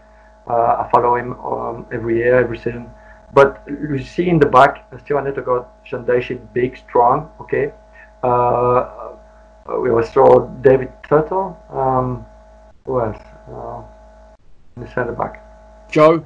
Uh, 0.47 0.81
I 0.81 0.89
follow 0.93 1.15
him 1.15 1.29
um, 1.51 1.85
every 1.91 2.15
year, 2.21 2.35
every 2.45 2.57
season. 2.57 2.85
But 3.33 3.63
you 3.67 4.03
see 4.03 4.29
in 4.29 4.39
the 4.39 4.45
back, 4.45 4.87
Steven 5.03 5.23
Nethercott, 5.23 5.65
Shandeshi, 5.87 6.39
big, 6.53 6.77
strong. 6.77 7.29
Okay. 7.39 7.71
Uh, 8.23 9.13
we 9.79 9.89
also 9.89 10.11
saw 10.11 10.47
David 10.61 10.91
Tuttle. 11.07 11.57
Um, 11.69 12.25
who 12.85 12.99
else? 12.99 13.21
Uh, 13.47 13.83
in 14.75 14.83
the 14.83 14.91
center 14.91 15.13
back. 15.13 15.43
Joe. 15.89 16.25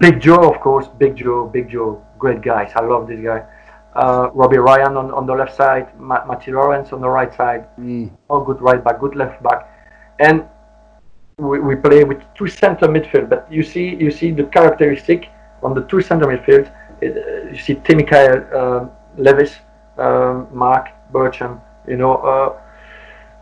Big 0.00 0.20
Joe, 0.20 0.52
of 0.52 0.60
course. 0.60 0.88
Big 0.98 1.16
Joe, 1.16 1.46
Big 1.46 1.70
Joe. 1.70 2.04
Great 2.18 2.42
guys. 2.42 2.72
I 2.74 2.82
love 2.84 3.06
this 3.06 3.20
guy. 3.20 3.44
Uh, 3.94 4.28
Robbie 4.34 4.58
Ryan 4.58 4.96
on, 4.96 5.12
on 5.12 5.26
the 5.26 5.34
left 5.34 5.54
side. 5.54 5.88
Ma- 6.00 6.24
Matty 6.26 6.50
Lawrence 6.50 6.92
on 6.92 7.00
the 7.00 7.08
right 7.08 7.32
side. 7.32 7.68
Mm. 7.78 8.10
Oh, 8.28 8.42
good 8.42 8.60
right 8.60 8.82
back, 8.82 8.98
good 8.98 9.14
left 9.14 9.40
back. 9.42 9.70
And 10.18 10.44
we, 11.38 11.60
we 11.60 11.76
play 11.76 12.02
with 12.02 12.22
two 12.34 12.48
center 12.48 12.88
midfield. 12.88 13.28
But 13.28 13.46
you 13.52 13.62
see 13.62 13.94
you 13.94 14.10
see 14.10 14.32
the 14.32 14.44
characteristic 14.44 15.28
on 15.64 15.74
the 15.74 15.82
two 15.82 16.00
center 16.02 16.26
midfield. 16.26 16.70
It, 17.00 17.16
uh, 17.16 17.50
you 17.50 17.58
see 17.58 17.74
Timmy 17.84 18.04
Cahill, 18.04 18.44
uh, 18.54 18.86
Levis, 19.16 19.56
um, 19.98 20.48
Mark, 20.52 20.88
Bertram. 21.12 21.60
You 21.88 21.96
know, 21.96 22.16
uh, 22.16 22.60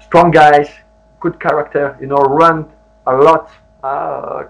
strong 0.00 0.30
guys, 0.30 0.68
good 1.20 1.40
character. 1.40 1.96
You 2.00 2.06
know, 2.06 2.16
run 2.16 2.66
a 3.06 3.14
lot. 3.16 3.50
Uh, 3.82 4.44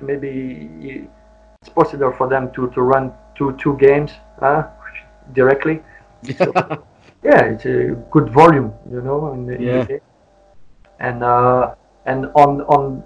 maybe 0.00 1.08
it's 1.60 1.70
possible 1.70 2.12
for 2.16 2.28
them 2.28 2.50
to, 2.52 2.70
to 2.70 2.82
run 2.82 3.12
two 3.34 3.52
two 3.56 3.76
games 3.78 4.12
uh, 4.40 4.64
directly. 5.34 5.82
So, 6.36 6.52
yeah, 7.24 7.42
it's 7.52 7.64
a 7.66 7.96
good 8.10 8.30
volume, 8.30 8.72
you 8.90 9.00
know. 9.02 9.32
In 9.32 9.46
the, 9.46 9.54
in 9.56 9.62
Yeah. 9.62 9.84
game. 9.84 10.00
And 11.00 11.22
uh, 11.24 11.74
and 12.06 12.26
on 12.34 12.62
on 12.62 13.02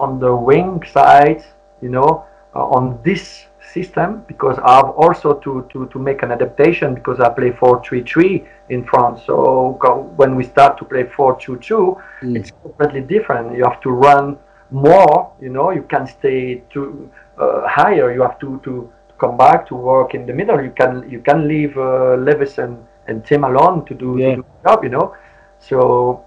on 0.00 0.18
the 0.20 0.34
wing 0.34 0.82
side, 0.92 1.44
you 1.82 1.88
know, 1.90 2.24
uh, 2.24 2.24
on 2.60 2.98
this 3.04 3.46
system, 3.72 4.22
because 4.28 4.58
I 4.58 4.76
have 4.76 4.90
also 4.90 5.34
to, 5.34 5.66
to, 5.72 5.86
to 5.88 5.98
make 5.98 6.22
an 6.22 6.30
adaptation 6.30 6.94
because 6.94 7.18
I 7.20 7.28
play 7.30 7.50
4-3-3 7.50 8.46
in 8.68 8.84
France. 8.84 9.22
So 9.26 9.78
when 10.16 10.36
we 10.36 10.44
start 10.44 10.78
to 10.78 10.84
play 10.84 11.04
4-2-2, 11.04 12.02
it's 12.36 12.50
completely 12.62 13.00
different. 13.00 13.56
You 13.56 13.64
have 13.64 13.80
to 13.80 13.90
run 13.90 14.38
more, 14.70 15.32
you 15.40 15.48
know, 15.50 15.70
you 15.70 15.82
can 15.82 16.06
stay 16.06 16.62
to 16.72 17.10
uh, 17.38 17.66
higher. 17.66 18.12
You 18.12 18.22
have 18.22 18.38
to, 18.40 18.60
to 18.64 18.92
come 19.18 19.36
back 19.36 19.66
to 19.68 19.74
work 19.74 20.14
in 20.14 20.26
the 20.26 20.32
middle. 20.32 20.60
You 20.62 20.70
can 20.70 21.08
you 21.10 21.20
can 21.20 21.48
leave 21.48 21.76
uh, 21.76 22.16
Levis 22.16 22.58
and, 22.58 22.78
and 23.06 23.24
Tim 23.24 23.44
alone 23.44 23.84
to 23.86 23.94
do, 23.94 24.18
Yeah. 24.18 24.30
to 24.30 24.36
do 24.36 24.44
the 24.62 24.68
job, 24.68 24.84
you 24.84 24.90
know. 24.90 25.14
So 25.58 26.24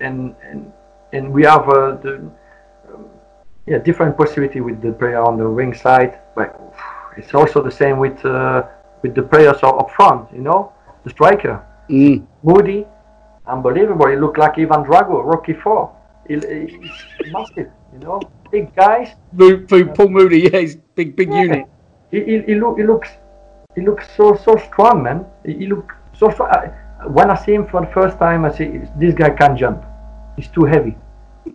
and 0.00 0.34
and 0.42 0.72
and 1.12 1.32
we 1.32 1.44
have 1.44 1.68
uh, 1.68 1.96
the 2.02 2.30
yeah 3.70 3.78
different 3.78 4.16
possibility 4.16 4.60
with 4.60 4.80
the 4.82 4.92
player 4.92 5.20
on 5.20 5.36
the 5.38 5.48
wing 5.58 5.74
side, 5.74 6.12
but 6.34 6.48
it's 7.16 7.34
also 7.34 7.62
the 7.62 7.70
same 7.82 7.98
with 7.98 8.18
uh, 8.24 8.62
with 9.02 9.14
the 9.14 9.22
players 9.22 9.58
up 9.62 9.74
up 9.82 9.90
front. 9.90 10.22
You 10.32 10.42
know, 10.48 10.72
the 11.04 11.10
striker 11.10 11.64
Mm. 11.90 12.26
Moody, 12.42 12.86
unbelievable. 13.46 14.08
He 14.08 14.16
looked 14.16 14.36
like 14.38 14.58
Ivan 14.58 14.84
Drago, 14.84 15.24
Rocky 15.24 15.54
Four. 15.54 15.90
He, 16.28 16.34
he's 16.34 17.32
massive. 17.32 17.70
You 17.94 17.98
know, 18.00 18.20
big 18.52 18.74
guys. 18.76 19.08
Mo- 19.32 19.64
Mo- 19.70 19.92
Paul 19.96 20.08
Moody, 20.10 20.40
yeah, 20.40 20.58
he's 20.60 20.76
big, 20.94 21.16
big 21.16 21.30
Yeah. 21.30 21.42
unit. 21.44 21.64
He, 22.10 22.18
he, 22.24 22.42
he, 22.48 22.54
look, 22.56 22.76
he 22.78 22.84
looks 22.84 23.08
he 23.74 23.80
looks 23.80 24.04
so 24.16 24.34
so 24.36 24.56
strong, 24.68 25.02
man. 25.02 25.24
He, 25.46 25.54
he 25.60 25.66
look 25.66 25.94
so 26.12 26.28
strong. 26.30 26.50
I, 26.50 26.66
when 27.08 27.30
I 27.30 27.36
see 27.42 27.54
him 27.54 27.66
for 27.66 27.80
the 27.80 27.90
first 27.98 28.18
time, 28.18 28.44
I 28.44 28.50
see 28.52 28.82
this 29.00 29.14
guy 29.14 29.30
can't 29.30 29.58
jump. 29.58 29.82
He's 30.36 30.48
too 30.48 30.64
heavy, 30.64 30.94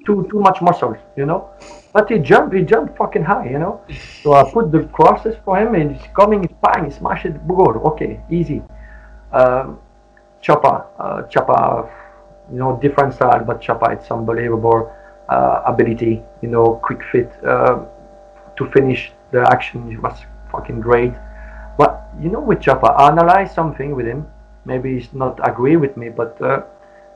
too 0.05 0.27
too 0.29 0.39
much 0.39 0.61
muscles, 0.61 0.97
you 1.15 1.25
know. 1.25 1.49
But 1.93 2.09
he 2.09 2.19
jumped, 2.19 2.55
he 2.55 2.63
jumped 2.63 2.97
fucking 2.97 3.23
high, 3.23 3.49
you 3.49 3.59
know. 3.59 3.81
So 4.23 4.33
I 4.33 4.49
put 4.51 4.71
the 4.71 4.83
crosses 4.85 5.35
for 5.45 5.57
him, 5.57 5.75
and 5.75 5.95
he's 5.95 6.07
coming, 6.15 6.47
bang, 6.61 6.89
smash 6.91 7.25
it, 7.25 7.47
goal. 7.47 7.81
Okay, 7.91 8.19
easy. 8.29 8.61
Um, 9.31 9.79
Chopper, 10.41 10.85
uh, 10.99 11.87
you 12.51 12.59
know, 12.59 12.77
different 12.81 13.13
style, 13.13 13.43
but 13.45 13.61
Chopper, 13.61 13.91
it's 13.93 14.11
unbelievable 14.11 14.91
uh, 15.29 15.61
ability, 15.65 16.21
you 16.41 16.49
know, 16.49 16.79
quick 16.83 17.01
fit 17.11 17.31
uh, 17.45 17.79
to 18.57 18.71
finish 18.71 19.11
the 19.31 19.41
action. 19.51 19.91
It 19.91 20.01
was 20.01 20.17
fucking 20.51 20.81
great. 20.81 21.13
But 21.77 22.09
you 22.21 22.29
know, 22.29 22.41
with 22.41 22.61
Chopper, 22.61 22.91
I 22.91 23.09
analyze 23.09 23.53
something 23.53 23.95
with 23.95 24.05
him. 24.05 24.27
Maybe 24.65 24.99
he's 24.99 25.13
not 25.13 25.39
agree 25.47 25.77
with 25.77 25.97
me, 25.97 26.09
but 26.09 26.39
uh, 26.41 26.63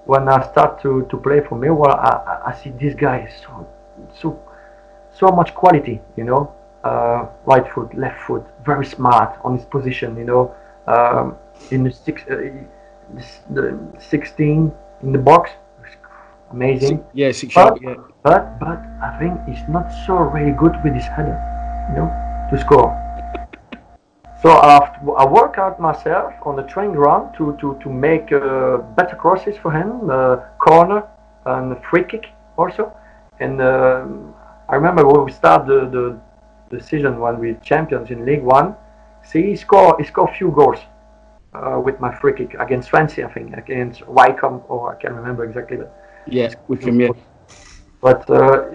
when 0.08 0.28
I 0.30 0.42
start 0.52 0.82
to, 0.84 1.06
to 1.12 1.18
play 1.18 1.40
for 1.48 1.56
me, 1.64 1.70
well, 1.70 1.92
I- 2.10 2.42
I 2.50 2.54
see 2.60 2.72
this 2.84 2.96
guy 2.96 3.18
is 3.28 3.34
so 3.44 3.52
so 4.22 4.28
so 5.20 5.28
much 5.40 5.50
quality. 5.62 6.02
You 6.16 6.24
know, 6.30 6.42
uh, 6.84 7.26
right 7.46 7.68
foot, 7.74 7.90
left 8.04 8.20
foot, 8.28 8.44
very 8.66 8.86
smart 8.86 9.32
on 9.44 9.52
his 9.58 9.66
position. 9.66 10.10
You 10.18 10.26
know, 10.32 10.44
um, 10.94 11.36
in 11.72 11.84
the 11.84 11.92
six, 11.92 12.16
uh, 12.30 12.36
the 13.56 13.78
16 14.00 14.72
in 15.04 15.12
the 15.12 15.20
box, 15.20 15.52
amazing. 16.52 17.04
Yeah, 17.14 17.32
six 17.32 17.54
But, 17.54 17.68
shot, 17.68 17.82
yeah. 17.82 17.96
but 18.24 18.60
but 18.60 18.80
I 19.08 19.10
think 19.20 19.34
he's 19.48 19.64
not 19.68 19.88
so 20.06 20.14
really 20.36 20.52
good 20.64 20.76
with 20.84 20.94
his 20.94 21.06
header, 21.16 21.38
you 21.90 21.96
know, 21.98 22.10
to 22.52 22.58
score. 22.66 22.90
So 24.42 24.50
after, 24.50 25.00
I 25.18 25.26
work 25.26 25.58
out 25.58 25.80
myself 25.80 26.34
on 26.44 26.56
the 26.56 26.64
training 26.64 26.96
ground 26.96 27.36
to 27.38 27.58
to 27.62 27.78
to 27.84 27.90
make 27.90 28.32
uh, 28.32 28.78
better 28.98 29.16
crosses 29.16 29.58
for 29.58 29.72
him, 29.72 30.10
uh, 30.10 30.38
corner 30.60 31.04
and 31.46 31.78
free 31.90 32.04
kick 32.04 32.26
also. 32.58 32.92
And 33.40 33.62
um 33.62 34.34
I 34.70 34.76
remember 34.76 35.08
when 35.08 35.24
we 35.26 35.32
start 35.32 35.66
the, 35.68 35.80
the 35.96 36.20
the 36.70 36.84
season 36.84 37.20
when 37.20 37.40
we 37.40 37.56
champions 37.62 38.12
in 38.12 38.26
League 38.26 38.44
One. 38.44 38.76
See, 39.24 39.42
he 39.50 39.56
scored 39.56 39.96
he 40.00 40.06
scored 40.06 40.30
a 40.32 40.34
few 40.34 40.52
goals 40.52 40.80
uh, 41.54 41.80
with 41.84 42.00
my 42.00 42.14
free 42.20 42.34
kick 42.34 42.54
against 42.60 42.90
Swansea, 42.90 43.28
I 43.28 43.34
think, 43.34 43.56
against 43.58 44.06
Wycombe, 44.08 44.62
or 44.68 44.94
I 44.94 44.96
can't 45.02 45.14
remember 45.14 45.44
exactly. 45.46 45.78
But 45.78 45.94
Yeah, 46.28 46.54
with 46.68 46.82
him, 46.84 47.00
yeah. 47.00 47.10
but 48.02 48.30
uh, 48.30 48.66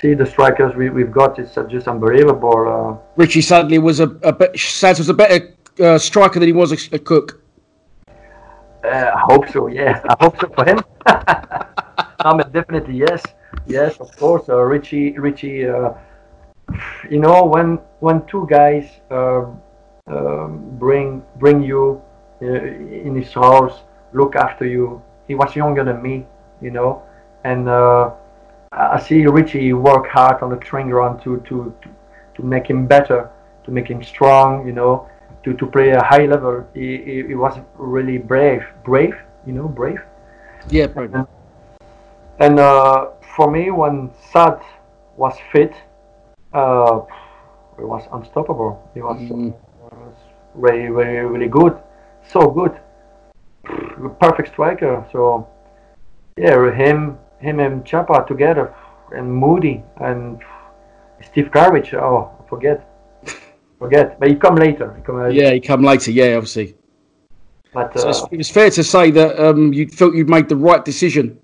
see, 0.00 0.14
the 0.14 0.26
strikers 0.26 0.74
we, 0.74 0.90
we've 0.90 1.12
got 1.12 1.38
is 1.38 1.56
uh, 1.56 1.64
just 1.64 1.88
unbelievable. 1.88 3.00
Uh, 3.00 3.04
Richie 3.16 3.40
Sadlier 3.40 3.80
was 3.80 4.00
a, 4.00 4.08
a 4.22 4.32
bit. 4.32 4.58
Sads 4.58 4.98
was 4.98 5.08
a 5.08 5.14
better 5.14 5.54
uh, 5.80 5.98
striker 5.98 6.38
than 6.38 6.48
he 6.48 6.52
was 6.52 6.72
a, 6.72 6.94
a 6.94 6.98
cook. 6.98 7.40
Uh, 8.84 9.10
I 9.14 9.20
hope 9.30 9.48
so. 9.48 9.66
Yeah, 9.66 10.00
I 10.08 10.16
hope 10.20 10.40
so 10.40 10.48
for 10.48 10.64
him. 10.64 10.80
um, 12.24 12.42
definitely 12.52 12.96
yes, 12.96 13.22
yes, 13.66 13.98
of 14.00 14.16
course. 14.16 14.48
Uh, 14.48 14.56
Richie, 14.62 15.18
Richie. 15.18 15.68
Uh, 15.68 15.92
you 17.10 17.18
know, 17.18 17.44
when 17.44 17.78
when 18.00 18.24
two 18.26 18.46
guys 18.48 19.00
uh, 19.10 19.46
um, 20.06 20.76
bring 20.78 21.22
bring 21.36 21.62
you 21.62 22.00
uh, 22.42 22.46
in 22.46 23.14
his 23.16 23.32
house, 23.32 23.82
look 24.12 24.36
after 24.36 24.64
you. 24.64 25.02
He 25.26 25.34
was 25.34 25.54
younger 25.54 25.84
than 25.84 26.00
me, 26.00 26.26
you 26.62 26.70
know, 26.70 27.02
and 27.44 27.68
uh, 27.68 28.12
I 28.72 28.98
see 29.00 29.26
Richie 29.26 29.72
work 29.72 30.08
hard 30.08 30.42
on 30.42 30.50
the 30.50 30.56
training 30.56 30.90
ground 30.90 31.22
to 31.22 31.40
to 31.48 31.74
to, 31.82 31.88
to 32.36 32.42
make 32.42 32.68
him 32.68 32.86
better, 32.86 33.30
to 33.64 33.70
make 33.70 33.88
him 33.88 34.02
strong, 34.02 34.66
you 34.66 34.72
know 34.72 35.08
to, 35.44 35.54
to 35.54 35.66
play 35.66 35.90
a 35.90 36.02
high 36.02 36.26
level. 36.26 36.66
He, 36.74 36.98
he, 36.98 37.22
he 37.28 37.34
was 37.34 37.58
really 37.76 38.18
brave, 38.18 38.64
brave, 38.84 39.14
you 39.46 39.52
know, 39.52 39.68
brave. 39.68 40.00
Yeah, 40.70 40.88
probably. 40.88 41.24
And 42.38 42.58
uh, 42.58 43.10
for 43.36 43.50
me, 43.50 43.70
when 43.70 44.10
Sad 44.32 44.60
was 45.16 45.36
fit, 45.52 45.74
uh, 46.52 47.00
he 47.76 47.84
was 47.84 48.04
unstoppable. 48.12 48.90
He 48.94 49.00
was, 49.00 49.18
Mm. 49.20 49.54
was 49.82 50.14
really, 50.54 50.88
really, 50.88 51.18
really 51.18 51.48
good, 51.48 51.78
so 52.26 52.50
good, 52.50 52.78
perfect 54.20 54.48
striker. 54.48 55.04
So 55.12 55.48
yeah, 56.36 56.72
him, 56.72 57.18
him 57.40 57.60
and 57.60 57.84
Chopper 57.84 58.24
together, 58.26 58.74
and 59.14 59.32
Moody 59.32 59.82
and 60.00 60.40
Steve 61.22 61.50
Claridge. 61.50 61.94
Oh, 61.94 62.30
forget, 62.48 62.88
forget. 63.78 64.18
But 64.18 64.28
he 64.28 64.34
come 64.36 64.56
later. 64.56 64.94
He 64.94 65.02
come, 65.02 65.30
Yeah, 65.30 65.52
he 65.52 65.60
come 65.60 65.82
later. 65.82 66.10
Yeah, 66.10 66.36
obviously. 66.36 66.76
But 67.72 67.98
So 67.98 68.06
uh, 68.06 68.10
it's, 68.10 68.22
it's 68.32 68.50
fair 68.50 68.70
to 68.70 68.82
say 68.82 69.10
that 69.10 69.38
um, 69.38 69.72
you 69.72 69.88
felt 69.88 70.14
you'd 70.14 70.28
made 70.28 70.48
the 70.48 70.56
right 70.56 70.84
decision 70.84 71.38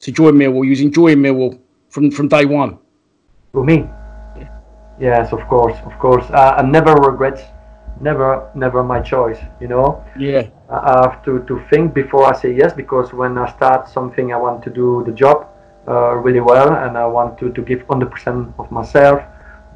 to 0.00 0.12
join 0.12 0.34
Millwall. 0.34 0.64
You 0.64 0.70
was 0.70 0.80
enjoying 0.80 1.18
Millwall 1.18 1.58
from 1.88 2.10
from 2.10 2.28
day 2.28 2.44
one. 2.44 2.78
To 3.54 3.64
me? 3.64 3.88
Yes, 5.00 5.32
of 5.32 5.46
course, 5.48 5.76
of 5.84 5.96
course. 5.98 6.24
Uh, 6.30 6.56
I 6.58 6.62
never 6.62 6.92
regrets, 6.94 7.42
never, 8.00 8.50
never 8.54 8.82
my 8.82 9.00
choice. 9.00 9.38
You 9.60 9.68
know, 9.68 10.04
Yeah, 10.16 10.46
I 10.68 11.02
have 11.02 11.24
to, 11.24 11.44
to 11.44 11.64
think 11.70 11.94
before 11.94 12.24
I 12.26 12.38
say 12.38 12.52
yes 12.52 12.72
because 12.72 13.12
when 13.12 13.38
I 13.38 13.50
start 13.50 13.88
something, 13.88 14.32
I 14.32 14.36
want 14.36 14.62
to 14.64 14.70
do 14.70 15.02
the 15.06 15.12
job 15.12 15.48
uh, 15.88 16.14
really 16.14 16.40
well 16.40 16.74
and 16.74 16.96
I 16.98 17.06
want 17.06 17.38
to, 17.38 17.52
to 17.52 17.62
give 17.62 17.80
100% 17.86 18.54
of 18.58 18.70
myself. 18.70 19.22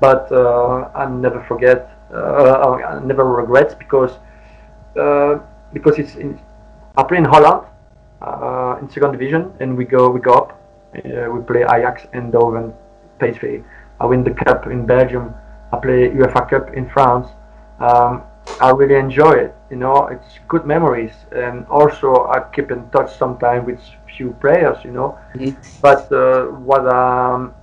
But 0.01 0.31
uh, 0.33 0.91
I 0.95 1.07
never 1.09 1.43
forget, 1.45 1.91
uh, 2.13 2.73
I 2.73 3.05
never 3.05 3.25
regret 3.25 3.79
because 3.79 4.19
uh, 4.97 5.39
because 5.73 5.99
it's 5.99 6.17
in, 6.17 6.39
I 6.97 7.03
play 7.05 7.19
in 7.19 7.25
Holland 7.25 7.67
uh, 8.21 8.77
in 8.81 8.91
second 8.91 9.13
division 9.13 9.53
and 9.61 9.77
we 9.77 9.85
go 9.85 10.11
we 10.11 10.21
go 10.21 10.35
up. 10.35 10.59
Uh, 10.95 11.31
we 11.31 11.41
play 11.45 11.63
Ajax 11.63 12.07
and 12.13 12.31
Doven, 12.33 12.75
PSV. 13.19 13.65
I 14.01 14.07
win 14.07 14.25
the 14.25 14.33
cup 14.33 14.67
in 14.67 14.85
Belgium. 14.85 15.35
I 15.73 15.79
play 15.79 16.11
UEFA 16.11 16.51
Cup 16.51 16.75
in 16.75 16.91
France. 16.91 17.29
Um, 17.83 18.23
I 18.61 18.71
really 18.71 18.97
enjoy 18.97 19.33
it. 19.33 19.55
You 19.71 19.77
know, 19.77 20.07
it's 20.09 20.39
good 20.49 20.67
memories, 20.67 21.13
and 21.33 21.67
also 21.67 22.27
I 22.27 22.41
keep 22.55 22.71
in 22.71 22.89
touch 22.91 23.17
sometimes 23.17 23.67
with 23.67 23.81
few 24.17 24.33
players. 24.41 24.79
You 24.85 24.93
know, 24.93 25.19
but 25.81 26.11
uh, 26.13 26.47
what 26.47 26.87
um, 26.87 27.55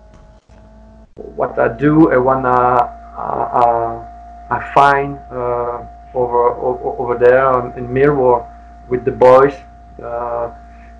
what 1.15 1.57
I 1.59 1.67
do 1.77 2.11
and 2.11 2.23
when 2.23 2.45
I, 2.45 2.79
I, 3.17 4.47
I 4.49 4.71
find 4.73 5.17
uh, 5.31 5.85
over, 6.13 6.49
over 6.55 6.89
over 7.01 7.17
there 7.17 7.77
in 7.77 7.87
Millwall 7.87 8.47
with 8.89 9.05
the 9.05 9.11
boys, 9.11 9.53
uh, 10.03 10.51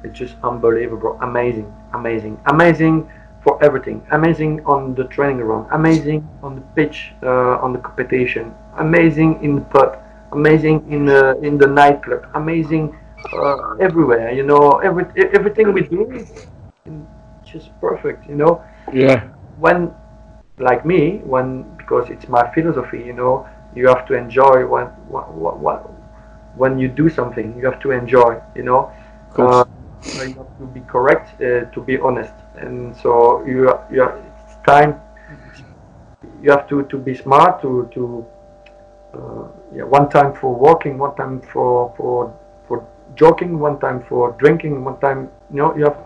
it's 0.03 0.17
just 0.17 0.36
unbelievable, 0.43 1.17
amazing, 1.22 1.74
amazing, 1.93 2.39
amazing 2.45 3.09
for 3.41 3.61
everything. 3.63 4.05
Amazing 4.11 4.65
on 4.65 4.95
the 4.95 5.05
training 5.05 5.38
ground, 5.38 5.67
amazing 5.72 6.28
on 6.43 6.55
the 6.55 6.61
pitch, 6.76 7.13
uh, 7.24 7.57
on 7.63 7.74
the 7.74 7.80
competition, 7.80 8.53
amazing 8.80 9.43
in 9.43 9.55
the 9.55 9.61
pub, 9.61 9.99
amazing 10.32 10.91
in 10.91 11.05
the 11.05 11.38
in 11.41 11.57
the 11.57 11.67
nightclub, 11.67 12.25
amazing 12.36 12.97
uh, 13.34 13.75
everywhere. 13.80 14.32
You 14.32 14.43
know, 14.43 14.80
every 14.80 15.05
everything 15.34 15.73
we 15.73 15.82
do 15.82 16.11
is 16.11 16.47
just 17.45 17.69
perfect. 17.80 18.27
You 18.30 18.36
know, 18.36 18.63
yeah, 18.93 19.30
when 19.57 19.93
like 20.57 20.86
me, 20.86 21.21
when 21.23 21.63
because 21.77 22.09
it's 22.09 22.27
my 22.27 22.51
philosophy. 22.53 22.99
You 22.99 23.13
know, 23.13 23.47
you 23.75 23.88
have 23.88 24.05
to 24.07 24.13
enjoy 24.13 24.65
when 24.65 24.88
what, 25.07 25.34
what, 25.34 25.80
when 26.55 26.80
you 26.80 26.88
do 26.88 27.09
something. 27.09 27.55
You 27.57 27.65
have 27.65 27.80
to 27.82 27.91
enjoy. 27.91 28.41
You 28.55 28.63
know. 28.63 28.91
course. 29.34 29.67
Uh, 29.67 30.23
you 30.23 30.34
have 30.34 30.57
to 30.57 30.65
be 30.73 30.80
correct, 30.82 31.41
uh, 31.41 31.65
to 31.71 31.82
be 31.82 31.99
honest, 31.99 32.34
and 32.55 32.95
so 32.95 33.43
you 33.45 33.69
you 33.91 34.03
it's 34.03 34.55
time. 34.65 34.99
You 36.41 36.51
have 36.51 36.67
to, 36.69 36.84
to 36.84 36.97
be 36.97 37.13
smart 37.15 37.61
to 37.61 37.89
to 37.93 38.25
uh, 38.25 38.39
yeah 39.74 39.84
one 39.84 40.10
time 40.10 40.34
for 40.34 40.53
walking, 40.53 40.97
one 40.97 41.16
time 41.16 41.41
for 41.41 41.93
for 41.97 42.34
for 42.68 42.88
joking, 43.16 43.60
one 43.60 43.80
time 43.80 44.03
for 44.10 44.32
drinking, 44.39 44.84
one 44.84 44.99
time 44.99 45.30
you 45.51 45.57
know 45.57 45.76
you 45.76 45.84
have 45.86 45.97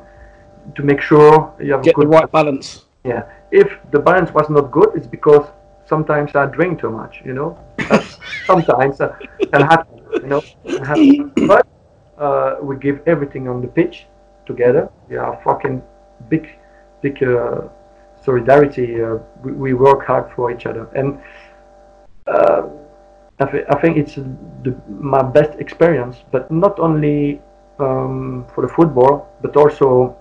to 0.76 0.84
make 0.84 1.02
sure 1.02 1.54
you 1.60 1.74
have 1.74 1.84
get 1.84 1.94
a 1.94 1.96
good 1.96 2.06
the 2.06 2.18
right 2.18 2.32
balance. 2.32 2.86
yeah. 3.04 3.24
If 3.52 3.78
the 3.92 4.00
balance 4.00 4.32
was 4.34 4.50
not 4.50 4.72
good, 4.72 4.90
it's 4.96 5.08
because 5.08 5.46
sometimes 5.86 6.36
I 6.36 6.46
drink 6.46 6.80
too 6.80 6.90
much. 6.90 7.22
You 7.26 7.34
know, 7.34 7.58
sometimes 8.46 9.02
uh, 9.02 9.16
can 9.52 9.62
happen. 9.62 10.02
You 10.14 10.28
know, 10.28 10.42
happen. 10.84 11.32
but 11.48 11.68
uh, 12.18 12.56
we 12.62 12.78
give 12.78 13.02
everything 13.06 13.48
on 13.48 13.62
the 13.62 13.68
pitch 13.68 14.08
together. 14.46 14.90
We 15.10 15.18
are 15.18 15.40
fucking 15.44 15.82
big, 16.30 16.50
big 17.02 17.22
uh, 17.24 17.62
solidarity. 18.24 19.04
Uh, 19.04 19.18
we, 19.44 19.52
we 19.52 19.74
work 19.74 20.06
hard 20.06 20.32
for 20.36 20.52
each 20.52 20.66
other, 20.66 20.88
and 20.96 21.20
uh, 22.28 22.64
I, 23.44 23.52
thi- 23.52 23.66
I 23.70 23.80
think 23.82 23.98
it's 23.98 24.16
the, 24.16 24.76
my 24.90 25.22
best 25.22 25.60
experience. 25.60 26.18
But 26.32 26.50
not 26.52 26.80
only 26.80 27.42
um, 27.80 28.46
for 28.54 28.62
the 28.66 28.74
football, 28.74 29.28
but 29.42 29.56
also 29.56 30.16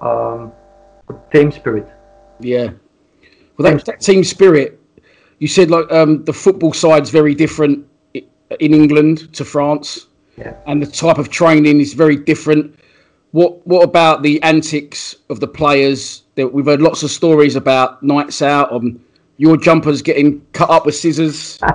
um, 0.00 0.52
for 1.06 1.20
team 1.32 1.50
spirit. 1.52 1.88
Yeah. 2.40 2.70
Well, 3.56 3.72
that, 3.72 3.84
that 3.86 4.00
team 4.00 4.24
spirit. 4.24 4.80
You 5.38 5.48
said 5.48 5.70
like 5.70 5.90
um, 5.92 6.24
the 6.24 6.32
football 6.32 6.72
side's 6.72 7.10
very 7.10 7.34
different 7.34 7.86
in 8.14 8.72
England 8.74 9.32
to 9.34 9.44
France, 9.44 10.06
Yeah. 10.38 10.54
and 10.66 10.82
the 10.82 10.86
type 10.86 11.18
of 11.18 11.28
training 11.28 11.80
is 11.80 11.92
very 11.94 12.16
different. 12.16 12.78
What 13.32 13.66
What 13.66 13.82
about 13.82 14.22
the 14.22 14.42
antics 14.42 15.16
of 15.28 15.40
the 15.40 15.48
players? 15.48 16.22
We've 16.36 16.64
heard 16.66 16.80
lots 16.80 17.02
of 17.02 17.10
stories 17.10 17.56
about 17.56 18.02
nights 18.02 18.40
out, 18.42 18.70
on 18.72 19.00
your 19.38 19.56
jumpers 19.58 20.00
getting 20.02 20.40
cut 20.52 20.70
up 20.70 20.86
with 20.86 20.94
scissors. 20.94 21.58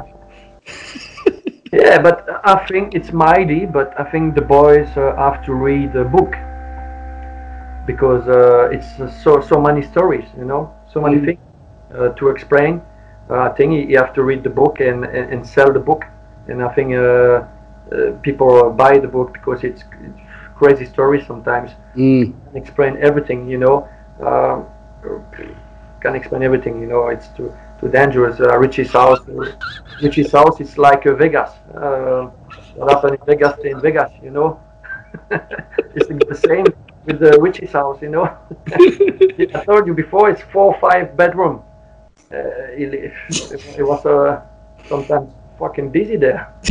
Yeah, 1.71 2.01
but 2.01 2.27
I 2.43 2.65
think 2.67 2.93
it's 2.95 3.11
mighty, 3.13 3.65
but 3.65 3.93
I 3.99 4.03
think 4.03 4.35
the 4.35 4.41
boys 4.41 4.89
uh, 4.97 5.15
have 5.17 5.43
to 5.45 5.53
read 5.53 5.93
the 5.93 6.03
book 6.03 6.35
because 7.85 8.27
uh, 8.27 8.69
it's 8.71 8.99
uh, 8.99 9.09
so 9.23 9.41
so 9.41 9.59
many 9.61 9.81
stories, 9.81 10.25
you 10.37 10.45
know, 10.45 10.71
so 10.93 11.01
many 11.01 11.17
Mm. 11.17 11.25
things 11.25 11.39
uh, 11.95 12.09
to 12.19 12.29
explain. 12.29 12.81
Uh, 13.29 13.39
I 13.47 13.49
think 13.57 13.89
you- 13.89 13.97
have 13.97 14.13
to 14.13 14.23
read 14.23 14.43
the 14.43 14.49
book 14.49 14.79
and, 14.81 15.05
and, 15.05 15.31
and 15.33 15.45
sell 15.45 15.71
the 15.73 15.79
book, 15.79 16.05
and 16.47 16.61
I 16.63 16.69
think 16.75 16.93
uh, 16.93 17.01
uh, 17.01 17.43
people 18.21 18.69
buy 18.71 18.97
the 18.99 19.07
book 19.07 19.33
because 19.33 19.63
it's, 19.63 19.83
it's 20.05 20.19
crazy 20.55 20.85
stories 20.85 21.25
sometimes. 21.27 21.71
Mm. 21.95 22.33
Can 22.45 22.55
explain 22.61 22.97
everything, 22.97 23.47
you 23.49 23.57
know. 23.57 23.87
Um, 24.21 24.65
can 26.01 26.15
explain 26.15 26.43
everything, 26.43 26.81
you 26.81 26.87
know. 26.87 27.07
It's 27.09 27.27
too 27.29 27.51
too 27.81 27.89
dangerous. 27.89 28.39
Uh, 28.39 28.57
Richie's 28.57 28.91
house, 28.91 29.19
Richie's 30.01 30.31
house 30.31 30.61
is 30.61 30.77
like 30.77 31.05
uh, 31.05 31.15
Vegas. 31.15 31.49
Uh, 31.75 32.29
what 32.75 32.91
happened 32.91 33.17
in 33.19 33.25
Vegas, 33.25 33.59
stay 33.59 33.71
in 33.71 33.81
Vegas, 33.81 34.11
you 34.23 34.29
know. 34.31 34.59
it's 35.95 36.07
the 36.07 36.41
same 36.47 36.65
with 37.05 37.19
the 37.19 37.37
Richie's 37.41 37.71
house, 37.71 38.01
you 38.01 38.09
know. 38.09 38.25
I 38.73 39.63
told 39.65 39.87
you 39.87 39.93
before, 39.93 40.29
it's 40.29 40.41
four 40.53 40.73
or 40.73 40.79
five 40.79 41.17
bedroom. 41.17 41.61
Uh, 42.31 42.37
it, 42.77 43.11
it 43.77 43.83
was 43.83 44.05
uh, 44.05 44.41
sometimes 44.87 45.33
fucking 45.59 45.91
busy 45.91 46.15
there. 46.15 46.53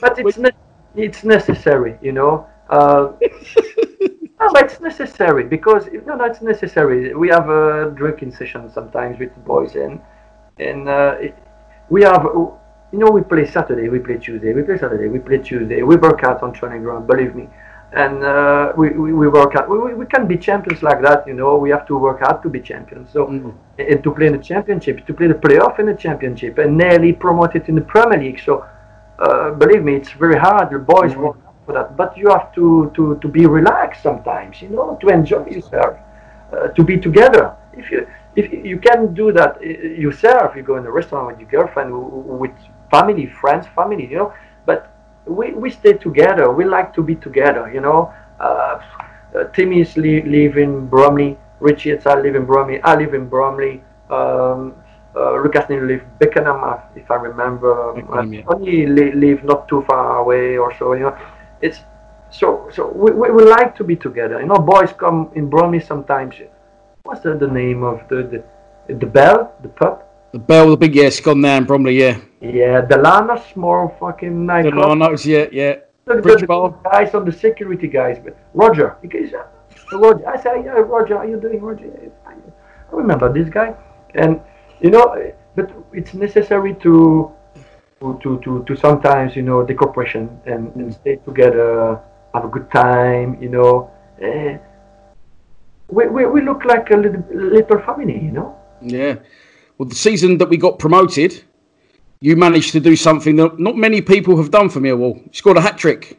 but 0.00 0.18
it's 0.18 0.38
ne- 0.38 0.50
it's 0.94 1.24
necessary, 1.24 1.98
you 2.00 2.12
know. 2.12 2.46
Uh, 2.68 3.12
no, 4.40 4.48
but 4.52 4.64
it's 4.64 4.80
necessary 4.80 5.44
because 5.44 5.86
no, 6.06 6.16
no, 6.16 6.24
it's 6.24 6.40
necessary. 6.40 7.14
We 7.14 7.28
have 7.28 7.48
a 7.50 7.92
drinking 7.94 8.34
session 8.34 8.70
sometimes 8.72 9.18
with 9.18 9.34
the 9.34 9.40
boys, 9.40 9.74
and 9.74 10.00
and 10.58 10.88
uh, 10.88 11.16
it, 11.20 11.36
we 11.90 12.02
have, 12.02 12.24
you 12.24 12.98
know, 12.98 13.10
we 13.10 13.22
play 13.22 13.46
Saturday, 13.46 13.88
we 13.88 13.98
play 13.98 14.16
Tuesday, 14.16 14.52
we 14.54 14.62
play 14.62 14.78
Saturday, 14.78 15.08
we 15.08 15.18
play 15.18 15.38
Tuesday. 15.38 15.82
We 15.82 15.96
work 15.96 16.24
out 16.24 16.42
on 16.42 16.52
training 16.52 16.82
ground, 16.82 17.06
believe 17.06 17.34
me, 17.34 17.48
and 17.92 18.24
uh, 18.24 18.72
we, 18.76 18.90
we, 18.90 19.12
we 19.12 19.28
work 19.28 19.56
out. 19.56 19.68
We, 19.68 19.94
we, 19.94 20.06
can 20.06 20.26
be 20.26 20.38
champions 20.38 20.82
like 20.82 21.02
that, 21.02 21.26
you 21.26 21.34
know. 21.34 21.56
We 21.58 21.70
have 21.70 21.86
to 21.88 21.98
work 21.98 22.20
hard 22.20 22.42
to 22.42 22.48
be 22.48 22.60
champions. 22.60 23.12
So 23.12 23.26
Mm. 23.26 23.54
and 23.78 24.02
to 24.04 24.10
play 24.14 24.26
in 24.26 24.32
the 24.32 24.44
championship, 24.52 25.06
to 25.06 25.12
play 25.12 25.26
the 25.26 25.40
playoff 25.46 25.78
in 25.78 25.86
the 25.86 25.94
championship, 25.94 26.58
and 26.58 26.78
nearly 26.78 27.12
promoted 27.12 27.68
in 27.68 27.74
the 27.74 27.86
Premier 27.92 28.18
League. 28.18 28.40
So 28.40 28.64
uh, 29.18 29.50
believe 29.50 29.82
me, 29.82 29.96
it's 29.96 30.12
very 30.12 30.38
hard. 30.38 30.70
The 30.70 30.78
boys 30.78 31.14
work 31.14 31.36
hard 31.42 31.49
for 31.66 31.72
that, 31.74 31.96
but 31.96 32.16
you 32.16 32.28
have 32.30 32.52
to, 32.54 32.90
to, 32.94 33.18
to 33.20 33.28
be 33.28 33.46
relaxed 33.46 34.02
sometimes, 34.02 34.60
you 34.62 34.68
know, 34.68 34.96
to 35.00 35.08
enjoy 35.08 35.46
yourself, 35.46 35.96
uh, 36.52 36.68
to 36.68 36.82
be 36.82 36.98
together. 36.98 37.54
If 37.72 37.90
you 37.90 38.06
if 38.36 38.52
you 38.64 38.78
can 38.78 39.12
do 39.14 39.32
that 39.32 39.56
uh, 39.56 39.66
yourself, 39.66 40.54
you 40.56 40.62
go 40.62 40.76
in 40.76 40.86
a 40.86 40.90
restaurant 40.90 41.26
with 41.28 41.40
your 41.40 41.50
girlfriend, 41.50 41.92
with 41.92 42.52
family, 42.90 43.26
friends, 43.26 43.66
family, 43.74 44.06
you 44.06 44.16
know. 44.16 44.32
But 44.66 44.90
we, 45.26 45.52
we 45.52 45.70
stay 45.70 45.94
together. 45.94 46.50
We 46.50 46.64
like 46.64 46.94
to 46.94 47.02
be 47.02 47.16
together, 47.16 47.70
you 47.72 47.80
know. 47.80 48.12
Uh, 48.38 48.80
uh, 49.34 49.44
Timmy's 49.52 49.96
li- 49.96 50.22
live 50.22 50.56
in 50.58 50.86
Bromley. 50.86 51.38
Richie 51.60 51.90
and 51.92 52.06
I 52.06 52.20
live 52.20 52.34
in 52.34 52.46
Bromley. 52.46 52.80
I 52.82 52.94
live 52.96 53.14
in 53.14 53.28
Bromley. 53.28 53.82
Um, 54.10 54.74
uh, 55.14 55.34
Lucas 55.34 55.68
live 55.68 56.04
Beckenham, 56.18 56.80
if 56.94 57.10
I 57.10 57.16
remember. 57.16 57.94
Beckenham, 57.94 58.32
yeah. 58.32 58.42
Only 58.46 58.86
li- 58.86 59.12
live 59.12 59.44
not 59.44 59.68
too 59.68 59.82
far 59.82 60.18
away 60.18 60.56
or 60.56 60.74
so. 60.78 60.92
You 60.94 61.00
know, 61.10 61.18
it's 61.60 61.80
so 62.30 62.68
so 62.72 62.90
we, 62.92 63.10
we, 63.10 63.30
we 63.30 63.44
like 63.44 63.76
to 63.76 63.84
be 63.84 63.96
together. 63.96 64.40
You 64.40 64.46
know, 64.46 64.56
boys 64.56 64.92
come 64.92 65.30
in 65.34 65.48
Bromley 65.48 65.80
sometimes. 65.80 66.34
What's 67.02 67.22
the, 67.22 67.34
the 67.34 67.48
name 67.48 67.82
of 67.82 68.08
the 68.08 68.22
the 68.22 68.94
the 68.94 69.06
Bell, 69.06 69.52
the 69.62 69.68
pub? 69.68 70.04
The 70.32 70.38
Bell, 70.38 70.70
the 70.70 70.76
big 70.76 70.94
yeah, 70.94 71.04
it's 71.04 71.20
gone 71.20 71.40
now 71.40 71.56
in 71.56 71.64
Bromley, 71.64 71.98
yeah. 71.98 72.18
Yeah, 72.40 72.82
the 72.82 72.96
Lana 72.96 73.42
small 73.52 73.96
fucking 73.98 74.46
nightclub. 74.46 74.74
The. 74.74 74.80
Lanos, 74.80 75.26
yeah, 75.26 75.46
yeah. 75.50 75.76
The, 76.04 76.16
the, 76.16 76.22
Bridge 76.22 76.40
the 76.40 76.46
Bar. 76.46 76.78
guys 76.84 77.14
on 77.14 77.24
the 77.24 77.32
security 77.32 77.88
guys, 77.88 78.18
but 78.22 78.36
Roger. 78.54 78.96
Goes, 79.08 79.34
uh, 79.34 79.98
Roger. 79.98 80.28
I 80.28 80.40
say, 80.40 80.62
yeah, 80.64 80.72
Roger, 80.72 81.18
how 81.18 81.24
you 81.24 81.40
doing, 81.40 81.60
Roger? 81.60 82.12
I 82.26 82.34
remember 82.92 83.32
this 83.32 83.48
guy, 83.48 83.74
and 84.14 84.40
you 84.80 84.90
know, 84.90 85.32
but 85.56 85.70
it's 85.92 86.14
necessary 86.14 86.74
to 86.76 87.32
to 88.00 88.40
to 88.42 88.64
to, 88.66 88.76
sometimes 88.76 89.36
you 89.36 89.42
know 89.42 89.64
the 89.64 89.74
cooperation 89.74 90.40
and, 90.46 90.74
and 90.76 90.94
stay 90.94 91.16
together, 91.16 92.00
have 92.34 92.44
a 92.44 92.48
good 92.48 92.70
time, 92.70 93.36
you 93.42 93.48
know. 93.48 93.90
Uh, 94.22 94.56
we, 95.88 96.06
we, 96.08 96.24
we 96.26 96.40
look 96.40 96.64
like 96.64 96.90
a 96.90 96.96
little, 96.96 97.22
little 97.32 97.80
family, 97.80 98.14
you 98.14 98.30
know. 98.30 98.56
Yeah. 98.80 99.16
Well, 99.76 99.88
the 99.88 99.94
season 99.94 100.38
that 100.38 100.48
we 100.48 100.56
got 100.56 100.78
promoted, 100.78 101.42
you 102.20 102.36
managed 102.36 102.72
to 102.72 102.80
do 102.80 102.94
something 102.96 103.36
that 103.36 103.58
not 103.58 103.76
many 103.76 104.00
people 104.00 104.36
have 104.36 104.50
done 104.50 104.68
for 104.68 104.80
me. 104.80 104.90
Millwall. 104.90 105.16
You 105.24 105.32
scored 105.32 105.56
a 105.56 105.60
hat 105.60 105.78
trick 105.78 106.18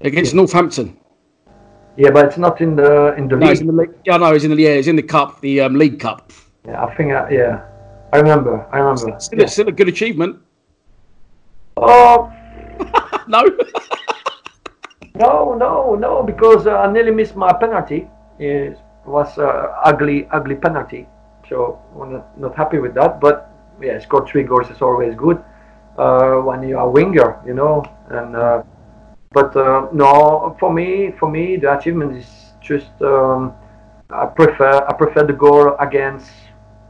against 0.00 0.34
Northampton. 0.34 0.96
Yeah, 1.96 2.10
but 2.10 2.24
it's 2.24 2.38
not 2.38 2.60
in 2.60 2.74
the 2.74 3.14
in 3.16 3.28
the 3.28 3.36
No, 3.36 3.46
league. 3.46 3.52
it's 3.52 3.60
in 3.60 3.66
the 3.66 3.72
league. 3.74 3.90
Yeah, 4.06 4.16
no, 4.16 4.32
it's 4.32 4.44
in 4.44 4.50
the 4.50 4.56
yeah, 4.56 4.70
it's 4.70 4.88
in 4.88 4.96
the 4.96 5.02
cup, 5.02 5.40
the 5.40 5.60
um, 5.60 5.74
League 5.74 6.00
Cup. 6.00 6.32
Yeah, 6.66 6.82
I 6.82 6.94
think, 6.94 7.12
I, 7.12 7.30
yeah, 7.30 7.64
I 8.12 8.18
remember, 8.18 8.66
I 8.72 8.78
remember. 8.78 9.18
Still, 9.20 9.40
a- 9.42 9.48
still 9.48 9.68
a 9.68 9.72
good 9.72 9.88
achievement. 9.88 10.36
Oh, 11.76 12.30
No. 13.28 13.42
no, 15.14 15.54
no, 15.54 15.94
no, 15.94 16.22
because 16.22 16.66
uh, 16.66 16.76
I 16.76 16.92
nearly 16.92 17.10
missed 17.12 17.36
my 17.36 17.52
penalty. 17.52 18.08
It 18.38 18.78
was 19.06 19.38
uh, 19.38 19.74
ugly, 19.84 20.26
ugly 20.30 20.56
penalty. 20.56 21.06
So 21.48 21.80
I'm 22.00 22.12
not, 22.12 22.38
not 22.38 22.56
happy 22.56 22.78
with 22.78 22.94
that. 22.94 23.20
But 23.20 23.50
yeah, 23.80 23.98
score 24.00 24.26
three 24.26 24.42
goals 24.42 24.70
is 24.70 24.82
always 24.82 25.14
good 25.14 25.42
uh, 25.98 26.36
when 26.36 26.62
you 26.68 26.76
are 26.78 26.86
a 26.86 26.90
winger, 26.90 27.40
you 27.46 27.54
know. 27.54 27.84
And 28.10 28.36
uh, 28.36 28.62
but 29.32 29.56
uh, 29.56 29.88
no, 29.92 30.56
for 30.60 30.72
me, 30.72 31.12
for 31.18 31.30
me, 31.30 31.56
the 31.56 31.78
achievement 31.78 32.16
is 32.16 32.28
just 32.60 32.90
um, 33.00 33.54
I 34.10 34.26
prefer 34.26 34.84
I 34.88 34.92
prefer 34.94 35.24
the 35.26 35.32
goal 35.32 35.76
against 35.80 36.30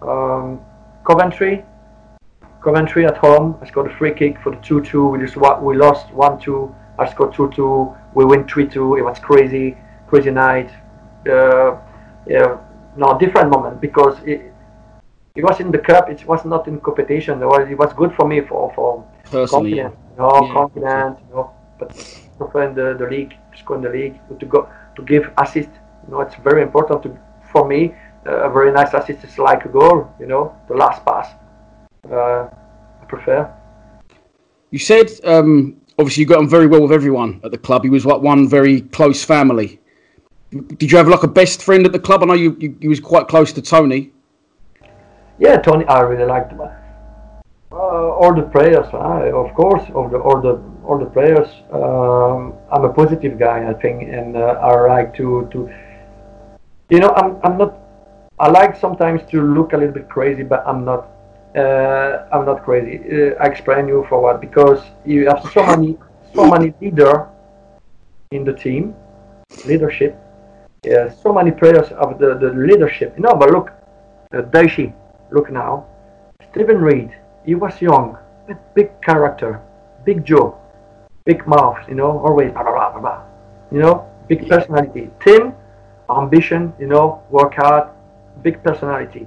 um, 0.02 0.60
Coventry. 1.04 1.64
Coventry 2.62 3.06
at 3.06 3.16
home. 3.16 3.56
I 3.60 3.66
scored 3.66 3.90
a 3.90 3.96
free 3.96 4.12
kick 4.14 4.40
for 4.40 4.50
the 4.50 4.58
2-2. 4.58 5.12
We 5.12 5.18
just 5.26 5.36
we 5.62 5.76
lost 5.76 6.08
1-2. 6.08 6.74
I 6.98 7.10
scored 7.10 7.32
2-2. 7.32 7.96
We 8.14 8.24
win 8.24 8.44
3-2. 8.44 8.98
It 8.98 9.02
was 9.02 9.18
crazy, 9.18 9.76
crazy 10.06 10.30
night. 10.30 10.70
Uh, 11.28 11.76
yeah, 12.26 12.58
no 12.96 13.18
different 13.18 13.50
moment 13.50 13.80
because 13.80 14.16
it, 14.24 14.52
it 15.34 15.42
was 15.42 15.58
in 15.60 15.70
the 15.72 15.78
cup. 15.78 16.08
It 16.08 16.24
was 16.26 16.44
not 16.44 16.68
in 16.68 16.80
competition. 16.80 17.42
It 17.42 17.46
was, 17.46 17.68
it 17.68 17.78
was 17.78 17.92
good 17.94 18.14
for 18.14 18.28
me 18.28 18.40
for 18.40 18.72
for 18.74 19.04
Personally, 19.24 19.76
yeah. 19.76 19.90
confidence. 19.90 19.96
You 20.12 20.18
know, 20.18 20.46
Yeah. 20.46 20.52
confidence. 20.52 21.20
You 21.28 21.34
know, 21.34 21.50
but 21.78 21.88
prefer 22.38 22.62
in 22.68 22.74
the, 22.74 22.94
the 22.98 23.06
league, 23.06 23.30
to 23.52 23.58
score 23.58 23.76
in 23.76 23.82
the 23.82 23.88
league 23.88 24.20
to 24.38 24.46
go 24.46 24.68
to 24.96 25.02
give 25.02 25.30
assist. 25.38 25.70
You 26.06 26.12
know, 26.12 26.20
it's 26.20 26.34
very 26.36 26.62
important 26.62 27.02
to 27.04 27.16
for 27.50 27.66
me. 27.66 27.94
A 28.24 28.50
very 28.50 28.72
nice 28.72 28.94
assist 28.94 29.24
is 29.24 29.38
like 29.38 29.64
a 29.64 29.68
goal. 29.68 30.08
You 30.20 30.26
know, 30.26 30.56
the 30.68 30.74
last 30.74 31.04
pass. 31.04 31.28
Uh, 32.10 32.48
I 33.00 33.04
prefer. 33.08 33.52
You 34.70 34.78
said 34.78 35.10
um, 35.24 35.76
obviously 35.98 36.22
you 36.22 36.26
got 36.26 36.38
on 36.38 36.48
very 36.48 36.66
well 36.66 36.82
with 36.82 36.92
everyone 36.92 37.40
at 37.44 37.50
the 37.50 37.58
club. 37.58 37.84
You 37.84 37.90
was 37.90 38.06
like 38.06 38.20
one 38.20 38.48
very 38.48 38.80
close 38.80 39.24
family. 39.24 39.80
Did 40.50 40.90
you 40.90 40.98
have 40.98 41.08
like 41.08 41.22
a 41.22 41.28
best 41.28 41.62
friend 41.62 41.86
at 41.86 41.92
the 41.92 41.98
club? 41.98 42.22
I 42.22 42.26
know 42.26 42.34
you 42.34 42.56
you, 42.58 42.76
you 42.80 42.88
was 42.88 43.00
quite 43.00 43.28
close 43.28 43.52
to 43.54 43.62
Tony. 43.62 44.12
Yeah, 45.38 45.56
Tony, 45.56 45.84
I 45.86 46.00
really 46.00 46.26
liked 46.26 46.52
uh, 46.52 47.76
all 47.76 48.34
the 48.34 48.42
players. 48.42 48.86
Uh, 48.92 49.32
of 49.34 49.54
course, 49.54 49.82
all 49.94 50.08
the 50.08 50.18
all 50.18 50.40
the 50.40 50.60
all 50.84 50.98
the 50.98 51.06
players. 51.06 51.48
Um, 51.72 52.54
I'm 52.70 52.84
a 52.84 52.92
positive 52.92 53.38
guy, 53.38 53.68
I 53.68 53.74
think, 53.74 54.02
and 54.02 54.36
uh, 54.36 54.60
I 54.60 54.86
like 54.86 55.14
to 55.16 55.48
to. 55.52 55.70
You 56.90 57.00
know, 57.00 57.12
I'm 57.16 57.38
I'm 57.42 57.56
not. 57.58 57.81
I 58.42 58.48
like 58.50 58.76
sometimes 58.76 59.22
to 59.30 59.40
look 59.40 59.72
a 59.72 59.76
little 59.76 59.94
bit 59.94 60.08
crazy, 60.08 60.42
but 60.42 60.64
I'm 60.66 60.84
not. 60.84 61.08
Uh, 61.54 62.26
I'm 62.32 62.44
not 62.44 62.64
crazy. 62.64 62.98
Uh, 62.98 63.40
I 63.40 63.46
explain 63.46 63.86
you 63.86 64.04
for 64.08 64.20
what 64.20 64.40
because 64.40 64.80
you 65.04 65.28
have 65.28 65.48
so 65.52 65.64
many 65.64 65.96
so 66.34 66.50
many 66.50 66.74
leader 66.80 67.28
in 68.32 68.44
the 68.44 68.52
team, 68.52 68.96
leadership. 69.64 70.18
Yeah, 70.84 71.08
so 71.22 71.32
many 71.32 71.52
players 71.52 71.92
of 71.92 72.18
the, 72.18 72.34
the 72.34 72.50
leadership. 72.52 73.14
You 73.16 73.22
know, 73.22 73.34
but 73.34 73.50
look, 73.50 73.70
uh, 74.34 74.42
Dyche, 74.42 74.92
look 75.30 75.52
now. 75.52 75.86
Steven 76.50 76.78
Reid, 76.78 77.14
he 77.46 77.54
was 77.54 77.80
young, 77.80 78.18
but 78.48 78.74
big 78.74 78.90
character, 79.02 79.60
big 80.04 80.24
jaw, 80.24 80.52
big 81.24 81.46
mouth, 81.46 81.78
you 81.88 81.94
know, 81.94 82.18
always 82.26 82.50
blah, 82.50 82.64
blah, 82.64 82.72
blah, 82.72 82.90
blah, 82.90 83.00
blah. 83.00 83.22
You 83.70 83.78
know, 83.78 84.10
big 84.26 84.48
personality. 84.48 85.10
Tim, 85.20 85.54
ambition, 86.10 86.72
you 86.80 86.88
know, 86.88 87.22
work 87.30 87.54
hard, 87.54 87.91
big 88.42 88.62
personality. 88.62 89.26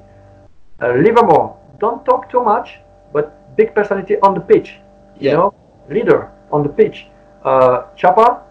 Uh, 0.82 0.93
Livermore, 0.93 1.57
don't 1.80 2.03
talk 2.05 2.30
too 2.30 2.43
much, 2.43 2.80
but 3.13 3.55
big 3.55 3.74
personality 3.74 4.18
on 4.22 4.34
the 4.34 4.41
pitch. 4.41 4.80
You 5.20 5.32
know, 5.32 5.53
leader 5.89 6.32
on 6.51 6.63
the 6.63 6.70
pitch. 6.70 7.07
Uh, 7.43 7.84
Chopper, 7.95 8.41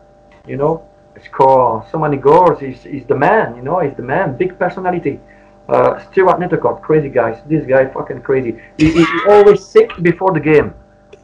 you 0.47 0.57
know, 0.57 0.87
score 1.23 1.87
so 1.91 1.99
many 1.99 2.17
goals. 2.17 2.61
He's, 2.61 2.83
he's 2.83 3.05
the 3.07 3.17
man, 3.17 3.57
you 3.57 3.63
know, 3.63 3.81
he's 3.81 3.97
the 3.97 4.03
man, 4.03 4.37
big 4.37 4.59
personality. 4.59 5.21
Uh, 5.69 5.99
Stuart 6.11 6.39
Nethercott, 6.39 6.83
crazy 6.83 7.09
guys. 7.09 7.43
This 7.47 7.65
guy 7.67 7.87
fucking 7.87 8.23
crazy. 8.23 8.59
He, 8.79 8.93
he, 8.93 9.05
he 9.05 9.19
always 9.29 9.65
sick 9.65 9.91
before 10.03 10.33
the 10.33 10.41
game. 10.41 10.75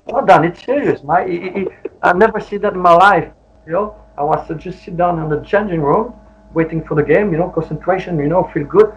Well 0.06 0.24
done, 0.24 0.44
it's 0.44 0.64
serious, 0.64 1.02
man. 1.02 1.30
He, 1.30 1.40
he, 1.40 1.50
he, 1.50 1.68
I 2.02 2.12
never 2.14 2.40
see 2.40 2.56
that 2.58 2.72
in 2.72 2.80
my 2.80 2.94
life. 2.94 3.30
You 3.66 3.72
know, 3.72 3.96
I 4.16 4.24
was 4.24 4.46
to 4.48 4.54
just 4.54 4.82
sit 4.82 4.96
down 4.96 5.18
in 5.18 5.28
the 5.28 5.40
changing 5.44 5.82
room, 5.82 6.14
waiting 6.54 6.82
for 6.82 6.94
the 6.94 7.02
game. 7.02 7.32
You 7.32 7.38
know, 7.38 7.50
concentration. 7.50 8.18
You 8.18 8.28
know, 8.28 8.50
feel 8.52 8.64
good. 8.64 8.92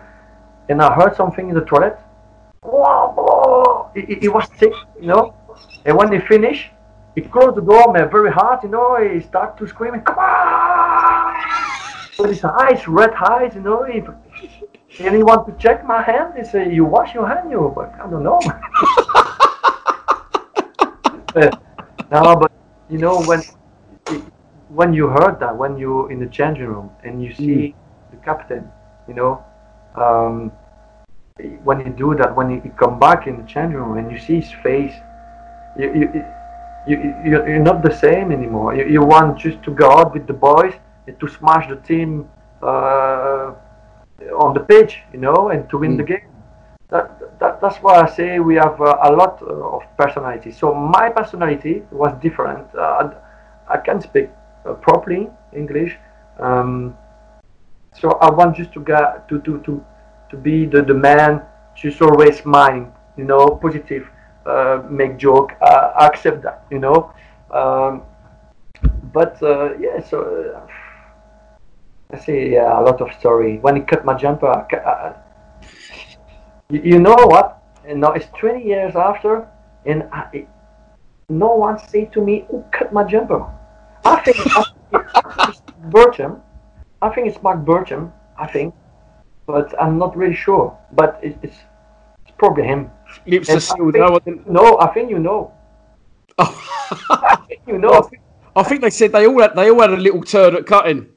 And 0.70 0.82
I 0.82 0.94
heard 0.94 1.16
something 1.16 1.50
in 1.50 1.56
the 1.56 1.66
toilet. 1.66 1.98
He, 3.96 4.02
he, 4.02 4.16
he 4.22 4.28
was 4.28 4.48
sick. 4.58 4.74
You 5.00 5.08
know, 5.08 5.34
and 5.86 5.98
when 5.98 6.10
they 6.10 6.20
finished, 6.20 6.70
he 7.16 7.22
closed 7.22 7.58
the 7.58 7.62
door 7.62 7.94
man, 7.94 8.10
very 8.10 8.32
hard. 8.32 8.64
You 8.64 8.70
know, 8.70 8.98
he 8.98 9.22
started 9.22 9.58
to 9.60 9.68
scream, 9.68 10.00
"Come 10.02 10.18
on!" 10.18 11.36
With 12.18 12.30
his 12.30 12.44
eyes, 12.44 12.88
red 12.88 13.14
eyes. 13.14 13.54
You 13.56 13.62
know, 13.62 13.84
he, 13.84 14.02
and 15.04 15.16
he 15.16 15.24
want 15.24 15.48
to 15.48 15.54
check 15.62 15.86
my 15.86 16.02
hand. 16.02 16.34
He 16.38 16.44
say, 16.44 16.74
"You 16.74 16.86
wash 16.86 17.14
your 17.14 17.28
hand, 17.28 17.52
you." 17.52 17.72
But 17.76 17.94
I 18.02 18.10
don't 18.10 18.24
know. 18.24 18.40
No, 22.14 22.36
but 22.36 22.52
you 22.92 23.00
know 23.00 23.24
when 23.24 23.42
when 24.70 24.94
you 24.94 25.08
heard 25.08 25.40
that, 25.40 25.58
when 25.58 25.80
you 25.80 26.10
in 26.10 26.20
the 26.20 26.28
changing 26.28 26.68
room 26.68 26.92
and 27.04 27.24
you 27.24 27.34
see 27.34 27.44
mm. 27.44 27.74
the 28.12 28.18
captain, 28.18 28.70
you 29.08 29.16
know, 29.16 29.44
um, 29.96 30.52
when 31.64 31.80
you 31.80 31.90
do 31.90 32.16
that, 32.16 32.36
when 32.36 32.50
you 32.52 32.62
come 32.78 33.00
back 33.00 33.28
in 33.28 33.38
the 33.38 33.44
changing 33.44 33.78
room 33.78 33.98
and 33.98 34.12
you 34.12 34.20
see 34.20 34.40
his 34.42 34.52
face, 34.62 34.94
you, 35.78 35.94
you, 35.94 36.26
you, 36.88 36.98
you, 37.26 37.32
you're 37.48 37.60
not 37.60 37.82
the 37.82 37.96
same 37.96 38.32
anymore. 38.32 38.76
You, 38.76 38.86
you 38.86 39.02
want 39.04 39.40
just 39.40 39.62
to 39.64 39.72
go 39.72 39.90
out 39.92 40.14
with 40.14 40.28
the 40.28 40.34
boys 40.34 40.74
and 41.08 41.20
to 41.20 41.28
smash 41.28 41.68
the 41.68 41.78
team 41.78 42.30
uh, 42.62 43.54
on 44.38 44.54
the 44.54 44.60
pitch, 44.60 45.00
you 45.12 45.20
know, 45.20 45.50
and 45.50 45.70
to 45.70 45.78
win 45.78 45.94
mm. 45.94 45.98
the 45.98 46.04
game. 46.04 46.30
That, 46.90 47.40
that, 47.40 47.60
that's 47.60 47.78
why 47.78 48.02
I 48.02 48.10
say 48.10 48.40
we 48.40 48.56
have 48.56 48.80
uh, 48.80 48.98
a 49.04 49.12
lot 49.12 49.42
of 49.42 49.82
personality. 49.98 50.52
So 50.52 50.74
my 50.74 51.10
personality 51.10 51.82
was 51.92 52.14
different. 52.22 52.68
Uh, 52.76 53.10
I, 53.68 53.74
I 53.74 53.78
can 53.78 54.00
speak 54.00 54.30
uh, 54.66 54.74
properly 54.74 55.30
English. 55.52 55.98
Um, 56.40 56.96
so 57.94 58.12
I 58.14 58.30
want 58.30 58.58
just 58.58 58.74
to 58.74 58.80
get 58.82 59.28
to 59.30 59.40
to 59.42 59.60
to 59.62 59.86
to 60.30 60.38
be 60.38 60.66
the, 60.66 60.82
the 60.82 60.94
man 60.94 61.42
just 61.76 62.02
always 62.02 62.40
smile, 62.40 62.92
you 63.18 63.24
know, 63.24 63.50
positive, 63.62 64.10
uh, 64.46 64.84
make 64.90 65.18
joke, 65.18 65.54
uh, 65.62 65.92
accept 66.00 66.44
that, 66.44 66.66
you 66.70 66.80
know. 66.80 67.14
Um, 67.52 68.04
but 69.14 69.42
uh, 69.42 69.78
yeah, 69.78 70.02
so 70.02 70.22
uh, 70.56 70.68
I 72.12 72.20
see 72.20 72.56
a 72.56 72.82
lot 72.82 73.02
of 73.02 73.14
story. 73.20 73.60
When 73.60 73.76
he 73.76 73.82
cut 73.82 74.06
my 74.06 74.16
jumper, 74.16 74.48
I, 74.50 75.14
you, 76.70 76.82
you, 76.84 77.00
know 77.00 77.16
what? 77.16 77.62
And 77.86 78.02
now 78.02 78.14
it's 78.14 78.28
20 78.40 78.64
years 78.64 78.96
after, 78.96 79.48
and 79.86 80.04
I, 80.12 80.48
no 81.30 81.56
one 81.56 81.78
say 81.80 82.06
to 82.06 82.22
me, 82.22 82.46
"Who 82.50 82.64
cut 82.72 82.92
my 82.92 83.04
jumper?" 83.04 83.46
I 84.06 84.16
think, 84.22 84.38
I 84.94 85.52
think 85.52 85.92
Bertram. 85.92 86.42
I 87.04 87.10
think 87.14 87.28
it's 87.28 87.42
Mark 87.44 87.66
Bertram. 87.66 88.12
I 88.40 88.48
think 88.48 88.74
but 89.46 89.74
I'm 89.82 89.98
not 89.98 90.16
really 90.16 90.36
sure. 90.36 90.78
But 90.92 91.20
it, 91.22 91.38
it's 91.42 91.58
it's 92.22 92.32
probably 92.38 92.64
him. 92.64 92.90
Lips 93.28 93.50
are 93.50 93.60
sealed. 93.60 93.96
No, 94.48 94.80
I 94.80 94.88
think 94.94 95.10
you 95.10 95.20
know. 95.20 95.54
Oh. 96.38 96.54
I 97.10 97.36
think 97.48 97.62
you 97.68 97.78
know. 97.78 97.94
I 97.94 98.02
think, 98.02 98.22
I 98.56 98.64
think, 98.64 98.82
they 98.82 98.90
said 98.90 99.12
they 99.12 99.28
all 99.28 99.42
had, 99.42 99.56
they 99.56 99.70
all 99.70 99.82
had 99.82 99.92
a 99.92 99.98
little 99.98 100.22
turn 100.22 100.56
at 100.56 100.66
cutting. 100.66 101.10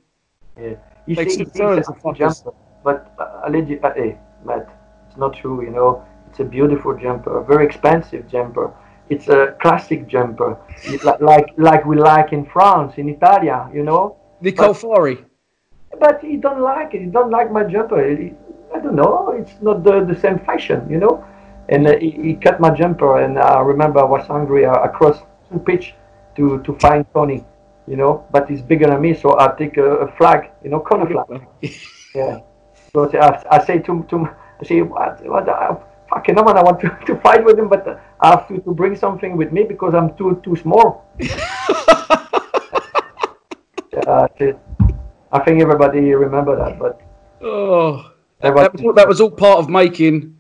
Yeah, 0.59 0.77
you 1.07 1.17
they 1.17 1.29
see, 1.29 1.45
turns 1.45 1.87
jumper, 2.15 2.53
but 2.83 3.15
uh, 3.19 3.43
allegedly, 3.45 3.79
uh, 3.83 3.93
hey, 3.95 4.19
Matt, 4.45 4.69
it's 5.07 5.19
not 5.19 5.35
true. 5.35 5.63
You 5.63 5.71
know, 5.71 6.05
it's 6.31 6.41
a 6.41 6.45
beautiful 6.45 6.97
jumper, 6.97 7.39
a 7.39 7.45
very 7.45 7.67
expensive 7.67 8.29
jumper. 8.31 8.73
It's 9.09 9.29
a 9.29 9.55
classic 9.61 10.09
jumper, 10.09 10.59
like, 11.05 11.21
like 11.21 11.47
like 11.59 11.85
we 11.85 11.97
like 11.97 12.33
in 12.33 12.47
France, 12.47 12.95
in 12.97 13.09
Italia. 13.09 13.71
You 13.73 13.85
know, 13.85 14.17
the 14.41 14.53
Calfari 14.53 15.26
but 15.99 16.21
he 16.23 16.37
don't 16.37 16.61
like 16.61 16.95
it. 16.95 17.01
He 17.01 17.07
don't 17.07 17.31
like 17.31 17.51
my 17.53 17.65
jumper. 17.65 18.09
He, 18.09 18.35
I 18.75 18.81
don't 18.81 18.97
know. 18.97 19.31
It's 19.31 19.53
not 19.61 19.85
the, 19.85 20.05
the 20.05 20.19
same 20.19 20.39
fashion, 20.41 20.89
you 20.91 20.99
know. 20.99 21.25
And 21.69 21.87
uh, 21.87 21.99
he, 21.99 22.11
he, 22.11 22.35
cut 22.35 22.61
my 22.61 22.71
jumper, 22.71 23.21
and 23.21 23.39
I 23.39 23.61
remember 23.61 24.01
I 24.01 24.05
was 24.05 24.27
hungry 24.27 24.65
uh, 24.65 24.75
across 24.75 25.19
the 25.51 25.59
pitch 25.59 25.95
to 26.37 26.63
to 26.63 26.79
find 26.79 27.05
Tony, 27.13 27.45
you 27.89 27.97
know. 27.97 28.25
But 28.31 28.49
he's 28.49 28.63
bigger 28.63 28.87
than 28.87 29.01
me, 29.01 29.15
so 29.15 29.39
I 29.39 29.55
take 29.59 29.77
a, 29.77 30.07
a 30.07 30.13
flag, 30.17 30.51
you 30.63 30.71
know, 30.71 30.81
corner 30.81 31.07
flag. 31.07 31.47
yeah. 32.15 32.41
So 32.93 33.11
I, 33.19 33.43
I 33.51 33.65
say 33.65 33.79
to 33.81 34.05
to 34.11 34.29
I 34.61 34.65
say 34.65 34.83
what 34.83 35.25
what. 35.27 35.49
I, 35.49 35.77
fucking 36.09 36.35
man, 36.35 36.57
I 36.57 36.63
want 36.63 36.81
to, 36.81 36.89
to 37.07 37.17
fight 37.21 37.45
with 37.45 37.59
him, 37.59 37.69
but 37.69 38.01
I 38.21 38.31
have 38.31 38.49
to, 38.49 38.59
to 38.59 38.73
bring 38.75 38.97
something 38.97 39.37
with 39.37 39.53
me 39.53 39.65
because 39.65 39.95
I'm 39.95 40.17
too 40.17 40.41
too 40.45 40.57
small. 40.57 41.05
uh, 44.07 44.29
I 45.37 45.45
think 45.45 45.61
everybody 45.61 46.15
remember 46.15 46.57
that, 46.57 46.79
but 46.79 47.03
oh, 47.43 48.11
that 48.41 48.55
was, 48.55 48.83
all, 48.83 48.93
that 48.95 49.07
was 49.07 49.21
all 49.21 49.31
part 49.31 49.59
of 49.59 49.69
making. 49.69 50.35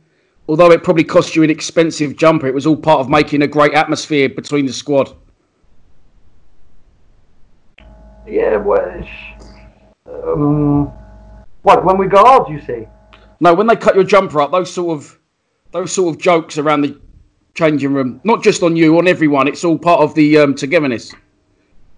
Although 0.49 0.71
it 0.71 0.83
probably 0.83 1.05
cost 1.05 1.37
you 1.37 1.43
an 1.43 1.51
expensive 1.51 2.17
jumper, 2.17 2.47
it 2.47 2.55
was 2.55 2.67
all 2.67 2.77
part 2.77 3.01
of 3.01 3.11
making 3.11 3.43
a 3.43 3.47
great 3.47 3.75
atmosphere 3.75 4.31
between 4.31 4.65
the 4.65 4.73
squad. 4.73 5.15
Yeah, 8.27 8.57
well, 8.57 9.07
um, 10.07 10.87
what 11.63 11.85
when 11.85 11.99
we 11.99 12.07
go 12.07 12.25
out, 12.25 12.49
you 12.49 12.61
say? 12.63 12.89
No, 13.41 13.53
when 13.53 13.67
they 13.67 13.77
cut 13.77 13.97
your 13.97 14.05
jumper 14.05 14.41
up, 14.41 14.51
those 14.51 14.73
sort 14.73 14.97
of 14.97 15.19
those 15.73 15.93
sort 15.93 16.15
of 16.15 16.21
jokes 16.23 16.57
around 16.57 16.81
the 16.81 16.99
changing 17.53 17.93
room, 17.93 18.19
not 18.25 18.43
just 18.43 18.63
on 18.63 18.77
you, 18.77 18.97
on 18.97 19.07
everyone. 19.07 19.47
It's 19.47 19.63
all 19.63 19.77
part 19.77 20.01
of 20.01 20.15
the 20.15 20.39
um, 20.39 20.55
togetherness. 20.55 21.13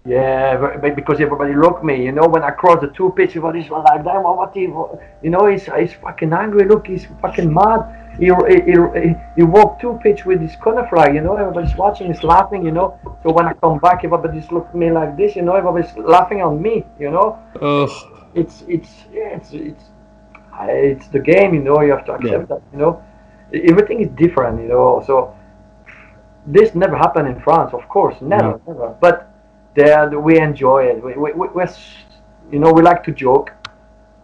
Yeah, 0.05 0.77
because 0.95 1.19
everybody 1.19 1.53
looked 1.53 1.83
me, 1.83 2.03
you 2.05 2.11
know, 2.11 2.25
when 2.25 2.41
I 2.41 2.51
crossed 2.51 2.81
the 2.81 2.87
two 2.87 3.11
pitch, 3.15 3.31
everybody's 3.31 3.69
like, 3.69 4.03
damn, 4.03 4.23
what 4.23 4.53
he, 4.53 4.61
you 4.61 5.29
know, 5.29 5.45
he's, 5.47 5.65
he's 5.65 5.93
fucking 5.93 6.31
angry, 6.31 6.65
look, 6.67 6.87
he's 6.87 7.05
fucking 7.21 7.53
mad. 7.53 7.97
He, 8.17 8.25
he, 8.25 8.71
he, 8.71 9.15
he 9.35 9.43
walked 9.43 9.81
two 9.81 9.99
pitch 10.01 10.25
with 10.25 10.41
his 10.41 10.55
corner 10.55 10.87
flag, 10.87 11.15
you 11.15 11.21
know, 11.21 11.35
everybody's 11.35 11.75
watching, 11.75 12.07
he's 12.11 12.23
laughing, 12.23 12.65
you 12.65 12.71
know. 12.71 12.97
So 13.23 13.31
when 13.31 13.45
I 13.45 13.53
come 13.53 13.77
back, 13.79 14.03
everybody's 14.03 14.49
looking 14.51 14.69
at 14.69 14.75
me 14.75 14.91
like 14.91 15.17
this, 15.17 15.35
you 15.35 15.41
know, 15.41 15.55
everybody's 15.55 15.95
laughing 15.97 16.41
on 16.41 16.61
me, 16.61 16.85
you 16.97 17.11
know. 17.11 17.37
Ugh. 17.61 17.89
It's, 18.35 18.63
it's, 18.67 18.89
yeah, 19.11 19.35
it's, 19.35 19.51
it's, 19.51 19.83
it's 20.61 21.07
the 21.09 21.19
game, 21.19 21.53
you 21.53 21.61
know, 21.61 21.81
you 21.81 21.91
have 21.91 22.05
to 22.05 22.13
accept 22.13 22.49
yeah. 22.49 22.55
that, 22.55 22.61
you 22.71 22.79
know. 22.79 23.03
Everything 23.53 24.01
is 24.01 24.09
different, 24.15 24.61
you 24.61 24.69
know, 24.69 25.03
so 25.05 25.35
this 26.47 26.73
never 26.73 26.97
happened 26.97 27.27
in 27.27 27.39
France, 27.41 27.73
of 27.73 27.87
course, 27.89 28.15
never, 28.21 28.43
no. 28.43 28.61
never. 28.67 28.97
But 29.01 29.28
there 29.79 30.19
we 30.27 30.33
enjoy 30.49 30.81
it. 30.91 30.97
We, 31.05 31.11
we, 31.23 31.29
we, 31.57 31.63
you 32.53 32.59
know, 32.61 32.71
we 32.77 32.81
like 32.91 33.01
to 33.07 33.11
joke 33.25 33.47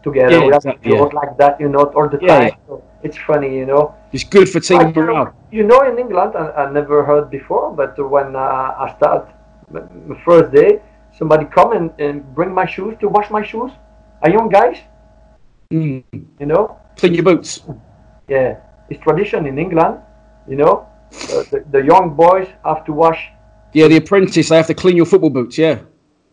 together. 0.08 0.36
Yeah, 0.36 0.46
we 0.46 0.52
like 0.52 0.62
to 0.64 0.90
joke 0.94 1.12
yeah. 1.14 1.20
like 1.22 1.34
that, 1.42 1.54
you 1.64 1.70
know, 1.74 1.84
all 1.98 2.10
the 2.16 2.20
yeah, 2.22 2.40
time. 2.40 2.58
So 2.68 2.84
it's 3.06 3.20
funny, 3.30 3.52
you 3.62 3.68
know. 3.72 3.84
It's 4.16 4.28
good 4.36 4.48
for 4.54 4.60
team 4.60 4.82
morale. 4.96 5.34
You 5.58 5.64
know, 5.70 5.80
in 5.90 5.96
England, 6.04 6.32
I, 6.36 6.46
I 6.62 6.72
never 6.80 6.98
heard 7.10 7.30
before, 7.30 7.66
but 7.82 7.92
when 8.14 8.36
uh, 8.36 8.84
I 8.84 8.86
start 8.98 9.24
the 9.72 10.18
first 10.26 10.52
day, 10.60 10.82
somebody 11.18 11.46
come 11.58 11.70
and, 11.78 11.88
and 12.06 12.16
bring 12.38 12.52
my 12.62 12.66
shoes 12.66 12.94
to 13.02 13.08
wash 13.16 13.30
my 13.38 13.44
shoes. 13.44 13.72
A 14.22 14.32
young 14.32 14.50
guys, 14.50 14.78
mm. 15.72 16.04
you 16.40 16.48
know. 16.52 16.64
Clean 16.98 17.14
your 17.14 17.24
boots. 17.24 17.62
Yeah, 18.28 18.50
it's 18.90 19.02
tradition 19.04 19.46
in 19.46 19.60
England, 19.60 19.96
you 20.48 20.58
know. 20.62 20.88
Uh, 21.32 21.44
the, 21.52 21.60
the 21.72 21.82
young 21.92 22.16
boys 22.16 22.48
have 22.64 22.84
to 22.86 22.94
wash 22.94 23.22
yeah, 23.76 23.90
the 23.90 23.98
apprentice, 23.98 24.48
they 24.48 24.56
have 24.56 24.68
to 24.68 24.74
clean 24.74 24.96
your 24.96 25.06
football 25.06 25.30
boots, 25.30 25.58
yeah. 25.58 25.82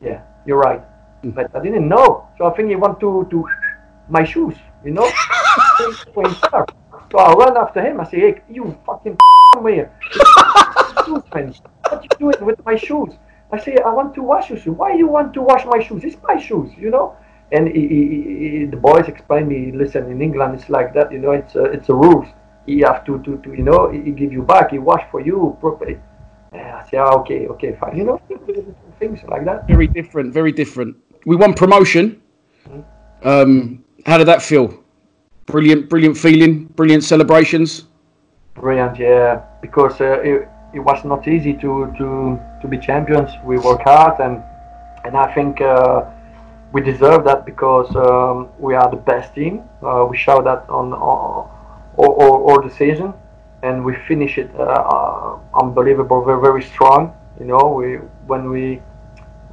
Yeah, 0.01 0.23
you're 0.47 0.59
right. 0.59 0.81
But 1.25 1.51
I 1.57 1.61
didn't 1.61 1.89
know. 1.89 2.29
So 2.39 2.47
I 2.47 2.55
think 2.55 2.69
he 2.69 2.77
want 2.77 3.01
to, 3.01 3.27
to 3.31 3.45
my 4.09 4.23
shoes, 4.23 4.55
you 4.85 4.93
know? 4.93 5.11
so 6.15 7.19
I 7.19 7.33
run 7.33 7.57
after 7.57 7.83
him. 7.83 8.01
I 8.01 8.05
say, 8.09 8.21
hey, 8.21 8.43
you 8.49 8.79
fucking 8.87 9.19
come 9.55 9.67
here. 9.67 9.93
shoes, 11.05 11.23
man. 11.35 11.53
What 11.89 12.05
you 12.05 12.11
doing 12.21 12.47
with 12.47 12.65
my 12.65 12.77
shoes? 12.77 13.15
I 13.51 13.59
say, 13.59 13.77
I 13.85 13.93
want 13.93 14.15
to 14.15 14.23
wash 14.23 14.49
your 14.49 14.59
shoes. 14.61 14.77
Why 14.77 14.95
you 14.95 15.09
want 15.09 15.35
to 15.35 15.43
wash 15.43 15.65
my 15.67 15.83
shoes? 15.83 16.05
It's 16.05 16.17
my 16.23 16.39
shoes, 16.39 16.71
you 16.79 16.91
know? 16.91 17.17
And 17.51 17.67
he, 17.67 17.89
he, 17.89 18.49
he, 18.51 18.65
the 18.67 18.77
boys 18.77 19.09
explain 19.09 19.49
me, 19.49 19.73
listen, 19.73 20.09
in 20.09 20.23
England 20.23 20.55
it's 20.55 20.71
like 20.71 20.95
that, 20.95 21.11
you 21.11 21.19
know, 21.19 21.33
it's 21.33 21.57
a, 21.57 21.65
it's 21.65 21.89
a 21.89 21.95
rules. 21.95 22.29
He 22.67 22.79
have 22.81 23.05
to, 23.07 23.19
to, 23.25 23.39
to, 23.39 23.53
you 23.53 23.65
know, 23.65 23.91
he 23.91 24.13
give 24.13 24.33
you 24.33 24.43
back, 24.43 24.71
he 24.71 24.79
wash 24.79 25.03
for 25.11 25.21
you 25.21 25.57
properly. 25.61 25.99
Yeah, 26.55 26.85
oh, 26.95 27.21
okay, 27.21 27.47
okay, 27.49 27.77
fine. 27.81 27.97
You 27.97 28.05
know, 28.05 28.21
things 28.99 29.21
like 29.29 29.45
that. 29.47 29.67
Very 29.67 29.87
different, 29.87 30.35
very 30.35 30.53
different. 30.53 30.97
We 31.25 31.37
won 31.37 31.55
promotion. 31.55 32.21
Um, 33.23 33.85
how 34.05 34.19
did 34.19 34.29
that 34.29 34.43
feel? 34.43 34.75
Brilliant, 35.47 35.89
brilliant 35.89 36.17
feeling, 36.17 36.67
brilliant 36.67 37.05
celebrations. 37.05 37.85
Brilliant, 38.55 38.99
yeah. 38.99 39.43
Because 39.63 40.01
uh, 40.01 40.21
it, 40.21 40.49
it 40.75 40.81
was 40.81 41.05
not 41.05 41.27
easy 41.27 41.55
to, 41.55 41.93
to, 41.99 42.39
to 42.61 42.69
be 42.69 42.79
champions. 42.79 43.31
We 43.45 43.59
work 43.59 43.83
hard, 43.83 44.21
and 44.21 44.43
and 45.05 45.17
I 45.17 45.33
think 45.35 45.61
uh, 45.61 46.05
we 46.73 46.81
deserve 46.81 47.25
that 47.25 47.45
because 47.45 47.95
um, 47.97 48.49
we 48.59 48.75
are 48.75 48.89
the 48.91 48.97
best 48.97 49.35
team. 49.35 49.63
Uh, 49.83 50.07
we 50.09 50.17
show 50.17 50.43
that 50.43 50.69
on 50.69 50.93
all, 50.93 51.51
all, 51.97 52.49
all 52.49 52.63
the 52.63 52.71
season 52.71 53.13
and 53.63 53.85
we 53.85 53.95
finish 54.09 54.39
it 54.39 54.51
uh, 54.59 54.63
uh, 54.63 55.39
unbelievable, 55.55 56.25
very 56.25 56.41
very 56.41 56.63
strong. 56.63 57.15
You 57.39 57.47
know, 57.47 57.69
we 57.69 57.97
when 58.27 58.51
we 58.51 58.83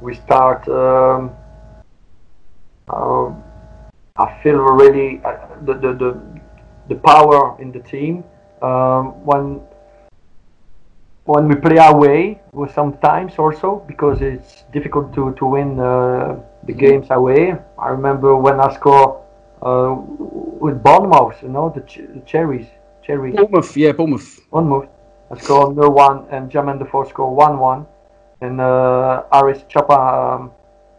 we 0.00 0.14
start. 0.14 0.68
Um, 0.68 1.30
uh, 2.88 3.32
I 4.16 4.38
feel 4.42 4.58
really 4.58 5.20
uh, 5.24 5.36
the, 5.62 5.74
the, 5.74 5.92
the 5.94 6.20
the 6.88 6.94
power 6.96 7.56
in 7.60 7.72
the 7.72 7.78
team 7.80 8.24
um, 8.60 9.24
when 9.24 9.60
when 11.24 11.46
we 11.48 11.54
play 11.54 11.78
away 11.78 12.40
sometimes 12.74 13.38
also 13.38 13.82
because 13.86 14.20
it's 14.20 14.64
difficult 14.72 15.14
to 15.14 15.32
to 15.34 15.46
win 15.46 15.78
uh, 15.78 16.36
the 16.64 16.72
games 16.72 17.06
away. 17.10 17.54
I 17.78 17.88
remember 17.88 18.36
when 18.36 18.60
I 18.60 18.74
score 18.74 19.22
uh, 19.62 19.94
with 20.60 20.82
Bournemouth, 20.82 21.42
you 21.42 21.48
know, 21.48 21.70
the, 21.74 21.80
ch- 21.82 22.08
the 22.14 22.20
cherries 22.26 22.66
Cherry. 23.02 23.32
Bournemouth, 23.32 23.76
yeah, 23.76 23.92
Bournemouth. 23.92 24.40
Bournemouth. 24.50 24.88
I 25.30 25.38
scored 25.38 25.76
no 25.76 25.88
one, 25.88 26.26
and 26.30 26.50
Jermaine 26.50 26.78
Defoe 26.78 27.04
scored 27.04 27.36
one 27.36 27.58
one, 27.58 27.86
and 28.40 28.60
uh, 28.60 29.24
Harris 29.32 29.62
Chopper 29.68 29.92
um, 29.92 30.50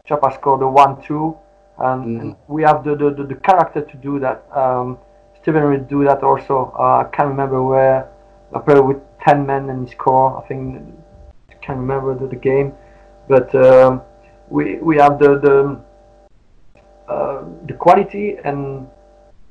Chopper 0.06 0.32
scored 0.32 0.62
a 0.62 0.68
one 0.68 1.02
two, 1.02 1.38
and, 1.80 2.06
mm. 2.06 2.22
and, 2.22 2.36
we 2.48 2.64
have 2.64 2.84
the, 2.84 2.96
the, 2.96 3.14
the, 3.14 3.24
the, 3.24 3.36
character 3.36 3.82
to 3.82 3.98
do 3.98 4.20
that. 4.20 4.46
Um, 4.56 4.98
Steven 5.42 5.64
Reid 5.64 5.88
do 5.88 6.04
that 6.06 6.24
also. 6.24 6.74
Uh, 6.78 7.04
I 7.06 7.10
can't 7.16 7.30
remember 7.30 7.62
where 7.62 8.10
I 8.56 8.60
played 8.60 8.80
with 8.86 9.02
ten 9.20 9.46
men 9.46 9.70
and 9.70 9.88
he 9.88 9.94
score. 9.94 10.42
I 10.42 10.48
think 10.48 10.82
I 11.50 11.54
can't 11.56 11.80
remember 11.80 12.18
the, 12.18 12.28
the 12.28 12.36
game, 12.36 12.74
but 13.28 13.54
um, 13.56 14.02
we 14.50 14.76
we 14.76 14.98
have 14.98 15.20
the 15.20 15.40
the 15.40 15.82
uh, 17.12 17.44
the 17.68 17.74
quality 17.74 18.38
and 18.46 18.88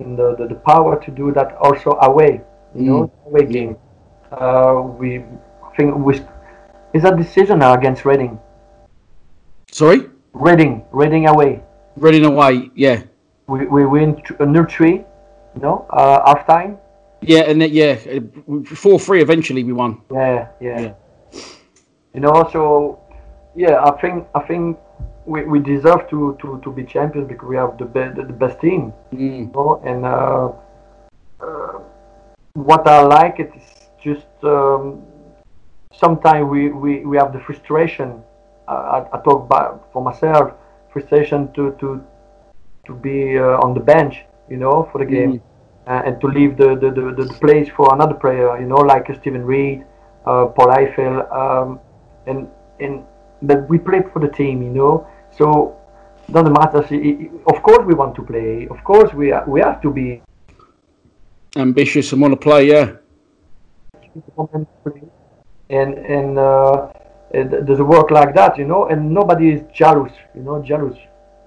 the, 0.01 0.35
the, 0.37 0.47
the 0.49 0.55
power 0.55 0.99
to 1.05 1.11
do 1.11 1.33
that 1.33 1.57
also 1.61 1.99
away. 2.03 2.41
You 2.75 2.83
know, 2.83 3.13
away 3.27 3.47
game. 3.47 3.77
Uh, 4.33 4.83
we 4.99 5.25
think 5.77 5.95
we 5.97 6.21
is 6.95 7.03
that 7.03 7.17
decision 7.17 7.59
now 7.59 7.75
against 7.75 8.05
Reading. 8.05 8.39
Sorry, 9.73 10.09
Reading, 10.33 10.85
Reading 10.93 11.27
away. 11.29 11.63
Reading 11.97 12.25
away. 12.25 12.71
Yeah, 12.75 13.03
We 13.49 13.67
we 13.67 13.87
win 13.87 14.17
t- 14.17 14.35
uh, 14.39 14.47
0-3, 14.47 15.05
you 15.55 15.61
know, 15.61 15.87
uh, 15.91 16.23
half 16.27 16.47
time. 16.47 16.79
yeah, 17.23 17.41
and 17.51 17.61
then, 17.61 17.71
yeah, 17.73 17.97
four 18.75 18.99
three. 18.99 19.21
Eventually, 19.21 19.65
we 19.65 19.73
won. 19.73 20.01
Yeah, 20.13 20.49
yeah, 20.61 20.81
Yeah. 20.81 20.93
You 22.15 22.21
know, 22.21 22.49
so 22.53 22.99
yeah, 23.57 23.83
I 23.85 23.91
think 24.01 24.27
I 24.35 24.41
think 24.47 24.79
we, 25.27 25.45
we 25.45 25.59
deserve 25.59 26.09
to, 26.11 26.37
to, 26.41 26.61
to 26.65 26.73
be 26.73 26.85
champions 26.85 27.29
because 27.29 27.49
we 27.49 27.57
have 27.57 27.79
the 27.79 27.85
be- 27.85 28.15
the, 28.15 28.33
best 28.33 28.61
team. 28.61 28.93
Mm. 29.13 29.39
You 29.39 29.51
know, 29.53 29.81
and 29.85 30.05
uh, 30.05 30.53
uh, 31.45 31.81
what 32.55 32.87
I 32.87 33.03
like 33.03 33.39
it 33.39 33.53
is 33.57 33.89
just 34.03 34.27
um, 34.43 35.03
sometimes 35.93 36.49
we, 36.49 36.69
we, 36.69 37.05
we 37.05 37.17
have 37.17 37.33
the 37.33 37.41
frustration. 37.41 38.23
Uh, 38.69 39.05
I, 39.13 39.19
I 39.19 39.23
talk 39.23 39.45
about 39.45 39.89
for 39.93 40.03
myself 40.03 40.53
frustration 40.93 41.53
to 41.53 41.77
to 41.81 42.05
to 42.87 42.95
be 42.95 43.39
uh, 43.39 43.65
on 43.65 43.75
the 43.75 43.81
bench, 43.81 44.25
you 44.49 44.57
know, 44.57 44.89
for 44.91 44.99
the 44.99 45.05
game. 45.05 45.43
Uh, 45.87 46.03
and 46.05 46.21
to 46.21 46.29
leave 46.29 46.57
the, 46.57 46.77
the, 46.77 46.91
the, 46.91 47.25
the 47.25 47.35
place 47.41 47.69
for 47.75 47.93
another 47.95 48.15
player, 48.15 48.61
you 48.61 48.67
know, 48.67 48.77
like 48.77 49.13
Steven 49.21 49.45
Reid, 49.45 49.85
uh, 50.27 50.47
Paul 50.47 50.69
Ifill, 50.69 51.33
um, 51.35 51.81
and 52.27 52.49
and 52.79 53.05
but 53.43 53.69
we 53.69 53.79
play 53.79 54.03
for 54.13 54.21
the 54.21 54.29
team, 54.29 54.63
you 54.63 54.71
know. 54.71 55.07
So 55.37 55.77
doesn't 56.31 56.53
matter. 56.53 56.79
Of 57.47 57.63
course, 57.63 57.85
we 57.87 57.95
want 57.95 58.15
to 58.17 58.23
play. 58.23 58.69
Of 58.69 58.83
course, 58.85 59.13
we 59.13 59.33
are, 59.33 59.45
we 59.49 59.61
have 59.61 59.81
to 59.83 59.91
be 59.91 60.23
Ambitious 61.57 62.13
and 62.13 62.21
want 62.21 62.33
to 62.33 62.37
play. 62.37 62.69
Yeah, 62.69 62.97
and 65.69 65.95
and 65.95 66.39
uh, 66.39 66.89
it, 67.33 67.67
there's 67.67 67.81
a 67.81 67.85
work 67.85 68.11
like 68.11 68.35
that, 68.37 68.57
you 68.57 68.65
know. 68.65 68.87
And 68.87 69.13
nobody 69.13 69.51
is 69.51 69.63
jealous, 69.75 70.13
you 70.35 70.43
know. 70.43 70.63
Jealous 70.63 70.97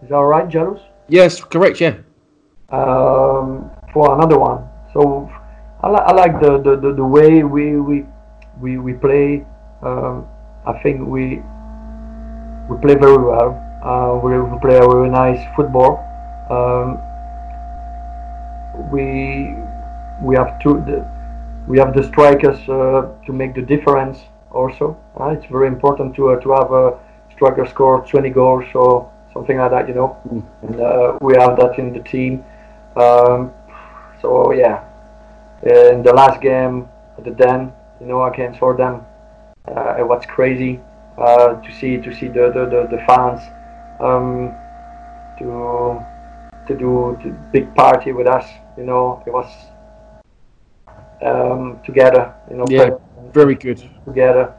is 0.02 0.10
that 0.10 0.18
right? 0.18 0.48
Jealous 0.50 0.82
yes, 1.08 1.42
correct. 1.42 1.80
Yeah, 1.80 1.96
um, 2.70 3.72
for 3.94 4.14
another 4.16 4.38
one. 4.38 4.68
So 4.94 5.30
I, 5.82 5.90
li- 5.90 6.04
I 6.06 6.12
like 6.12 6.42
the, 6.42 6.58
the, 6.58 6.76
the, 6.76 6.94
the 6.94 7.06
way 7.06 7.44
we 7.44 7.78
we 7.78 8.06
we, 8.60 8.78
we 8.78 8.94
play. 8.94 9.46
Um, 9.82 10.28
I 10.66 10.80
think 10.84 11.08
we 11.08 11.42
we 12.70 12.78
play 12.78 12.96
very 12.96 13.18
well. 13.18 13.60
Uh, 13.84 14.20
we, 14.24 14.40
we 14.40 14.60
play 14.60 14.78
a 14.78 14.88
very 14.88 15.10
nice 15.10 15.44
football. 15.56 16.00
Um, 16.50 17.02
we 18.92 19.56
we 20.22 20.36
have 20.36 20.60
two 20.60 20.82
the, 20.86 21.06
we 21.68 21.78
have 21.80 21.94
the 21.94 22.04
strikers 22.04 22.58
uh, 22.70 23.10
to 23.26 23.34
make 23.34 23.54
the 23.56 23.62
difference 23.62 24.20
also. 24.52 24.98
Uh, 25.20 25.30
it's 25.30 25.46
very 25.46 25.68
important 25.68 26.16
to 26.16 26.30
uh, 26.30 26.40
to 26.40 26.52
have 26.52 26.72
a 26.72 27.00
striker 27.36 27.66
score 27.66 28.06
20 28.08 28.30
goals 28.30 28.66
or 28.74 29.12
something 29.34 29.58
like 29.58 29.72
that, 29.72 29.88
you 29.88 29.96
know. 29.96 30.18
And 30.62 30.80
uh, 30.80 31.18
we 31.22 31.36
have 31.36 31.58
that 31.58 31.78
in 31.78 31.92
the 31.94 32.00
team. 32.00 32.46
Um, 32.96 33.52
so 34.22 34.54
yeah, 34.54 34.86
in 35.64 36.04
the 36.04 36.14
last 36.14 36.42
game 36.42 36.88
at 37.18 37.26
the 37.26 37.32
Den, 37.32 37.74
you 38.00 38.08
know, 38.08 38.24
against 38.24 38.60
them, 38.60 39.06
uh, 39.68 39.96
it 40.00 40.08
was 40.08 40.26
crazy 40.26 40.80
uh, 41.18 41.62
to 41.62 41.72
see 41.80 41.98
to 41.98 42.14
see 42.14 42.28
the 42.28 42.52
the, 42.56 42.66
the, 42.66 42.88
the 42.96 43.04
fans 43.06 43.42
um, 44.00 44.56
to 45.40 46.04
to 46.68 46.78
do 46.78 47.18
the 47.24 47.32
big 47.52 47.74
party 47.76 48.12
with 48.12 48.28
us. 48.28 48.48
You 48.78 48.86
know, 48.86 49.24
it 49.26 49.32
was 49.32 49.48
um, 51.22 51.80
together. 51.86 52.34
You 52.50 52.58
know, 52.58 52.66
yeah, 52.70 52.92
very 53.32 53.56
good. 53.56 53.84
together. 54.06 54.54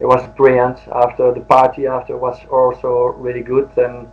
It 0.00 0.06
was 0.06 0.26
brilliant. 0.36 0.78
After 0.94 1.32
the 1.34 1.40
party, 1.40 1.86
after 1.86 2.16
was 2.16 2.38
also 2.50 3.14
really 3.18 3.42
good. 3.42 3.70
And 3.76 4.08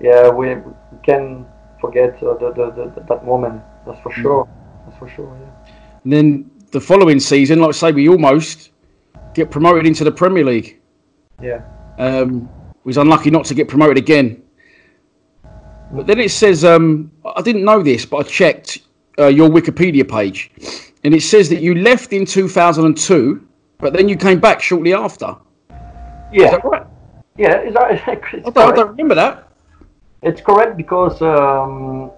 yeah, 0.00 0.28
we 0.28 0.56
can 1.04 1.46
forget 1.80 2.20
uh, 2.22 2.34
the, 2.34 2.52
the, 2.52 2.90
the, 2.94 3.04
that 3.08 3.24
moment. 3.24 3.62
That's 3.86 4.00
for 4.00 4.12
sure. 4.12 4.48
That's 4.86 4.98
for 4.98 5.08
sure. 5.08 5.38
Yeah. 5.40 5.72
And 6.02 6.12
then 6.12 6.50
the 6.72 6.80
following 6.80 7.20
season, 7.20 7.60
like 7.60 7.68
I 7.68 7.72
say, 7.72 7.92
we 7.92 8.08
almost 8.08 8.70
get 9.34 9.50
promoted 9.50 9.86
into 9.86 10.02
the 10.02 10.10
Premier 10.12 10.44
League. 10.44 10.77
Yeah. 11.42 11.62
Um, 11.98 12.48
was 12.84 12.96
unlucky 12.96 13.30
not 13.30 13.44
to 13.46 13.54
get 13.54 13.68
promoted 13.68 13.98
again. 13.98 14.42
But 15.92 16.06
then 16.06 16.20
it 16.20 16.30
says, 16.30 16.64
um, 16.64 17.10
I 17.24 17.42
didn't 17.42 17.64
know 17.64 17.82
this, 17.82 18.04
but 18.04 18.18
I 18.18 18.22
checked 18.22 18.78
uh, 19.18 19.26
your 19.26 19.48
Wikipedia 19.48 20.08
page, 20.08 20.50
and 21.04 21.14
it 21.14 21.22
says 21.22 21.48
that 21.48 21.60
you 21.60 21.74
left 21.74 22.12
in 22.12 22.26
2002, 22.26 23.46
but 23.78 23.92
then 23.92 24.08
you 24.08 24.16
came 24.16 24.40
back 24.40 24.60
shortly 24.60 24.92
after. 24.92 25.36
Yeah. 26.32 26.44
Is 26.44 26.50
that 26.50 26.64
right? 26.64 26.86
Yeah. 27.36 27.56
It's, 27.56 27.76
it's 28.32 28.46
I 28.46 28.50
don't, 28.50 28.72
I 28.72 28.76
don't 28.76 28.88
remember 28.88 29.14
that. 29.14 29.48
It's 30.22 30.40
correct 30.40 30.76
because 30.76 31.22
um, 31.22 32.10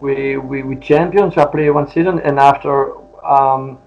we, 0.00 0.36
we 0.36 0.62
we 0.62 0.76
champions. 0.76 1.36
I 1.36 1.44
play 1.44 1.70
one 1.70 1.88
season, 1.88 2.18
and 2.20 2.38
after 2.38 2.96
um, 3.24 3.78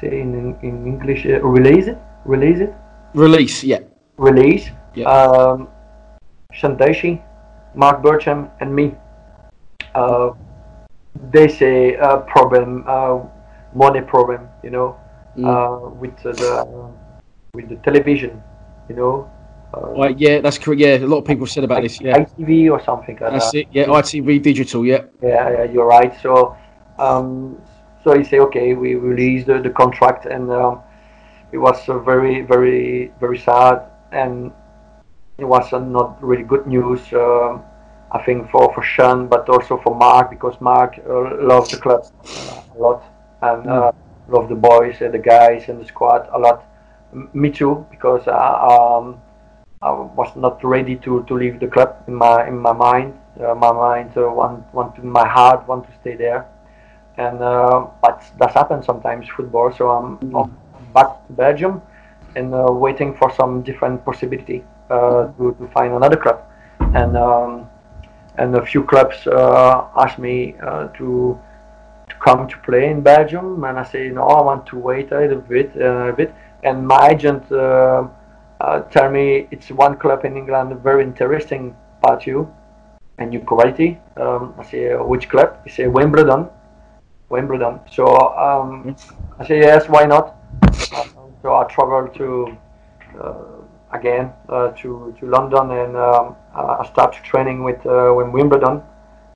say 0.00 0.20
in 0.20 0.56
in 0.62 0.86
English, 0.86 1.26
uh, 1.26 1.40
release 1.42 1.88
it, 1.88 1.98
release 2.24 2.60
it, 2.60 2.74
Release, 3.14 3.64
yeah. 3.64 3.80
release. 4.16 4.70
Yeah. 4.94 5.08
Um, 5.08 5.68
Sean 6.52 6.76
Dyche, 6.76 7.22
Mark 7.74 8.02
Bircham, 8.02 8.50
and 8.60 8.74
me. 8.74 8.94
Uh, 9.94 10.30
they 11.30 11.48
say 11.48 11.96
uh, 11.96 12.18
problem, 12.18 12.84
uh, 12.86 13.20
money 13.74 14.00
problem, 14.00 14.48
you 14.62 14.70
know, 14.70 14.96
uh, 15.44 15.88
with 16.00 16.14
uh, 16.26 16.32
the 16.32 16.90
with 17.54 17.68
the 17.68 17.76
television, 17.76 18.42
you 18.88 18.96
know. 18.96 19.30
Uh, 19.74 19.90
Right, 19.90 20.18
yeah, 20.18 20.40
that's 20.40 20.58
correct. 20.58 20.80
Yeah, 20.80 20.96
a 20.96 21.06
lot 21.06 21.18
of 21.18 21.24
people 21.26 21.46
said 21.46 21.64
about 21.64 21.82
this. 21.82 22.00
Yeah, 22.00 22.18
ITV 22.18 22.70
or 22.70 22.82
something 22.82 23.18
like 23.20 23.32
that's 23.32 23.50
that. 23.52 23.58
it. 23.58 23.68
Yeah, 23.72 23.84
ITV 23.86 24.42
Digital. 24.42 24.84
Yeah, 24.84 25.04
Yeah, 25.22 25.50
yeah, 25.50 25.64
you're 25.64 25.86
right. 25.86 26.12
So, 26.22 26.56
um, 26.98 27.60
so 28.02 28.14
you 28.14 28.24
say, 28.24 28.38
okay, 28.40 28.74
we 28.74 28.94
release 28.94 29.44
the, 29.44 29.58
the 29.60 29.70
contract, 29.70 30.24
and 30.26 30.50
um, 30.50 30.80
it 31.52 31.58
was 31.58 31.88
uh, 31.88 31.98
very, 31.98 32.42
very, 32.42 33.12
very 33.20 33.38
sad, 33.38 33.82
and 34.12 34.52
it 35.38 35.44
was 35.44 35.72
uh, 35.72 35.78
not 35.78 36.22
really 36.22 36.42
good 36.42 36.66
news. 36.66 37.00
Um, 37.12 37.62
I 38.10 38.22
think 38.24 38.50
for 38.50 38.72
for 38.74 38.82
Sean, 38.82 39.28
but 39.28 39.48
also 39.48 39.76
for 39.78 39.94
Mark, 39.94 40.30
because 40.30 40.60
Mark 40.60 40.98
uh, 41.08 41.36
loves 41.44 41.70
the 41.70 41.76
club 41.76 42.06
uh, 42.24 42.62
a 42.74 42.78
lot, 42.78 43.02
and 43.42 43.66
uh, 43.66 43.92
love 44.28 44.48
the 44.48 44.54
boys 44.54 45.00
and 45.00 45.12
the 45.12 45.18
guys 45.18 45.68
and 45.68 45.80
the 45.80 45.84
squad 45.86 46.28
a 46.32 46.38
lot. 46.38 46.64
M- 47.12 47.30
me 47.32 47.50
too, 47.50 47.86
because 47.90 48.26
uh, 48.26 48.32
um, 48.32 49.20
I 49.82 49.90
was 49.92 50.34
not 50.36 50.62
ready 50.64 50.96
to, 50.96 51.22
to 51.24 51.34
leave 51.34 51.60
the 51.60 51.68
club 51.68 52.02
in 52.08 52.14
my 52.14 52.48
in 52.48 52.58
my 52.58 52.72
mind. 52.72 53.14
Uh, 53.38 53.54
my 53.54 53.70
mind 53.72 54.10
uh, 54.16 54.28
want 54.28 54.74
want 54.74 54.96
to, 54.96 55.02
my 55.02 55.26
heart 55.26 55.68
want 55.68 55.86
to 55.86 55.92
stay 56.00 56.16
there, 56.16 56.46
and 57.16 57.40
uh, 57.40 57.86
but 58.02 58.24
that 58.38 58.52
happens 58.54 58.86
sometimes 58.86 59.28
football. 59.28 59.72
So 59.72 59.90
I'm, 59.90 60.18
I'm 60.34 60.56
back 60.92 61.26
to 61.26 61.32
Belgium 61.32 61.82
and 62.36 62.54
uh, 62.54 62.66
waiting 62.70 63.14
for 63.14 63.32
some 63.34 63.62
different 63.62 64.04
possibility 64.04 64.64
uh, 64.90 65.28
to, 65.38 65.54
to 65.58 65.68
find 65.68 65.92
another 65.94 66.16
club, 66.16 66.44
and 66.94 67.16
um, 67.16 67.68
and 68.36 68.54
a 68.54 68.64
few 68.64 68.84
clubs 68.84 69.26
uh, 69.26 69.86
asked 69.96 70.18
me 70.18 70.54
uh, 70.62 70.88
to 70.88 71.38
to 72.08 72.14
come 72.24 72.48
to 72.48 72.56
play 72.58 72.90
in 72.90 73.02
Belgium, 73.02 73.64
and 73.64 73.78
I 73.78 73.84
say 73.84 74.08
no, 74.08 74.22
I 74.22 74.42
want 74.42 74.66
to 74.66 74.78
wait 74.78 75.12
a 75.12 75.20
little 75.20 75.40
bit, 75.40 75.72
uh, 75.76 76.08
a 76.08 76.12
bit. 76.12 76.34
And 76.62 76.86
my 76.86 77.10
agent 77.10 77.50
uh, 77.52 78.08
uh, 78.60 78.80
tell 78.90 79.10
me 79.10 79.46
it's 79.50 79.70
one 79.70 79.96
club 79.96 80.24
in 80.24 80.36
England 80.36 80.76
very 80.82 81.04
interesting 81.04 81.76
about 82.02 82.26
you 82.26 82.52
and 83.18 83.32
your 83.32 83.42
quality. 83.42 84.00
Um, 84.16 84.54
I 84.58 84.64
say 84.64 84.94
which 84.96 85.28
club? 85.28 85.58
He 85.64 85.70
say 85.70 85.86
Wimbledon, 85.86 86.48
Wimbledon. 87.28 87.80
So 87.90 88.06
um, 88.36 88.96
I 89.38 89.46
say 89.46 89.60
yes, 89.60 89.88
why 89.88 90.04
not? 90.06 90.37
So 91.42 91.54
I 91.54 91.64
travel 91.70 92.08
to 92.08 92.56
uh, 93.20 93.34
again 93.92 94.32
uh, 94.48 94.68
to 94.82 95.14
to 95.18 95.26
London 95.26 95.70
and 95.70 95.96
um, 95.96 96.36
I 96.54 96.84
start 96.86 97.14
training 97.22 97.62
with 97.64 97.84
uh, 97.86 98.12
with 98.16 98.28
Wimbledon. 98.28 98.82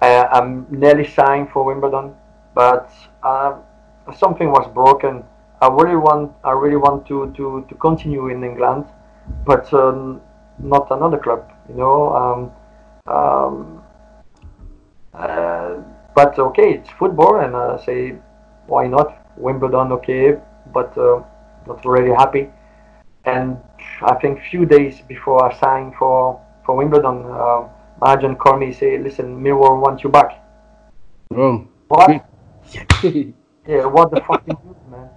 Uh, 0.00 0.26
I'm 0.32 0.66
nearly 0.70 1.06
signed 1.06 1.50
for 1.52 1.64
Wimbledon, 1.64 2.14
but 2.54 2.90
uh, 3.22 3.54
something 4.16 4.50
was 4.50 4.68
broken. 4.74 5.24
I 5.60 5.68
really 5.68 5.96
want 5.96 6.32
I 6.42 6.50
really 6.50 6.76
want 6.76 7.06
to, 7.06 7.32
to, 7.36 7.64
to 7.68 7.74
continue 7.76 8.28
in 8.28 8.42
England, 8.42 8.84
but 9.46 9.72
um, 9.72 10.20
not 10.58 10.90
another 10.90 11.18
club. 11.18 11.48
You 11.68 11.76
know, 11.76 12.12
um, 12.20 12.50
um, 13.06 13.82
uh, 15.14 15.76
but 16.16 16.36
okay, 16.38 16.74
it's 16.74 16.90
football, 16.90 17.38
and 17.40 17.54
I 17.56 17.78
say, 17.84 18.16
why 18.66 18.88
not? 18.88 19.18
Wimbledon, 19.36 19.92
okay, 19.92 20.36
but 20.72 20.96
uh, 20.98 21.22
not 21.66 21.84
really 21.84 22.14
happy. 22.14 22.48
And 23.24 23.58
I 24.02 24.14
think 24.16 24.40
few 24.50 24.66
days 24.66 25.00
before 25.06 25.44
I 25.44 25.58
signed 25.58 25.94
for 25.98 26.40
for 26.64 26.76
Wimbledon, 26.76 27.24
uh, 27.26 27.68
my 28.00 28.14
agent 28.14 28.38
called 28.38 28.60
me 28.60 28.66
and 28.66 28.76
say, 28.76 28.98
listen, 28.98 29.42
Millwall 29.42 29.80
wants 29.80 30.02
you 30.02 30.10
back. 30.10 30.42
Oh. 31.34 31.66
What? 31.88 32.10
yeah, 33.02 33.86
what 33.86 34.10
the 34.10 34.20
fucking 34.26 34.56
news, 34.64 34.76
man? 34.90 35.08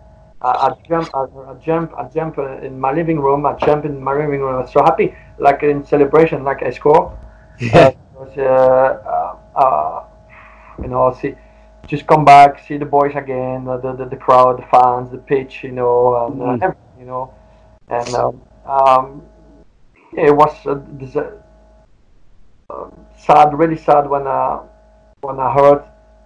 I, 0.42 0.50
I 0.50 0.70
jump, 0.88 1.10
I, 1.16 1.22
I 1.22 1.54
jump, 1.56 1.94
I 1.98 2.08
jump 2.10 2.38
uh, 2.38 2.58
in 2.60 2.80
my 2.80 2.92
living 2.92 3.20
room. 3.20 3.46
I 3.46 3.54
jump 3.54 3.86
in 3.86 4.04
my 4.04 4.14
living 4.14 4.42
room. 4.42 4.56
I 4.56 4.62
was 4.62 4.72
so 4.72 4.84
happy, 4.84 5.16
like 5.40 5.64
in 5.64 5.84
celebration, 5.86 6.44
like 6.44 6.64
I 6.64 6.72
score. 6.72 7.18
Yeah. 7.60 7.92
Uh, 8.38 8.42
uh, 8.42 9.36
uh, 9.56 10.04
you 10.82 10.88
know, 10.88 11.16
see, 11.22 11.36
just 11.88 12.08
come 12.08 12.26
back, 12.26 12.60
see 12.68 12.78
the 12.78 12.86
boys 12.86 13.16
again, 13.16 13.68
uh, 13.68 13.78
the, 13.78 13.94
the 13.94 14.06
the 14.06 14.16
crowd, 14.16 14.58
the 14.60 14.66
fans, 14.68 15.12
the 15.12 15.18
pitch, 15.18 15.64
you 15.64 15.72
know, 15.72 16.26
and 16.28 16.42
uh, 16.42 16.46
Mm. 16.46 16.62
everything, 16.64 17.00
you 17.00 17.06
know, 17.06 17.34
and 17.90 18.16
um, 18.16 18.42
um, 18.66 19.22
it 20.14 20.36
was 20.36 20.54
uh, 20.66 20.80
this, 21.00 21.16
uh, 21.16 21.32
uh, 22.70 22.90
sad, 23.18 23.54
really 23.58 23.78
sad 23.78 24.10
when 24.10 24.28
I 24.28 24.62
when 25.22 25.40
I 25.40 25.54
heard 25.54 25.84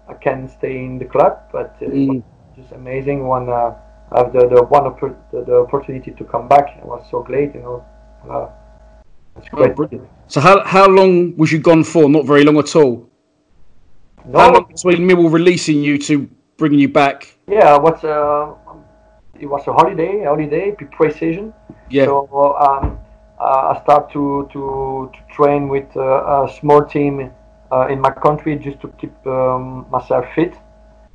I 0.07 0.13
can 0.13 0.47
stay 0.47 0.77
in 0.85 0.97
the 0.99 1.05
club, 1.05 1.39
but 1.51 1.75
it 1.81 1.89
was 1.89 2.17
Mm. 2.17 2.23
just 2.55 2.71
amazing 2.71 3.27
when 3.27 3.49
uh, 3.49 3.75
I 4.11 4.17
have 4.19 4.33
the 4.33 4.47
the 4.47 4.63
one 4.63 4.83
oppor- 4.83 5.17
the, 5.31 5.43
the 5.43 5.55
opportunity 5.57 6.11
to 6.11 6.23
come 6.23 6.47
back. 6.47 6.77
It 6.77 6.85
was 6.85 7.05
so 7.11 7.21
great, 7.23 7.53
you 7.55 7.61
know. 7.61 7.85
Uh, 8.29 8.47
it's 9.37 9.47
Oh, 9.53 9.57
great. 9.57 9.75
brilliant. 9.75 10.07
So 10.27 10.39
how 10.41 10.63
how 10.65 10.87
long 10.87 11.35
was 11.37 11.51
you 11.51 11.59
gone 11.59 11.83
for? 11.83 12.09
Not 12.09 12.25
very 12.25 12.43
long 12.43 12.57
at 12.57 12.75
all. 12.75 13.08
No, 14.25 14.39
How 14.39 14.53
long 14.53 14.65
between 14.67 15.07
Millwall 15.07 15.31
releasing 15.31 15.81
you 15.81 15.97
to 15.99 16.29
bringing 16.57 16.79
you 16.79 16.89
back? 16.89 17.35
Yeah, 17.47 17.77
what's 17.77 18.03
uh, 18.03 18.53
it 19.39 19.47
was 19.47 19.65
a 19.67 19.73
holiday, 19.73 20.23
holiday 20.25 20.71
pre-season. 20.71 21.53
Yeah. 21.89 22.05
So 22.05 22.55
um, 22.57 22.99
uh, 23.39 23.73
I 23.73 23.81
start 23.81 24.11
to, 24.13 24.49
to 24.53 25.11
to 25.13 25.35
train 25.35 25.69
with 25.69 25.87
uh, 25.95 26.45
a 26.45 26.49
small 26.59 26.83
team 26.85 27.31
uh, 27.71 27.87
in 27.87 27.99
my 27.99 28.11
country 28.11 28.55
just 28.57 28.81
to 28.81 28.87
keep 28.99 29.15
um, 29.25 29.85
myself 29.89 30.25
fit 30.35 30.53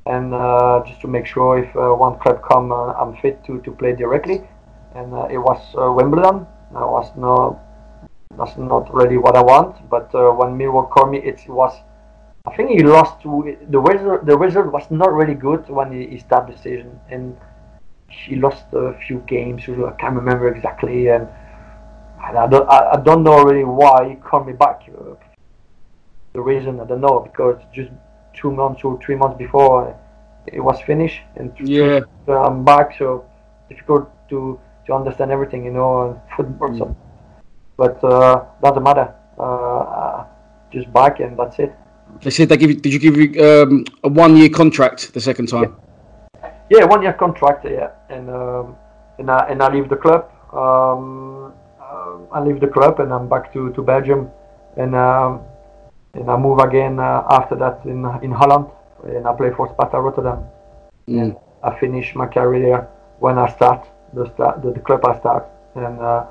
and 0.07 0.35
uh, 0.35 0.83
just 0.87 1.01
to 1.01 1.09
make 1.09 1.27
sure 1.27 1.59
if 1.59 1.75
uh, 1.77 1.95
one 1.95 2.19
club 2.19 2.43
come, 2.43 2.73
uh, 2.73 2.93
I'm 2.93 3.17
fit 3.17 3.45
to, 3.47 3.61
to 3.63 3.71
play 3.71 3.95
directly. 3.95 4.43
And 4.95 5.13
uh, 5.13 5.29
it 5.31 5.39
was 5.39 5.61
uh, 5.77 5.91
Wimbledon. 5.93 6.47
I 6.75 6.85
was 6.85 7.11
no, 7.17 7.61
that's 8.37 8.57
not 8.57 8.93
really 8.93 9.17
what 9.17 9.37
I 9.37 9.43
want. 9.43 9.89
But 9.89 10.15
uh, 10.15 10.31
when 10.31 10.59
Millwall 10.59 10.91
called 10.91 11.11
me, 11.11 11.19
it 11.19 11.43
was 11.49 11.75
I 12.47 12.55
think 12.57 12.71
he 12.71 12.83
lost 12.83 13.23
to 13.23 13.57
the 13.71 13.79
result. 13.79 14.27
The 14.27 14.37
result 14.37 14.67
was 14.67 14.91
not 14.91 15.13
really 15.13 15.35
good 15.35 15.67
when 15.69 15.91
he, 15.93 16.07
he 16.09 16.19
started 16.19 16.55
the 16.55 16.61
season, 16.61 17.01
and 17.09 17.37
he 18.11 18.37
lost 18.37 18.67
a 18.73 18.93
few 19.07 19.21
games. 19.27 19.63
I 19.67 19.93
can't 19.99 20.15
remember 20.15 20.55
exactly, 20.55 21.09
and, 21.09 21.27
and 22.23 22.37
I 22.39 22.47
don't. 22.47 22.69
I, 22.69 22.93
I 22.93 23.01
don't 23.01 23.23
know 23.23 23.43
really 23.43 23.65
why 23.65 24.11
he 24.11 24.17
called 24.17 24.47
me 24.47 24.53
back. 24.53 24.83
Uh, 24.89 25.15
the 26.35 26.41
reason 26.41 26.81
I 26.81 26.85
don't 26.85 27.01
know 27.01 27.21
because 27.21 27.63
just 27.73 27.91
two 28.35 28.51
months 28.51 28.85
or 28.85 29.01
three 29.01 29.15
months 29.17 29.39
before 29.39 29.99
it 30.47 30.61
was 30.61 30.79
finished, 30.83 31.23
and 31.37 31.51
Yeah. 31.61 32.01
I'm 32.29 32.63
back. 32.63 32.95
So 32.99 33.25
difficult 33.71 34.11
to 34.29 34.61
to 34.87 34.93
understand 34.93 35.31
everything, 35.31 35.65
you 35.65 35.71
know, 35.73 36.21
football. 36.37 36.77
So. 36.77 36.97
But 37.79 38.05
uh, 38.05 38.45
doesn't 38.63 38.83
matter. 38.83 39.15
Uh, 39.39 40.25
just 40.71 40.93
back, 40.93 41.21
and 41.21 41.39
that's 41.39 41.59
it. 41.59 41.75
They 42.23 42.31
said 42.31 42.49
they 42.49 42.57
give 42.57 42.71
you. 42.71 42.77
Did 42.77 42.93
you 42.93 42.99
give 42.99 43.17
you 43.17 43.29
um, 43.45 43.85
a 44.03 44.09
one 44.09 44.37
year 44.37 44.49
contract 44.49 45.13
the 45.13 45.21
second 45.21 45.49
time? 45.49 45.77
Yeah, 46.71 46.85
one 46.85 47.03
year 47.03 47.13
contract. 47.13 47.65
Yeah, 47.65 47.91
and 48.09 48.31
um, 48.31 48.77
and 49.19 49.31
I 49.31 49.49
and 49.49 49.63
I 49.63 49.69
leave 49.73 49.89
the 49.89 49.97
club. 49.97 50.31
Um, 50.53 51.53
uh, 51.81 52.17
I 52.33 52.41
leave 52.41 52.61
the 52.61 52.69
club 52.69 53.01
and 53.01 53.13
I'm 53.13 53.29
back 53.29 53.53
to, 53.53 53.73
to 53.73 53.83
Belgium, 53.83 54.31
and 54.77 54.95
um, 54.95 55.41
and 56.15 56.31
I 56.31 56.37
move 56.37 56.59
again 56.59 56.99
uh, 56.99 57.25
after 57.31 57.57
that 57.57 57.85
in 57.85 58.05
in 58.23 58.31
Holland, 58.31 58.67
and 59.05 59.27
I 59.27 59.33
play 59.35 59.51
for 59.51 59.69
Sparta 59.73 60.01
Rotterdam. 60.01 60.45
Mm. 61.09 61.41
I 61.63 61.79
finish 61.79 62.15
my 62.15 62.27
career 62.27 62.89
when 63.19 63.39
I 63.39 63.49
start 63.51 63.87
the 64.15 64.27
start 64.35 64.63
the, 64.63 64.73
the 64.73 64.81
club 64.81 65.05
I 65.05 65.19
start, 65.19 65.47
and 65.75 66.01
uh, 66.01 66.25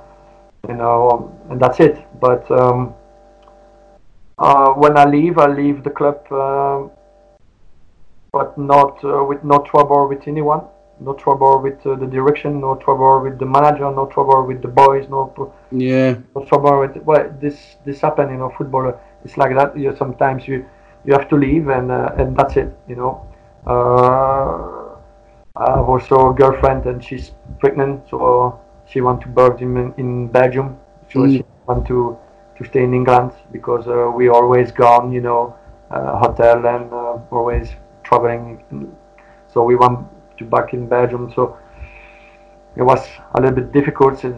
you 0.67 0.75
know, 0.75 1.31
and 1.49 1.59
that's 1.59 1.79
it. 1.79 1.97
But 2.19 2.49
um, 2.49 2.95
uh, 4.39 4.69
when 4.73 4.97
I 4.97 5.05
leave, 5.05 5.38
I 5.38 5.47
leave 5.47 5.84
the 5.84 5.89
club. 5.91 6.19
um 6.31 6.91
but 8.31 8.57
not 8.57 9.03
uh, 9.05 9.23
with 9.23 9.43
no 9.43 9.59
trouble 9.59 10.07
with 10.07 10.27
anyone, 10.27 10.61
no 10.99 11.13
trouble 11.13 11.59
with 11.61 11.86
uh, 11.86 11.93
the 11.95 12.07
direction, 12.07 12.59
no 12.59 12.73
trouble 12.75 13.21
with 13.21 13.38
the 13.38 13.45
manager, 13.45 13.91
no 13.91 14.07
trouble 14.07 14.43
with 14.47 14.59
the 14.63 14.67
boys, 14.67 15.07
no, 15.07 15.31
Yeah. 15.71 16.15
no 16.36 16.43
trouble 16.45 16.79
with 16.79 16.97
well 17.05 17.25
this 17.39 17.75
this 17.86 18.01
happen 18.01 18.29
you 18.31 18.38
know 18.38 18.49
football 18.57 18.88
uh, 18.88 18.93
it's 19.23 19.38
like 19.38 19.53
that 19.55 19.77
you 19.77 19.95
sometimes 19.95 20.47
you 20.47 20.65
you 21.05 21.13
have 21.13 21.27
to 21.29 21.36
leave 21.36 21.67
and 21.69 21.91
uh, 21.91 22.09
and 22.17 22.36
that's 22.36 22.55
it 22.57 22.69
you 22.88 22.95
know 22.95 23.11
uh, 23.67 24.95
I 25.55 25.77
have 25.77 25.88
also 25.93 26.31
a 26.31 26.34
girlfriend 26.34 26.86
and 26.88 27.03
she's 27.03 27.31
pregnant 27.59 28.09
so 28.09 28.59
she 28.89 29.01
want 29.01 29.21
to 29.21 29.27
birth 29.27 29.61
in 29.61 29.93
in 29.97 30.27
Belgium 30.27 30.67
so 31.11 31.19
Mm. 31.19 31.31
she 31.38 31.45
want 31.67 31.86
to 31.88 32.17
to 32.58 32.66
stay 32.66 32.84
in 32.84 32.93
England 32.93 33.32
because 33.51 33.88
uh, 33.88 34.12
we 34.16 34.30
always 34.30 34.72
gone 34.72 35.12
you 35.12 35.22
know 35.22 35.56
uh, 35.91 36.18
hotel 36.18 36.66
and 36.66 36.91
uh, 36.93 37.18
always 37.32 37.70
traveling 38.04 38.64
so 39.51 39.64
we 39.64 39.76
want 39.76 40.08
to 40.38 40.45
back 40.45 40.74
in 40.74 40.88
Belgium 40.88 41.32
so 41.36 41.58
it 42.76 42.82
was 42.82 43.08
a 43.36 43.41
little 43.41 43.56
bit 43.56 43.72
difficult 43.72 44.20
since 44.20 44.38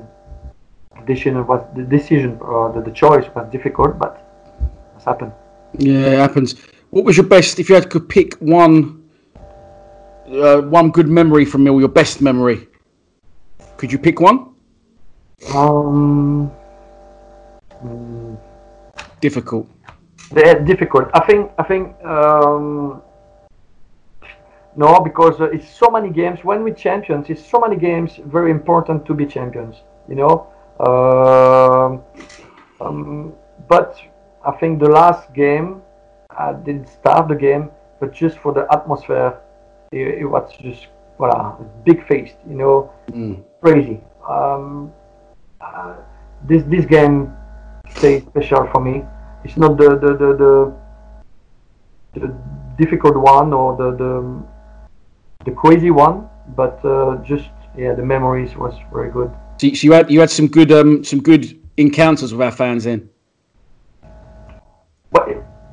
decision 1.06 1.46
was 1.46 1.66
the 1.76 1.84
decision 1.84 2.38
or 2.42 2.72
the, 2.74 2.82
the 2.82 2.92
choice 2.92 3.26
was 3.36 3.48
difficult, 3.52 3.98
but 3.98 4.22
it's 4.96 5.06
happened. 5.06 5.32
Yeah, 5.78 6.14
it 6.14 6.20
happens. 6.20 6.56
What 6.90 7.06
was 7.06 7.18
your 7.18 7.26
best? 7.26 7.60
If 7.60 7.70
you 7.70 7.76
had 7.76 7.90
to 7.92 8.00
pick 8.00 8.36
one, 8.36 9.10
uh, 10.32 10.62
one 10.62 10.92
good 10.92 11.08
memory 11.08 11.46
from 11.46 11.64
Mill, 11.64 11.80
your 11.80 11.90
best 11.90 12.22
memory, 12.22 12.68
could 13.78 13.92
you 13.92 14.00
pick 14.00 14.20
one? 14.20 14.56
Um, 15.54 16.52
mm, 17.86 18.38
Difficult. 19.22 19.68
they're 20.32 20.60
difficult. 20.64 21.08
I 21.14 21.20
think. 21.28 21.52
I 21.58 21.64
think. 21.64 21.84
Um, 22.04 23.02
no, 24.78 25.00
because 25.00 25.40
uh, 25.40 25.46
it's 25.46 25.70
so 25.70 25.90
many 25.90 26.10
games. 26.10 26.44
When 26.44 26.64
we 26.64 26.74
champions, 26.74 27.30
it's 27.30 27.46
so 27.46 27.60
many 27.60 27.78
games. 27.78 28.18
Very 28.26 28.52
important 28.52 29.06
to 29.06 29.14
be 29.14 29.26
champions. 29.26 29.76
You 30.10 30.16
know. 30.16 30.48
Um, 30.88 32.02
um, 32.82 33.34
but 33.70 33.98
I 34.46 34.52
think 34.60 34.80
the 34.80 34.90
last 34.90 35.34
game, 35.34 35.82
I 36.38 36.54
didn't 36.54 36.88
start 36.90 37.30
the 37.30 37.36
game, 37.36 37.70
but 38.00 38.12
just 38.14 38.38
for 38.40 38.52
the 38.54 38.68
atmosphere, 38.72 39.40
it, 39.94 40.20
it 40.22 40.26
was 40.26 40.52
just 40.60 40.88
voila, 41.18 41.56
big 41.86 42.06
feast. 42.08 42.36
You 42.50 42.56
know, 42.56 42.92
Mm. 43.12 43.44
crazy. 43.62 44.02
Um, 44.30 44.92
uh, 45.62 45.96
this 46.48 46.64
this 46.64 46.86
game 46.86 47.32
stays 47.90 48.24
special 48.24 48.68
for 48.72 48.82
me. 48.82 49.04
It's 49.44 49.58
not 49.58 49.78
the 49.78 49.90
the, 49.90 50.12
the, 50.22 50.34
the, 50.42 50.74
the 52.20 52.28
difficult 52.78 53.16
one 53.18 53.54
or 53.54 53.76
the, 53.78 53.92
the 53.96 54.44
the 55.46 55.52
crazy 55.52 55.92
one, 55.92 56.28
but 56.56 56.84
uh, 56.84 57.18
just 57.24 57.50
yeah, 57.78 57.94
the 57.94 58.04
memories 58.04 58.56
was 58.56 58.74
very 58.92 59.12
good. 59.12 59.32
So, 59.58 59.68
you- 59.68 59.94
had 59.94 60.10
you 60.12 60.20
had 60.20 60.30
some 60.30 60.48
good 60.48 60.72
um 60.72 61.04
some 61.04 61.22
good 61.22 61.60
encounters 61.78 62.32
with 62.34 62.42
our 62.42 62.52
fans 62.52 62.84
then. 62.86 63.10
But 65.12 65.30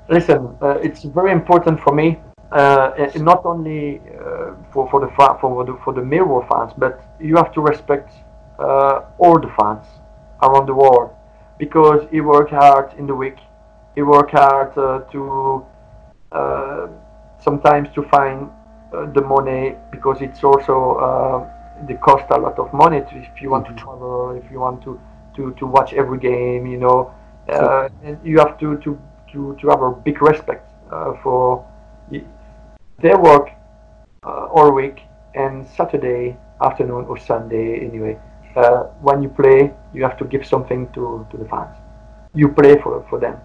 listen, 0.08 0.56
uh, 0.60 0.78
it's 0.82 1.02
very 1.04 1.32
important 1.32 1.80
for 1.80 1.92
me, 1.94 2.18
uh, 2.52 3.08
not 3.16 3.44
only 3.44 3.98
uh, 4.00 4.54
for 4.72 4.88
for 4.90 5.00
the 5.00 5.10
fa- 5.16 5.36
for 5.40 5.64
the 5.64 5.74
for 5.84 5.92
the 5.92 6.02
Millwall 6.02 6.46
fans, 6.48 6.72
but 6.76 7.16
you 7.20 7.36
have 7.36 7.52
to 7.54 7.60
respect 7.60 8.12
uh, 8.58 9.02
all 9.18 9.38
the 9.40 9.50
fans 9.58 9.86
around 10.42 10.66
the 10.66 10.74
world 10.74 11.10
because 11.64 12.02
he 12.10 12.20
work 12.20 12.50
hard 12.50 12.92
in 12.98 13.06
the 13.06 13.14
week. 13.14 13.38
He 13.94 14.02
work 14.02 14.30
hard 14.32 14.76
uh, 14.76 15.02
to 15.12 15.64
uh, 16.32 16.88
sometimes 17.38 17.88
to 17.94 18.02
find 18.14 18.50
uh, 18.92 19.06
the 19.16 19.22
money 19.34 19.76
because 19.92 20.18
it's 20.26 20.42
also 20.42 20.76
uh, 21.06 21.86
they 21.86 21.94
cost 21.94 22.26
a 22.30 22.38
lot 22.46 22.58
of 22.58 22.72
money 22.72 23.00
to, 23.08 23.14
if 23.16 23.40
you 23.40 23.48
want 23.48 23.64
to 23.70 23.74
travel, 23.74 24.32
if 24.42 24.50
you 24.50 24.58
want 24.58 24.82
to 24.82 24.98
to, 25.36 25.54
to 25.60 25.64
watch 25.76 25.92
every 25.92 26.18
game, 26.18 26.66
you 26.66 26.78
know, 26.78 27.14
uh, 27.48 27.88
and 28.02 28.18
you 28.24 28.38
have 28.38 28.58
to 28.58 28.76
to, 28.78 28.98
to, 29.32 29.56
to 29.60 29.68
have 29.68 29.82
a 29.82 29.92
big 29.92 30.20
respect 30.20 30.66
uh, 30.90 31.12
for 31.22 31.64
their 32.98 33.18
work 33.18 33.50
uh, 34.24 34.46
all 34.56 34.72
week 34.72 35.02
and 35.36 35.64
Saturday 35.76 36.36
afternoon 36.60 37.04
or 37.04 37.16
Sunday 37.18 37.86
anyway. 37.86 38.18
Uh, 38.56 38.84
when 39.00 39.22
you 39.22 39.28
play, 39.28 39.72
you 39.94 40.02
have 40.02 40.16
to 40.18 40.24
give 40.24 40.46
something 40.46 40.90
to, 40.92 41.26
to 41.30 41.36
the 41.36 41.44
fans. 41.46 41.76
You 42.34 42.48
play 42.48 42.80
for, 42.80 43.04
for 43.08 43.18
them. 43.18 43.38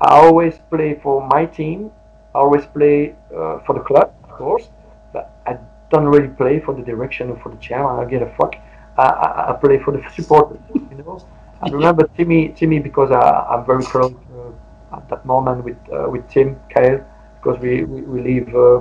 I 0.00 0.14
always 0.14 0.58
play 0.70 0.98
for 1.02 1.26
my 1.28 1.46
team 1.46 1.90
I 2.34 2.38
always 2.38 2.64
play 2.64 3.14
uh, 3.34 3.58
for 3.66 3.74
the 3.74 3.80
club, 3.80 4.14
of 4.24 4.30
course, 4.30 4.68
but 5.12 5.30
I 5.46 5.58
don't 5.90 6.06
really 6.06 6.28
play 6.28 6.60
for 6.60 6.74
the 6.74 6.82
direction 6.82 7.30
or 7.30 7.36
for 7.40 7.50
the 7.50 7.58
chairman. 7.58 8.00
I 8.00 8.08
get 8.08 8.22
a 8.22 8.34
fuck. 8.38 8.54
I, 8.96 9.02
I, 9.02 9.50
I 9.50 9.52
play 9.60 9.78
for 9.78 9.92
the 9.92 10.02
supporters, 10.14 10.60
you 10.74 10.96
know. 11.04 11.20
I 11.60 11.68
remember 11.78 12.08
Timmy, 12.16 12.48
Timmy, 12.56 12.78
because 12.78 13.10
I, 13.10 13.20
I'm 13.20 13.66
very 13.66 13.84
close 13.84 14.14
uh, 14.34 14.96
at 14.96 15.08
that 15.10 15.26
moment 15.26 15.64
with 15.64 15.76
uh, 15.92 16.08
with 16.08 16.26
Tim 16.30 16.58
Cahill, 16.70 17.04
because 17.36 17.60
we 17.60 17.84
we, 17.84 18.00
we 18.00 18.18
live 18.22 18.54
uh, 18.54 18.80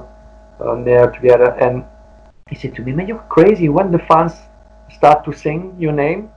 uh, 0.63 0.75
near 0.75 1.11
together, 1.11 1.51
and 1.59 1.83
he 2.49 2.55
said 2.55 2.73
to 2.75 2.81
me, 2.81 2.93
"Man, 2.93 3.07
you're 3.07 3.25
crazy. 3.27 3.67
When 3.67 3.91
the 3.91 3.99
fans 3.99 4.33
start 4.93 5.23
to 5.25 5.33
sing 5.33 5.75
your 5.79 5.91
name, 5.91 6.29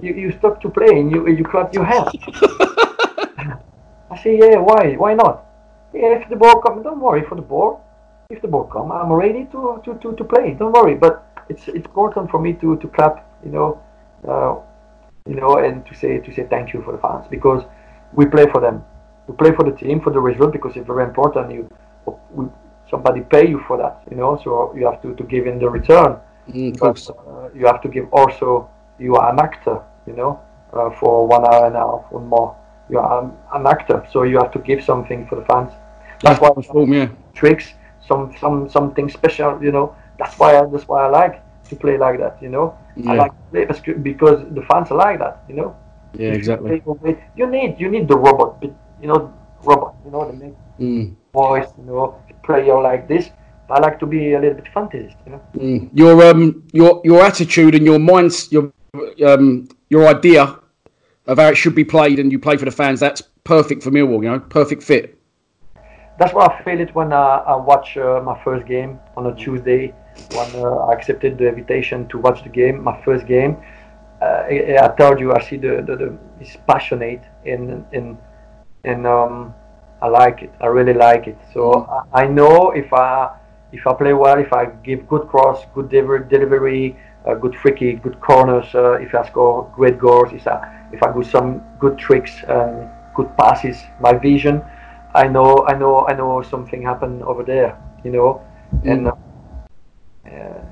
you, 0.00 0.14
you 0.14 0.32
stop 0.32 0.60
to 0.62 0.68
play 0.68 1.00
and 1.00 1.10
you 1.10 1.28
you 1.28 1.44
clap 1.44 1.74
your 1.74 1.84
hands." 1.84 2.10
I 4.10 4.16
say, 4.22 4.38
"Yeah, 4.38 4.58
why? 4.58 4.94
Why 4.94 5.14
not? 5.14 5.44
Yeah, 5.92 6.20
if 6.20 6.28
the 6.28 6.36
ball 6.36 6.60
comes, 6.60 6.84
don't 6.84 7.00
worry 7.00 7.24
for 7.28 7.34
the 7.34 7.42
ball. 7.42 7.84
If 8.30 8.42
the 8.42 8.48
ball 8.48 8.64
comes, 8.64 8.92
I'm 8.92 9.12
ready 9.12 9.46
to, 9.52 9.80
to, 9.84 9.94
to, 10.02 10.14
to 10.16 10.24
play. 10.24 10.54
Don't 10.58 10.72
worry. 10.72 10.94
But 10.94 11.26
it's 11.48 11.66
it's 11.68 11.86
important 11.86 12.30
for 12.30 12.40
me 12.40 12.52
to, 12.54 12.76
to 12.76 12.88
clap, 12.88 13.26
you 13.44 13.50
know, 13.50 13.80
uh, 14.28 14.56
you 15.26 15.36
know, 15.36 15.58
and 15.58 15.84
to 15.86 15.94
say 15.94 16.18
to 16.18 16.34
say 16.34 16.46
thank 16.48 16.72
you 16.74 16.82
for 16.82 16.92
the 16.92 16.98
fans 16.98 17.26
because 17.30 17.64
we 18.12 18.26
play 18.26 18.46
for 18.52 18.60
them. 18.60 18.84
We 19.26 19.34
play 19.36 19.52
for 19.52 19.64
the 19.64 19.76
team 19.76 20.00
for 20.00 20.12
the 20.12 20.20
result 20.20 20.52
because 20.52 20.76
it's 20.76 20.86
very 20.86 21.04
important. 21.04 21.52
You 21.52 21.68
we, 22.30 22.46
somebody 22.90 23.20
pay 23.20 23.48
you 23.48 23.62
for 23.66 23.76
that, 23.76 24.02
you 24.10 24.16
know, 24.16 24.40
so 24.42 24.74
you 24.76 24.86
have 24.86 25.02
to, 25.02 25.14
to 25.14 25.24
give 25.24 25.46
in 25.46 25.58
the 25.58 25.68
return. 25.68 26.16
Mm, 26.52 26.78
but, 26.78 27.08
uh, 27.10 27.48
you 27.54 27.66
have 27.66 27.80
to 27.82 27.88
give 27.88 28.06
also. 28.12 28.68
You 28.98 29.16
are 29.16 29.30
an 29.32 29.38
actor, 29.38 29.80
you 30.06 30.14
know, 30.14 30.40
uh, 30.72 30.90
for 30.90 31.26
one 31.26 31.44
hour 31.44 31.66
and 31.66 31.76
a 31.76 31.80
half 31.80 32.04
or 32.10 32.20
more. 32.20 32.56
You 32.90 32.98
are 32.98 33.22
an, 33.22 33.32
an 33.54 33.66
actor, 33.66 34.04
so 34.10 34.22
you 34.22 34.38
have 34.38 34.50
to 34.52 34.58
give 34.58 34.82
something 34.82 35.26
for 35.26 35.36
the 35.36 35.44
fans. 35.44 35.72
That's 36.22 36.40
why 36.40 36.50
Form, 36.62 36.92
yeah. 36.92 37.08
tricks, 37.34 37.74
some 38.06 38.34
some 38.40 38.68
something 38.68 39.08
special, 39.08 39.62
you 39.62 39.70
know. 39.72 39.94
That's 40.18 40.38
why 40.38 40.56
I, 40.58 40.64
that's 40.66 40.88
why 40.88 41.04
I 41.04 41.08
like 41.08 41.42
to 41.68 41.76
play 41.76 41.96
like 41.98 42.18
that, 42.18 42.42
you 42.42 42.48
know. 42.48 42.74
I 43.06 43.14
like 43.14 43.32
to 43.32 43.42
play 43.52 43.64
because- 43.66 44.02
because 44.02 44.38
the 44.54 44.62
fans 44.62 44.90
like 44.90 45.18
that, 45.20 45.42
you 45.48 45.54
know. 45.54 45.74
Yeah, 46.14 46.28
If 46.28 46.32
you 46.32 46.38
exactly. 46.38 46.80
play 46.80 47.16
You 47.36 47.46
need 47.46 47.78
you 47.78 47.88
need 47.90 48.08
the 48.08 48.16
robot, 48.16 48.56
you 49.02 49.08
know, 49.08 49.32
robot, 49.62 49.94
you 50.04 50.10
know, 50.10 50.24
the 50.30 50.32
make 50.32 50.56
Mm. 50.80 51.14
voice, 51.32 51.68
you 51.78 51.84
know, 51.84 52.14
player 52.42 52.80
like 52.80 53.06
this. 53.08 53.30
I 53.70 53.80
like 53.80 53.98
to 54.00 54.06
be 54.06 54.32
a 54.32 54.40
little 54.40 54.54
bit 54.54 54.72
fantasist, 54.74 55.16
you 55.26 55.32
know. 55.32 55.42
Mm. 55.54 55.90
Your 55.92 56.22
um 56.30 56.64
your 56.72 57.00
your 57.04 57.22
attitude 57.22 57.74
and 57.74 57.84
your 57.84 57.98
minds 57.98 58.50
your 58.50 58.72
um 59.24 59.68
your 59.90 60.06
idea 60.08 60.58
of 61.26 61.38
how 61.38 61.48
it 61.48 61.56
should 61.56 61.74
be 61.74 61.84
played 61.84 62.18
and 62.18 62.32
you 62.32 62.38
play 62.38 62.56
for 62.56 62.64
the 62.64 62.70
fans 62.70 62.98
that's 63.00 63.22
perfect 63.44 63.82
for 63.82 63.90
Millwall 63.90 64.22
you 64.22 64.30
know 64.30 64.40
perfect 64.40 64.82
fit 64.82 65.18
That's 66.18 66.34
why 66.34 66.46
I 66.46 66.62
feel 66.64 66.80
it 66.80 66.94
when 66.94 67.12
uh, 67.12 67.44
I 67.52 67.54
watch 67.54 67.96
uh, 67.96 68.20
my 68.24 68.36
first 68.42 68.66
game 68.66 68.98
on 69.16 69.26
a 69.26 69.34
Tuesday 69.36 69.94
when 70.32 70.50
uh, 70.56 70.88
I 70.88 70.94
accepted 70.94 71.38
the 71.38 71.48
invitation 71.48 72.08
to 72.08 72.18
watch 72.18 72.42
the 72.42 72.48
game, 72.48 72.82
my 72.82 73.00
first 73.04 73.24
game. 73.26 73.56
Uh, 74.20 74.42
I, 74.50 74.78
I 74.82 74.88
told 74.98 75.20
you 75.20 75.32
I 75.32 75.40
see 75.48 75.58
the, 75.58 75.76
the, 75.86 75.94
the 75.94 76.18
it's 76.40 76.56
passionate 76.66 77.22
in 77.44 77.86
in 77.92 78.18
in 78.82 79.06
um 79.06 79.54
I 80.02 80.08
like 80.08 80.42
it. 80.42 80.52
I 80.60 80.66
really 80.66 80.94
like 80.94 81.28
it. 81.28 81.38
So 81.54 81.86
I, 82.12 82.22
I 82.22 82.26
know 82.26 82.72
if 82.72 82.92
I 82.92 83.37
if 83.72 83.86
I 83.86 83.92
play 83.94 84.14
well, 84.14 84.38
if 84.38 84.52
I 84.52 84.66
give 84.66 85.08
good 85.08 85.28
cross, 85.28 85.64
good 85.74 85.88
delivery, 85.88 86.26
delivery 86.28 86.96
uh, 87.26 87.34
good 87.34 87.54
free 87.56 87.72
kick, 87.72 88.02
good 88.02 88.20
corners, 88.20 88.74
uh, 88.74 88.92
if 88.94 89.14
I 89.14 89.26
score 89.26 89.70
great 89.74 89.98
goals, 89.98 90.32
if 90.32 90.46
I 90.46 90.74
if 90.92 91.02
I 91.02 91.12
do 91.12 91.22
some 91.22 91.62
good 91.78 91.98
tricks 91.98 92.32
and 92.48 92.88
good 93.14 93.28
passes, 93.36 93.76
my 94.00 94.12
vision, 94.12 94.62
I 95.14 95.28
know 95.28 95.66
I 95.66 95.76
know 95.76 96.06
I 96.06 96.14
know 96.14 96.42
something 96.42 96.82
happened 96.82 97.22
over 97.22 97.42
there, 97.42 97.78
you 98.04 98.10
know, 98.10 98.42
and 98.84 99.08
uh, 99.08 99.12
yeah, 100.24 100.64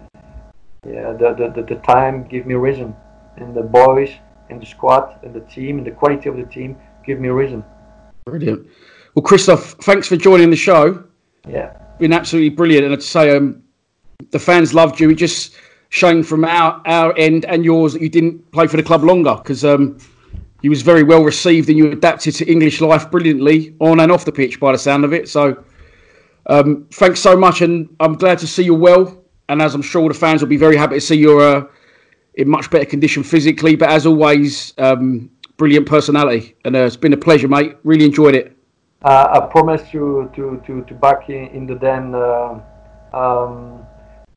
yeah, 0.87 1.13
the, 1.13 1.35
the, 1.35 1.53
the, 1.55 1.75
the 1.75 1.81
time 1.83 2.27
give 2.29 2.47
me 2.47 2.55
reason, 2.55 2.95
and 3.37 3.55
the 3.55 3.63
boys 3.63 4.11
and 4.49 4.61
the 4.61 4.67
squad 4.67 5.19
and 5.25 5.35
the 5.35 5.41
team 5.41 5.79
and 5.79 5.87
the 5.87 5.91
quality 5.91 6.29
of 6.29 6.37
the 6.37 6.45
team 6.45 6.77
give 7.05 7.21
me 7.21 7.29
reason. 7.29 7.65
brilliant. 8.25 8.67
Well 9.15 9.23
Christophe 9.23 9.75
thanks 9.83 10.09
for 10.09 10.17
joining 10.17 10.51
the 10.51 10.57
show. 10.57 11.05
Yeah. 11.49 11.73
Been 11.99 12.13
absolutely 12.13 12.51
brilliant 12.51 12.85
and 12.85 12.95
I'd 12.95 13.03
say 13.03 13.37
um 13.37 13.63
the 14.31 14.39
fans 14.39 14.75
loved 14.75 15.01
you 15.01 15.11
it 15.11 15.15
just 15.15 15.55
shame 15.89 16.23
from 16.23 16.45
our 16.45 16.81
our 16.87 17.17
end 17.17 17.45
and 17.47 17.65
yours 17.65 17.93
that 17.93 18.03
you 18.03 18.09
didn't 18.09 18.51
play 18.53 18.67
for 18.67 18.77
the 18.77 18.83
club 18.83 19.03
longer 19.05 19.35
because 19.37 19.65
um 19.65 19.99
you 20.63 20.71
was 20.71 20.83
very 20.83 21.03
well 21.03 21.23
received 21.23 21.69
and 21.69 21.79
you 21.79 21.91
adapted 21.93 22.35
to 22.37 22.51
English 22.51 22.81
life 22.81 23.11
brilliantly 23.11 23.75
on 23.81 24.01
and 24.01 24.11
off 24.11 24.25
the 24.25 24.33
pitch 24.33 24.59
by 24.59 24.73
the 24.73 24.79
sound 24.79 25.05
of 25.05 25.13
it 25.13 25.29
so 25.29 25.65
um, 26.49 26.87
thanks 26.93 27.21
so 27.21 27.37
much, 27.37 27.61
and 27.61 27.89
I'm 28.01 28.15
glad 28.15 28.39
to 28.39 28.47
see 28.47 28.63
you 28.63 28.75
well. 28.75 29.25
And 29.49 29.63
as 29.63 29.75
I'm 29.75 29.83
sure 29.83 30.09
the 30.09 30.15
fans 30.15 30.43
will 30.43 30.49
be 30.49 30.57
very 30.57 30.77
happy 30.77 30.97
to 30.97 31.01
see 31.01 31.17
you're 31.17 31.41
uh, 31.41 31.65
in 32.35 32.49
much 32.49 32.71
better 32.71 32.85
condition 32.85 33.23
physically. 33.23 33.77
But 33.77 33.91
as 33.91 34.07
always, 34.07 34.75
um, 34.79 35.31
brilliant 35.57 35.87
personality, 35.87 36.57
and 36.65 36.75
uh, 36.75 36.81
it's 36.81 36.97
been 36.97 37.13
a 37.13 37.17
pleasure, 37.17 37.49
mate. 37.49 37.77
Really 37.85 38.05
enjoyed 38.05 38.35
it. 38.35 38.56
Uh, 39.03 39.41
I 39.43 39.47
promise 39.53 39.89
to 39.91 40.31
to 40.35 40.63
to, 40.67 40.83
to 40.85 40.95
back 40.95 41.29
in, 41.29 41.49
in 41.49 41.67
the 41.67 41.75
den 41.75 42.15
uh, 42.15 42.59
um, 43.13 43.87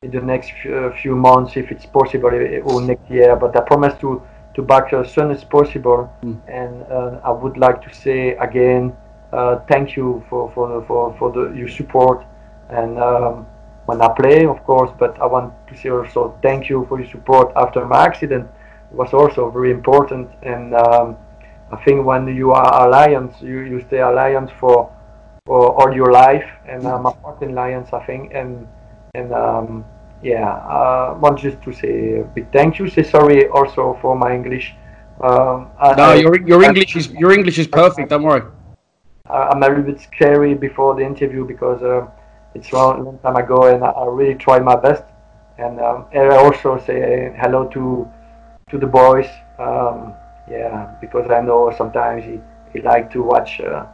in 0.02 0.10
the 0.10 0.20
next 0.20 0.52
few, 0.62 0.92
few 1.02 1.16
months 1.16 1.56
if 1.56 1.70
it's 1.70 1.86
possible 1.86 2.30
eh, 2.30 2.60
or 2.60 2.80
next 2.80 3.10
year. 3.10 3.36
But 3.36 3.56
I 3.56 3.60
promise 3.62 3.98
to 4.00 4.22
to 4.54 4.62
back 4.62 4.92
as 4.92 5.12
soon 5.12 5.30
as 5.30 5.44
possible. 5.44 6.12
And 6.46 6.82
uh, 6.84 7.20
I 7.24 7.30
would 7.30 7.56
like 7.56 7.80
to 7.82 7.94
say 7.94 8.36
again, 8.36 8.94
uh, 9.32 9.60
thank 9.68 9.96
you 9.96 10.22
for 10.28 10.50
for 10.52 10.68
the, 10.68 10.86
for 10.86 11.16
for 11.18 11.32
the 11.32 11.52
your 11.56 11.68
support 11.68 12.24
and. 12.68 12.98
Um, 12.98 13.46
when 13.86 14.00
I 14.02 14.08
play, 14.08 14.46
of 14.46 14.62
course, 14.62 14.92
but 14.98 15.20
I 15.20 15.26
want 15.26 15.52
to 15.66 15.76
say 15.76 15.88
also 15.88 16.38
thank 16.42 16.68
you 16.68 16.86
for 16.88 17.00
your 17.00 17.10
support 17.10 17.50
after 17.56 17.84
my 17.84 18.04
accident. 18.04 18.48
It 18.90 18.96
was 18.96 19.12
also 19.12 19.50
very 19.50 19.72
important, 19.72 20.30
and 20.42 20.74
um, 20.74 21.16
I 21.72 21.76
think 21.84 22.04
when 22.04 22.26
you 22.28 22.52
are 22.52 22.86
alliance, 22.86 23.34
you, 23.40 23.60
you 23.60 23.80
stay 23.88 24.00
alliance 24.00 24.50
for 24.60 24.90
for 25.46 25.72
all 25.80 25.92
your 25.94 26.12
life, 26.12 26.44
and 26.68 26.86
I'm 26.86 27.06
a 27.06 27.12
part 27.12 27.42
in 27.42 27.50
alliance, 27.52 27.92
I 27.92 28.04
think, 28.04 28.32
and 28.34 28.66
and 29.14 29.32
um, 29.32 29.84
yeah, 30.22 30.48
I 30.48 31.12
want 31.12 31.38
just 31.38 31.62
to 31.62 31.72
say 31.72 32.20
a 32.20 32.24
big 32.24 32.52
thank 32.52 32.78
you. 32.78 32.88
Say 32.88 33.02
sorry 33.02 33.48
also 33.48 33.98
for 34.02 34.14
my 34.16 34.34
English. 34.34 34.74
Um, 35.22 35.68
No, 35.96 36.04
I- 36.04 36.14
your 36.24 36.34
your 36.46 36.62
English 36.62 36.96
is 36.96 37.10
your 37.12 37.32
English 37.32 37.58
is 37.58 37.66
perfect. 37.66 38.08
Don't 38.10 38.22
worry. 38.22 38.42
I'm 39.28 39.62
a 39.62 39.68
little 39.68 39.84
bit 39.84 40.00
scary 40.00 40.54
before 40.54 40.94
the 40.96 41.04
interview 41.04 41.46
because 41.46 41.80
uh, 41.82 42.06
it's 42.54 42.72
a 42.72 42.74
long, 42.76 43.04
long 43.04 43.18
time 43.18 43.36
ago, 43.36 43.58
and 43.72 43.84
I, 43.84 43.90
I 43.90 44.06
really 44.06 44.34
try 44.34 44.58
my 44.58 44.74
best. 44.74 45.04
And, 45.58 45.78
um, 45.78 46.06
and 46.12 46.32
I 46.32 46.36
also 46.36 46.78
say 46.86 47.32
hello 47.40 47.68
to 47.68 48.08
to 48.70 48.78
the 48.78 48.86
boys. 48.86 49.28
Um, 49.58 50.14
yeah, 50.50 50.94
because 51.00 51.30
I 51.30 51.40
know 51.40 51.72
sometimes 51.76 52.24
he, 52.24 52.40
he 52.72 52.82
like 52.82 53.10
to 53.12 53.22
watch 53.22 53.60
uh, 53.60 53.86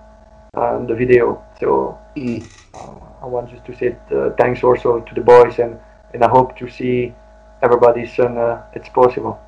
um, 0.55 0.87
the 0.87 0.95
video. 0.95 1.45
So 1.61 1.99
uh, 2.17 3.23
I 3.23 3.27
want 3.27 3.51
just 3.51 3.65
to 3.67 3.77
say 3.77 3.97
uh, 4.15 4.31
thanks 4.39 4.65
also 4.65 5.01
to 5.01 5.15
the 5.15 5.21
boys, 5.21 5.59
and, 5.59 5.79
and 6.15 6.25
I 6.25 6.29
hope 6.29 6.57
to 6.59 6.69
see 6.69 7.13
everybody 7.63 8.07
soon. 8.07 8.39
Uh, 8.39 8.63
it's 8.73 8.89
possible. 8.89 9.39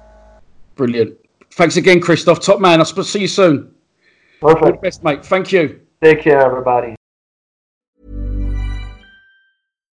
Brilliant. 0.77 1.17
Thanks 1.53 1.77
again, 1.77 2.01
Christophe. 2.01 2.41
Top 2.41 2.61
man. 2.61 2.81
I'll 2.81 2.85
see 2.85 3.21
you 3.21 3.29
soon. 3.29 3.75
All 4.43 4.51
the 4.51 4.61
Perfect. 4.61 4.83
best, 4.83 5.03
mate. 5.03 5.25
Thank 5.25 5.51
you. 5.51 5.81
Take 6.03 6.23
care, 6.23 6.41
everybody. 6.41 6.98